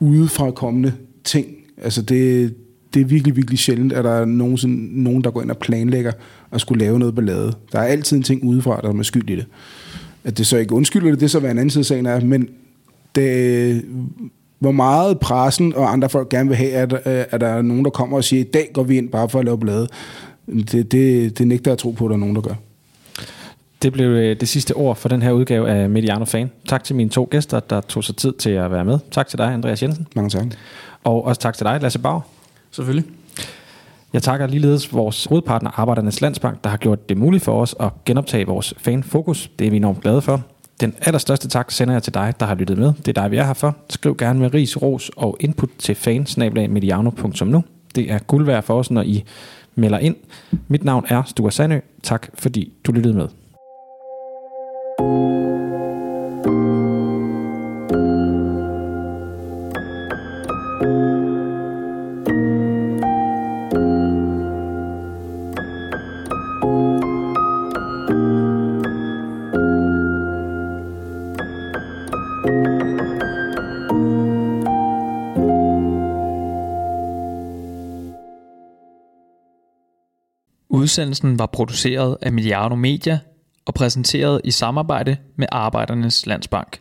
[0.00, 0.92] udefra kommende
[1.24, 1.46] ting.
[1.82, 2.54] Altså, det,
[2.94, 4.58] det er virkelig, virkelig sjældent, at der er nogen,
[4.92, 6.12] nogen, der går ind og planlægger
[6.52, 7.52] at skulle lave noget ballade.
[7.72, 9.46] Der er altid en ting udefra, der er med skyld i det.
[10.24, 12.06] At det så ikke undskylder det, det er så hvad en anden side af sagen
[12.06, 12.48] er, men
[13.14, 13.84] det,
[14.58, 17.84] hvor meget pressen og andre folk gerne vil have, at, øh, at der er nogen,
[17.84, 19.88] der kommer og siger, i dag går vi ind bare for at lave blade.
[20.46, 22.54] Det, det, det nægter jeg at tro på, at der er nogen, der gør.
[23.82, 26.50] Det blev øh, det sidste ord for den her udgave af Mediano Fan.
[26.68, 28.98] Tak til mine to gæster, der tog sig tid til at være med.
[29.10, 30.06] Tak til dig, Andreas Jensen.
[30.16, 30.46] Mange tak.
[31.04, 32.20] Og også tak til dig, Lasse Bauer.
[32.70, 33.10] Selvfølgelig.
[34.12, 37.88] Jeg takker ligeledes vores hovedpartner Arbejdernes Landsbank, der har gjort det muligt for os at
[38.04, 39.50] genoptage vores fanfokus.
[39.58, 40.42] Det er vi enormt glade for.
[40.80, 42.92] Den allerstørste tak sender jeg til dig, der har lyttet med.
[43.06, 43.76] Det er dig, vi er her for.
[43.90, 47.64] Skriv gerne med ris, ros og input til fansnablag.mediano.nu.
[47.94, 49.24] Det er guld værd for os, når I
[49.74, 50.16] melder ind.
[50.68, 51.78] Mit navn er Sture Sandø.
[52.02, 53.28] Tak fordi du lyttede med.
[80.94, 83.18] Udsendelsen var produceret af Mediano Media
[83.66, 86.80] og præsenteret i samarbejde med Arbejdernes Landsbank.